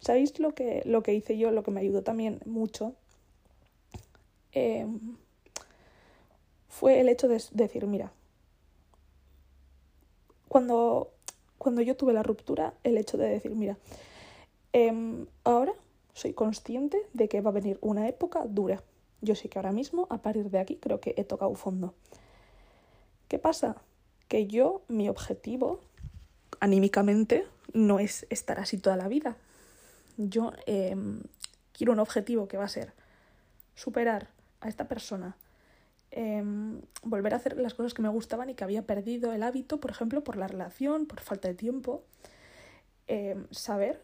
¿Sabéis 0.00 0.38
lo 0.38 0.54
que, 0.54 0.82
lo 0.84 1.02
que 1.02 1.14
hice 1.14 1.38
yo, 1.38 1.50
lo 1.50 1.62
que 1.62 1.70
me 1.70 1.80
ayudó 1.80 2.02
también 2.02 2.40
mucho? 2.44 2.94
Em, 4.52 5.16
fue 6.68 7.00
el 7.00 7.08
hecho 7.08 7.26
de 7.26 7.42
decir, 7.52 7.86
mira, 7.86 8.12
cuando, 10.48 11.10
cuando 11.58 11.80
yo 11.82 11.96
tuve 11.96 12.12
la 12.12 12.22
ruptura, 12.22 12.74
el 12.84 12.98
hecho 12.98 13.16
de 13.16 13.28
decir, 13.28 13.52
mira, 13.54 13.78
em, 14.72 15.26
ahora 15.42 15.72
soy 16.12 16.32
consciente 16.32 16.98
de 17.12 17.28
que 17.28 17.40
va 17.40 17.50
a 17.50 17.54
venir 17.54 17.78
una 17.80 18.06
época 18.08 18.44
dura. 18.46 18.82
Yo 19.20 19.34
sé 19.34 19.48
que 19.48 19.58
ahora 19.58 19.72
mismo, 19.72 20.06
a 20.10 20.18
partir 20.18 20.50
de 20.50 20.58
aquí, 20.58 20.76
creo 20.76 21.00
que 21.00 21.14
he 21.16 21.24
tocado 21.24 21.54
fondo. 21.54 21.94
¿Qué 23.28 23.38
pasa? 23.38 23.82
Que 24.28 24.46
yo, 24.46 24.82
mi 24.88 25.08
objetivo, 25.08 25.80
anímicamente, 26.60 27.46
no 27.72 27.98
es 27.98 28.26
estar 28.30 28.58
así 28.60 28.78
toda 28.78 28.96
la 28.96 29.08
vida. 29.08 29.36
Yo 30.16 30.52
em, 30.66 31.22
quiero 31.72 31.92
un 31.92 31.98
objetivo 31.98 32.48
que 32.48 32.56
va 32.56 32.64
a 32.64 32.68
ser 32.68 32.92
superar 33.74 34.28
a 34.60 34.68
esta 34.68 34.86
persona 34.88 35.36
em, 36.10 36.80
volver 37.02 37.34
a 37.34 37.36
hacer 37.36 37.56
las 37.56 37.74
cosas 37.74 37.92
que 37.92 38.02
me 38.02 38.08
gustaban 38.08 38.48
y 38.48 38.54
que 38.54 38.62
había 38.62 38.86
perdido 38.86 39.32
el 39.32 39.42
hábito, 39.42 39.80
por 39.80 39.90
ejemplo, 39.90 40.22
por 40.22 40.36
la 40.36 40.46
relación, 40.46 41.06
por 41.06 41.20
falta 41.20 41.48
de 41.48 41.54
tiempo. 41.54 42.04
Em, 43.08 43.46
saber 43.50 44.02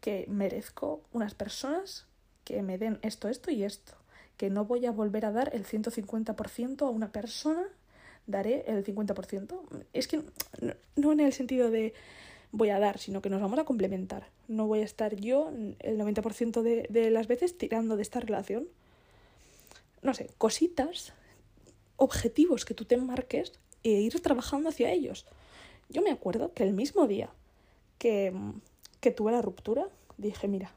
que 0.00 0.24
merezco 0.28 1.02
unas 1.12 1.34
personas 1.34 2.06
que 2.44 2.62
me 2.62 2.78
den 2.78 2.98
esto, 3.02 3.28
esto 3.28 3.50
y 3.50 3.64
esto. 3.64 3.92
Que 4.38 4.50
no 4.50 4.64
voy 4.64 4.86
a 4.86 4.92
volver 4.92 5.26
a 5.26 5.32
dar 5.32 5.54
el 5.54 5.66
150% 5.66 6.86
a 6.86 6.90
una 6.90 7.12
persona, 7.12 7.64
daré 8.26 8.64
el 8.66 8.84
50%. 8.84 9.60
Es 9.92 10.08
que 10.08 10.22
no 10.96 11.12
en 11.12 11.20
el 11.20 11.32
sentido 11.32 11.70
de 11.70 11.94
voy 12.52 12.70
a 12.70 12.78
dar, 12.78 12.98
sino 12.98 13.20
que 13.22 13.30
nos 13.30 13.40
vamos 13.40 13.58
a 13.58 13.64
complementar. 13.64 14.28
No 14.48 14.66
voy 14.66 14.80
a 14.80 14.84
estar 14.84 15.14
yo 15.16 15.50
el 15.80 15.98
90% 15.98 16.62
de, 16.62 16.86
de 16.88 17.10
las 17.10 17.26
veces 17.26 17.56
tirando 17.58 17.96
de 17.96 18.02
esta 18.02 18.20
relación. 18.20 18.68
No 20.02 20.14
sé, 20.14 20.30
cositas, 20.38 21.12
objetivos 21.96 22.64
que 22.64 22.74
tú 22.74 22.84
te 22.84 22.96
marques 22.96 23.52
e 23.82 23.90
ir 23.90 24.20
trabajando 24.20 24.68
hacia 24.68 24.90
ellos. 24.90 25.26
Yo 25.88 26.02
me 26.02 26.10
acuerdo 26.10 26.52
que 26.52 26.64
el 26.64 26.72
mismo 26.72 27.06
día 27.06 27.30
que, 27.98 28.32
que 29.00 29.10
tuve 29.10 29.32
la 29.32 29.42
ruptura, 29.42 29.88
dije, 30.18 30.48
mira, 30.48 30.72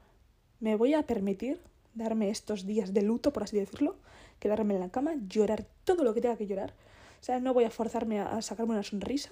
me 0.59 0.75
voy 0.75 0.93
a 0.93 1.03
permitir 1.03 1.59
darme 1.95 2.29
estos 2.29 2.65
días 2.65 2.93
de 2.93 3.01
luto, 3.01 3.33
por 3.33 3.43
así 3.43 3.57
decirlo, 3.57 3.95
quedarme 4.39 4.75
en 4.75 4.81
la 4.81 4.89
cama, 4.89 5.15
llorar 5.27 5.65
todo 5.83 6.03
lo 6.03 6.13
que 6.13 6.21
tenga 6.21 6.37
que 6.37 6.47
llorar. 6.47 6.73
O 7.19 7.23
sea, 7.23 7.39
no 7.39 7.53
voy 7.53 7.65
a 7.65 7.71
forzarme 7.71 8.19
a, 8.19 8.41
sacarme 8.41 8.73
una 8.73 8.83
sonrisa. 8.83 9.31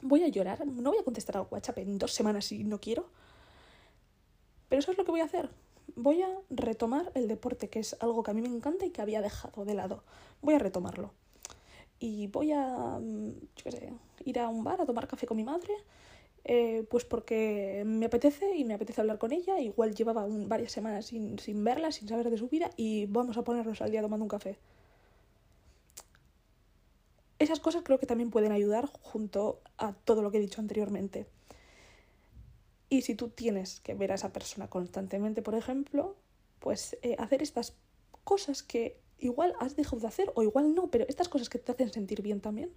Voy 0.00 0.22
a 0.22 0.28
llorar, 0.28 0.66
no 0.66 0.90
voy 0.90 1.00
a 1.00 1.04
contestar 1.04 1.36
al 1.36 1.46
WhatsApp 1.50 1.78
en 1.78 1.98
dos 1.98 2.12
semanas 2.14 2.46
si 2.46 2.64
no 2.64 2.80
quiero. 2.80 3.08
Pero 4.68 4.80
eso 4.80 4.92
es 4.92 4.98
lo 4.98 5.04
que 5.04 5.10
voy 5.10 5.20
a 5.20 5.24
hacer. 5.24 5.50
Voy 5.96 6.22
a 6.22 6.28
retomar 6.50 7.10
el 7.14 7.28
deporte, 7.28 7.68
que 7.68 7.80
es 7.80 7.96
algo 8.00 8.22
que 8.22 8.30
a 8.30 8.34
mí 8.34 8.40
me 8.40 8.48
encanta 8.48 8.86
y 8.86 8.90
que 8.90 9.02
había 9.02 9.20
dejado 9.20 9.64
de 9.64 9.74
lado. 9.74 10.02
Voy 10.42 10.54
a 10.54 10.58
retomarlo. 10.58 11.12
Y 11.98 12.28
voy 12.28 12.52
a, 12.52 12.98
mm, 13.00 13.32
ir 14.24 14.38
a 14.38 14.48
un 14.48 14.62
bar 14.62 14.80
a 14.80 14.86
tomar 14.86 15.08
café 15.08 15.26
con 15.26 15.36
mi 15.36 15.44
madre 15.44 15.74
eh, 16.44 16.86
pues 16.88 17.04
porque 17.04 17.82
me 17.84 18.06
apetece 18.06 18.56
y 18.56 18.64
me 18.64 18.74
apetece 18.74 19.00
hablar 19.00 19.18
con 19.18 19.32
ella. 19.32 19.60
Igual 19.60 19.94
llevaba 19.94 20.26
varias 20.28 20.72
semanas 20.72 21.06
sin, 21.06 21.38
sin 21.38 21.62
verla, 21.62 21.92
sin 21.92 22.08
saber 22.08 22.30
de 22.30 22.38
su 22.38 22.48
vida 22.48 22.70
y 22.76 23.06
vamos 23.06 23.36
a 23.36 23.44
ponernos 23.44 23.82
al 23.82 23.90
día 23.90 24.00
tomando 24.00 24.24
un 24.24 24.30
café. 24.30 24.56
Esas 27.38 27.60
cosas 27.60 27.82
creo 27.84 27.98
que 27.98 28.06
también 28.06 28.30
pueden 28.30 28.52
ayudar 28.52 28.90
junto 29.00 29.60
a 29.76 29.92
todo 29.92 30.22
lo 30.22 30.30
que 30.30 30.38
he 30.38 30.40
dicho 30.40 30.60
anteriormente. 30.60 31.26
Y 32.88 33.02
si 33.02 33.14
tú 33.14 33.28
tienes 33.28 33.80
que 33.80 33.94
ver 33.94 34.12
a 34.12 34.14
esa 34.14 34.32
persona 34.32 34.68
constantemente, 34.68 35.42
por 35.42 35.54
ejemplo, 35.54 36.16
pues 36.58 36.96
eh, 37.02 37.16
hacer 37.18 37.42
estas 37.42 37.74
cosas 38.24 38.62
que 38.62 39.00
igual 39.18 39.54
has 39.60 39.76
dejado 39.76 40.00
de 40.00 40.06
hacer 40.06 40.32
o 40.34 40.42
igual 40.42 40.74
no, 40.74 40.90
pero 40.90 41.04
estas 41.08 41.28
cosas 41.28 41.48
que 41.48 41.58
te 41.58 41.72
hacen 41.72 41.92
sentir 41.92 42.22
bien 42.22 42.40
también 42.40 42.70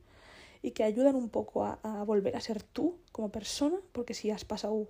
y 0.62 0.72
que 0.72 0.84
ayudan 0.84 1.16
un 1.16 1.30
poco 1.30 1.66
a, 1.66 2.04
volver 2.06 2.36
a 2.36 2.42
ser 2.42 2.62
tú 2.62 3.00
como 3.12 3.32
persona, 3.32 3.78
porque 3.92 4.14
si 4.14 4.30
has 4.30 4.46
pasado 4.46 4.90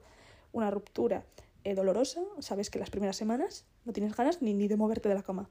una 0.51 0.69
ruptura 0.69 1.25
eh, 1.63 1.75
dolorosa, 1.75 2.21
sabes 2.39 2.69
que 2.69 2.79
las 2.79 2.89
primeras 2.89 3.15
semanas 3.15 3.65
no 3.85 3.93
tienes 3.93 4.15
ganas 4.15 4.41
ni, 4.41 4.53
ni 4.53 4.67
de 4.67 4.75
moverte 4.75 5.07
de 5.07 5.15
la 5.15 5.23
cama. 5.23 5.49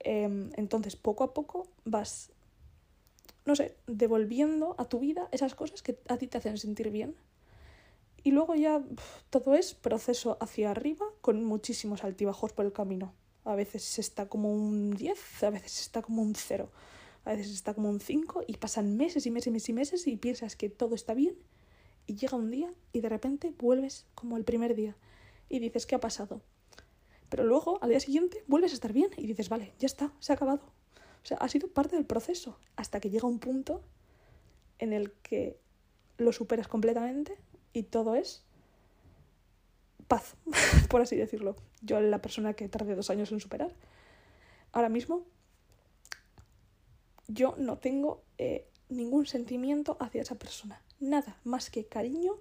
Em, 0.00 0.50
entonces, 0.56 0.96
poco 0.96 1.24
a 1.24 1.32
poco 1.32 1.66
vas, 1.84 2.30
no 3.44 3.56
sé, 3.56 3.76
devolviendo 3.86 4.74
a 4.78 4.86
tu 4.86 5.00
vida 5.00 5.28
esas 5.32 5.54
cosas 5.54 5.82
que 5.82 5.98
a 6.08 6.16
ti 6.16 6.26
te 6.26 6.38
hacen 6.38 6.58
sentir 6.58 6.90
bien. 6.90 7.14
Y 8.22 8.30
luego 8.30 8.54
ya 8.54 8.82
todo 9.30 9.54
es 9.54 9.74
proceso 9.74 10.38
hacia 10.40 10.70
arriba 10.70 11.06
con 11.20 11.44
muchísimos 11.44 12.04
altibajos 12.04 12.52
por 12.52 12.64
el 12.64 12.72
camino. 12.72 13.12
A 13.44 13.54
veces 13.54 13.98
está 13.98 14.28
como 14.28 14.50
un 14.50 14.92
10, 14.92 15.44
a 15.44 15.50
veces 15.50 15.80
está 15.80 16.00
como 16.00 16.22
un 16.22 16.34
0 16.34 16.70
a 17.24 17.34
veces 17.34 17.52
está 17.52 17.74
como 17.74 17.88
un 17.88 18.00
5 18.00 18.44
y 18.46 18.56
pasan 18.56 18.96
meses 18.96 19.26
y 19.26 19.30
meses 19.30 19.68
y 19.68 19.72
meses 19.72 20.06
y 20.06 20.16
piensas 20.16 20.56
que 20.56 20.68
todo 20.68 20.94
está 20.94 21.14
bien 21.14 21.36
y 22.06 22.16
llega 22.16 22.36
un 22.36 22.50
día 22.50 22.72
y 22.92 23.00
de 23.00 23.08
repente 23.08 23.54
vuelves 23.58 24.06
como 24.14 24.36
el 24.36 24.44
primer 24.44 24.74
día 24.74 24.96
y 25.48 25.58
dices, 25.58 25.86
¿qué 25.86 25.94
ha 25.94 26.00
pasado? 26.00 26.42
Pero 27.30 27.44
luego, 27.44 27.82
al 27.82 27.90
día 27.90 28.00
siguiente, 28.00 28.44
vuelves 28.46 28.72
a 28.72 28.74
estar 28.74 28.92
bien 28.92 29.10
y 29.16 29.26
dices, 29.26 29.48
vale, 29.48 29.74
ya 29.78 29.86
está, 29.86 30.12
se 30.20 30.32
ha 30.32 30.36
acabado. 30.36 30.72
O 31.24 31.26
sea, 31.26 31.38
ha 31.38 31.48
sido 31.48 31.68
parte 31.68 31.96
del 31.96 32.04
proceso 32.04 32.58
hasta 32.76 33.00
que 33.00 33.10
llega 33.10 33.26
un 33.26 33.38
punto 33.38 33.82
en 34.78 34.92
el 34.92 35.12
que 35.22 35.58
lo 36.18 36.32
superas 36.32 36.68
completamente 36.68 37.38
y 37.72 37.84
todo 37.84 38.14
es 38.14 38.44
paz, 40.06 40.36
por 40.90 41.00
así 41.00 41.16
decirlo. 41.16 41.56
Yo, 41.80 42.00
la 42.00 42.20
persona 42.20 42.52
que 42.52 42.68
tardé 42.68 42.94
dos 42.94 43.08
años 43.10 43.32
en 43.32 43.40
superar, 43.40 43.72
ahora 44.72 44.88
mismo 44.88 45.24
yo 47.26 47.54
no 47.56 47.78
tengo 47.78 48.22
eh, 48.36 48.68
ningún 48.88 49.26
sentimiento 49.26 49.96
hacia 50.00 50.22
esa 50.22 50.34
persona. 50.34 50.80
Nada 51.00 51.38
más 51.44 51.70
que 51.70 51.86
cariño. 51.86 52.34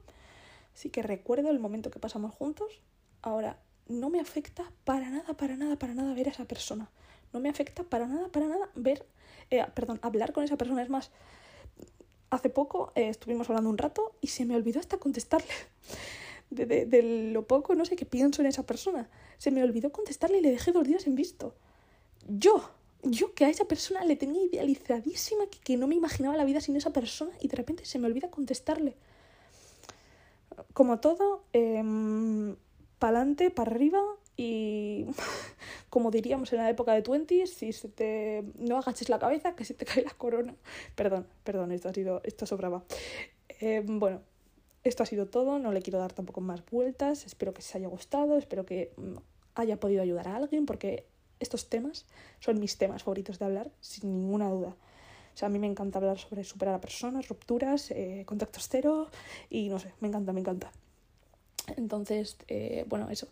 Sí 0.73 0.89
que 0.89 1.03
recuerdo 1.03 1.49
el 1.49 1.59
momento 1.59 1.89
que 1.89 1.99
pasamos 1.99 2.33
juntos. 2.33 2.81
Ahora, 3.21 3.59
no 3.87 4.09
me 4.09 4.19
afecta 4.19 4.71
para 4.83 5.09
nada, 5.09 5.33
para 5.35 5.55
nada, 5.55 5.77
para 5.77 5.93
nada 5.93 6.13
ver 6.13 6.27
a 6.27 6.31
esa 6.31 6.45
persona. 6.45 6.89
No 7.33 7.39
me 7.39 7.49
afecta 7.49 7.83
para 7.83 8.07
nada, 8.07 8.29
para 8.29 8.47
nada 8.47 8.69
ver, 8.75 9.05
eh, 9.49 9.65
perdón, 9.73 9.99
hablar 10.01 10.33
con 10.33 10.43
esa 10.43 10.57
persona. 10.57 10.81
Es 10.81 10.89
más, 10.89 11.11
hace 12.29 12.49
poco 12.49 12.91
eh, 12.95 13.09
estuvimos 13.09 13.49
hablando 13.49 13.69
un 13.69 13.77
rato 13.77 14.13
y 14.21 14.27
se 14.27 14.45
me 14.45 14.55
olvidó 14.55 14.79
hasta 14.79 14.97
contestarle. 14.97 15.51
De, 16.49 16.67
de, 16.85 17.31
lo 17.31 17.47
poco, 17.47 17.73
no 17.73 17.83
sé 17.83 17.95
qué 17.95 18.05
pienso 18.05 18.43
en 18.43 18.47
esa 18.47 18.61
persona. 18.61 19.09
Se 19.39 19.49
me 19.49 19.63
olvidó 19.63 19.91
contestarle 19.91 20.37
y 20.37 20.41
le 20.41 20.51
dejé 20.51 20.71
dos 20.71 20.83
días 20.83 21.07
en 21.07 21.15
visto. 21.15 21.55
Yo, 22.27 22.69
yo 23.01 23.33
que 23.33 23.45
a 23.45 23.49
esa 23.49 23.65
persona 23.65 24.05
le 24.05 24.15
tenía 24.15 24.43
idealizadísima, 24.43 25.47
que, 25.47 25.57
que 25.57 25.77
no 25.77 25.87
me 25.87 25.95
imaginaba 25.95 26.37
la 26.37 26.45
vida 26.45 26.61
sin 26.61 26.75
esa 26.75 26.93
persona 26.93 27.31
y 27.41 27.47
de 27.47 27.55
repente 27.57 27.85
se 27.85 27.97
me 27.97 28.05
olvida 28.05 28.29
contestarle. 28.29 28.95
Como 30.73 30.99
todo, 30.99 31.43
eh, 31.53 31.77
em, 31.77 32.55
para 32.99 33.17
adelante, 33.17 33.49
para 33.49 33.71
arriba 33.71 34.01
y 34.35 35.05
como 35.89 36.11
diríamos 36.11 36.51
en 36.53 36.59
la 36.59 36.69
época 36.69 36.93
de 36.93 37.01
Twenty, 37.01 37.47
si 37.47 37.73
se 37.73 37.89
te 37.89 38.43
no 38.57 38.77
agaches 38.77 39.09
la 39.09 39.19
cabeza, 39.19 39.55
que 39.55 39.65
se 39.65 39.73
te 39.73 39.85
cae 39.85 40.03
la 40.03 40.11
corona. 40.11 40.55
Perdón, 40.95 41.27
perdón, 41.43 41.71
esto 41.71 41.89
ha 41.89 41.93
sido, 41.93 42.21
esto 42.23 42.45
sobraba. 42.45 42.83
Eh, 43.59 43.83
bueno, 43.85 44.21
esto 44.83 45.03
ha 45.03 45.05
sido 45.05 45.27
todo, 45.27 45.59
no 45.59 45.71
le 45.71 45.81
quiero 45.81 45.99
dar 45.99 46.13
tampoco 46.13 46.41
más 46.41 46.63
vueltas, 46.69 47.25
espero 47.25 47.53
que 47.53 47.59
os 47.59 47.75
haya 47.75 47.87
gustado, 47.87 48.37
espero 48.37 48.65
que 48.65 48.91
mm, 48.97 49.15
haya 49.55 49.79
podido 49.79 50.01
ayudar 50.01 50.27
a 50.27 50.35
alguien, 50.35 50.65
porque 50.65 51.05
estos 51.39 51.69
temas 51.69 52.05
son 52.39 52.59
mis 52.59 52.77
temas 52.77 53.03
favoritos 53.03 53.39
de 53.39 53.45
hablar, 53.45 53.71
sin 53.79 54.13
ninguna 54.13 54.49
duda. 54.49 54.75
O 55.33 55.37
sea, 55.37 55.47
a 55.47 55.49
mí 55.49 55.59
me 55.59 55.67
encanta 55.67 55.99
hablar 55.99 56.19
sobre 56.19 56.43
superar 56.43 56.75
a 56.75 56.81
personas, 56.81 57.27
rupturas, 57.27 57.91
eh, 57.91 58.23
contactos 58.25 58.67
cero 58.69 59.09
y 59.49 59.69
no 59.69 59.79
sé, 59.79 59.93
me 59.99 60.07
encanta, 60.07 60.31
me 60.31 60.41
encanta. 60.41 60.71
Entonces, 61.75 62.37
eh, 62.47 62.85
bueno, 62.87 63.09
eso. 63.09 63.27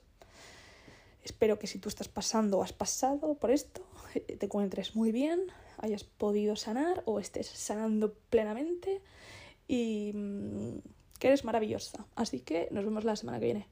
Espero 1.24 1.60
que 1.60 1.68
si 1.68 1.80
tú 1.80 1.90
estás 1.90 2.08
pasando 2.08 2.58
o 2.58 2.64
has 2.64 2.74
pasado 2.74 3.36
por 3.36 3.52
esto, 3.52 3.82
eh, 4.16 4.38
te 4.38 4.46
encuentres 4.46 4.96
muy 4.96 5.12
bien, 5.12 5.40
hayas 5.78 6.04
podido 6.04 6.56
sanar 6.56 7.04
o 7.06 7.20
estés 7.20 7.48
sanando 7.48 8.14
plenamente 8.30 9.02
y 9.68 10.12
mm, 10.14 10.80
que 11.20 11.28
eres 11.28 11.46
maravillosa. 11.46 12.06
Así 12.16 12.40
que 12.40 12.68
nos 12.72 12.84
vemos 12.86 13.04
la 13.04 13.16
semana 13.16 13.40
que 13.40 13.46
viene. 13.46 13.68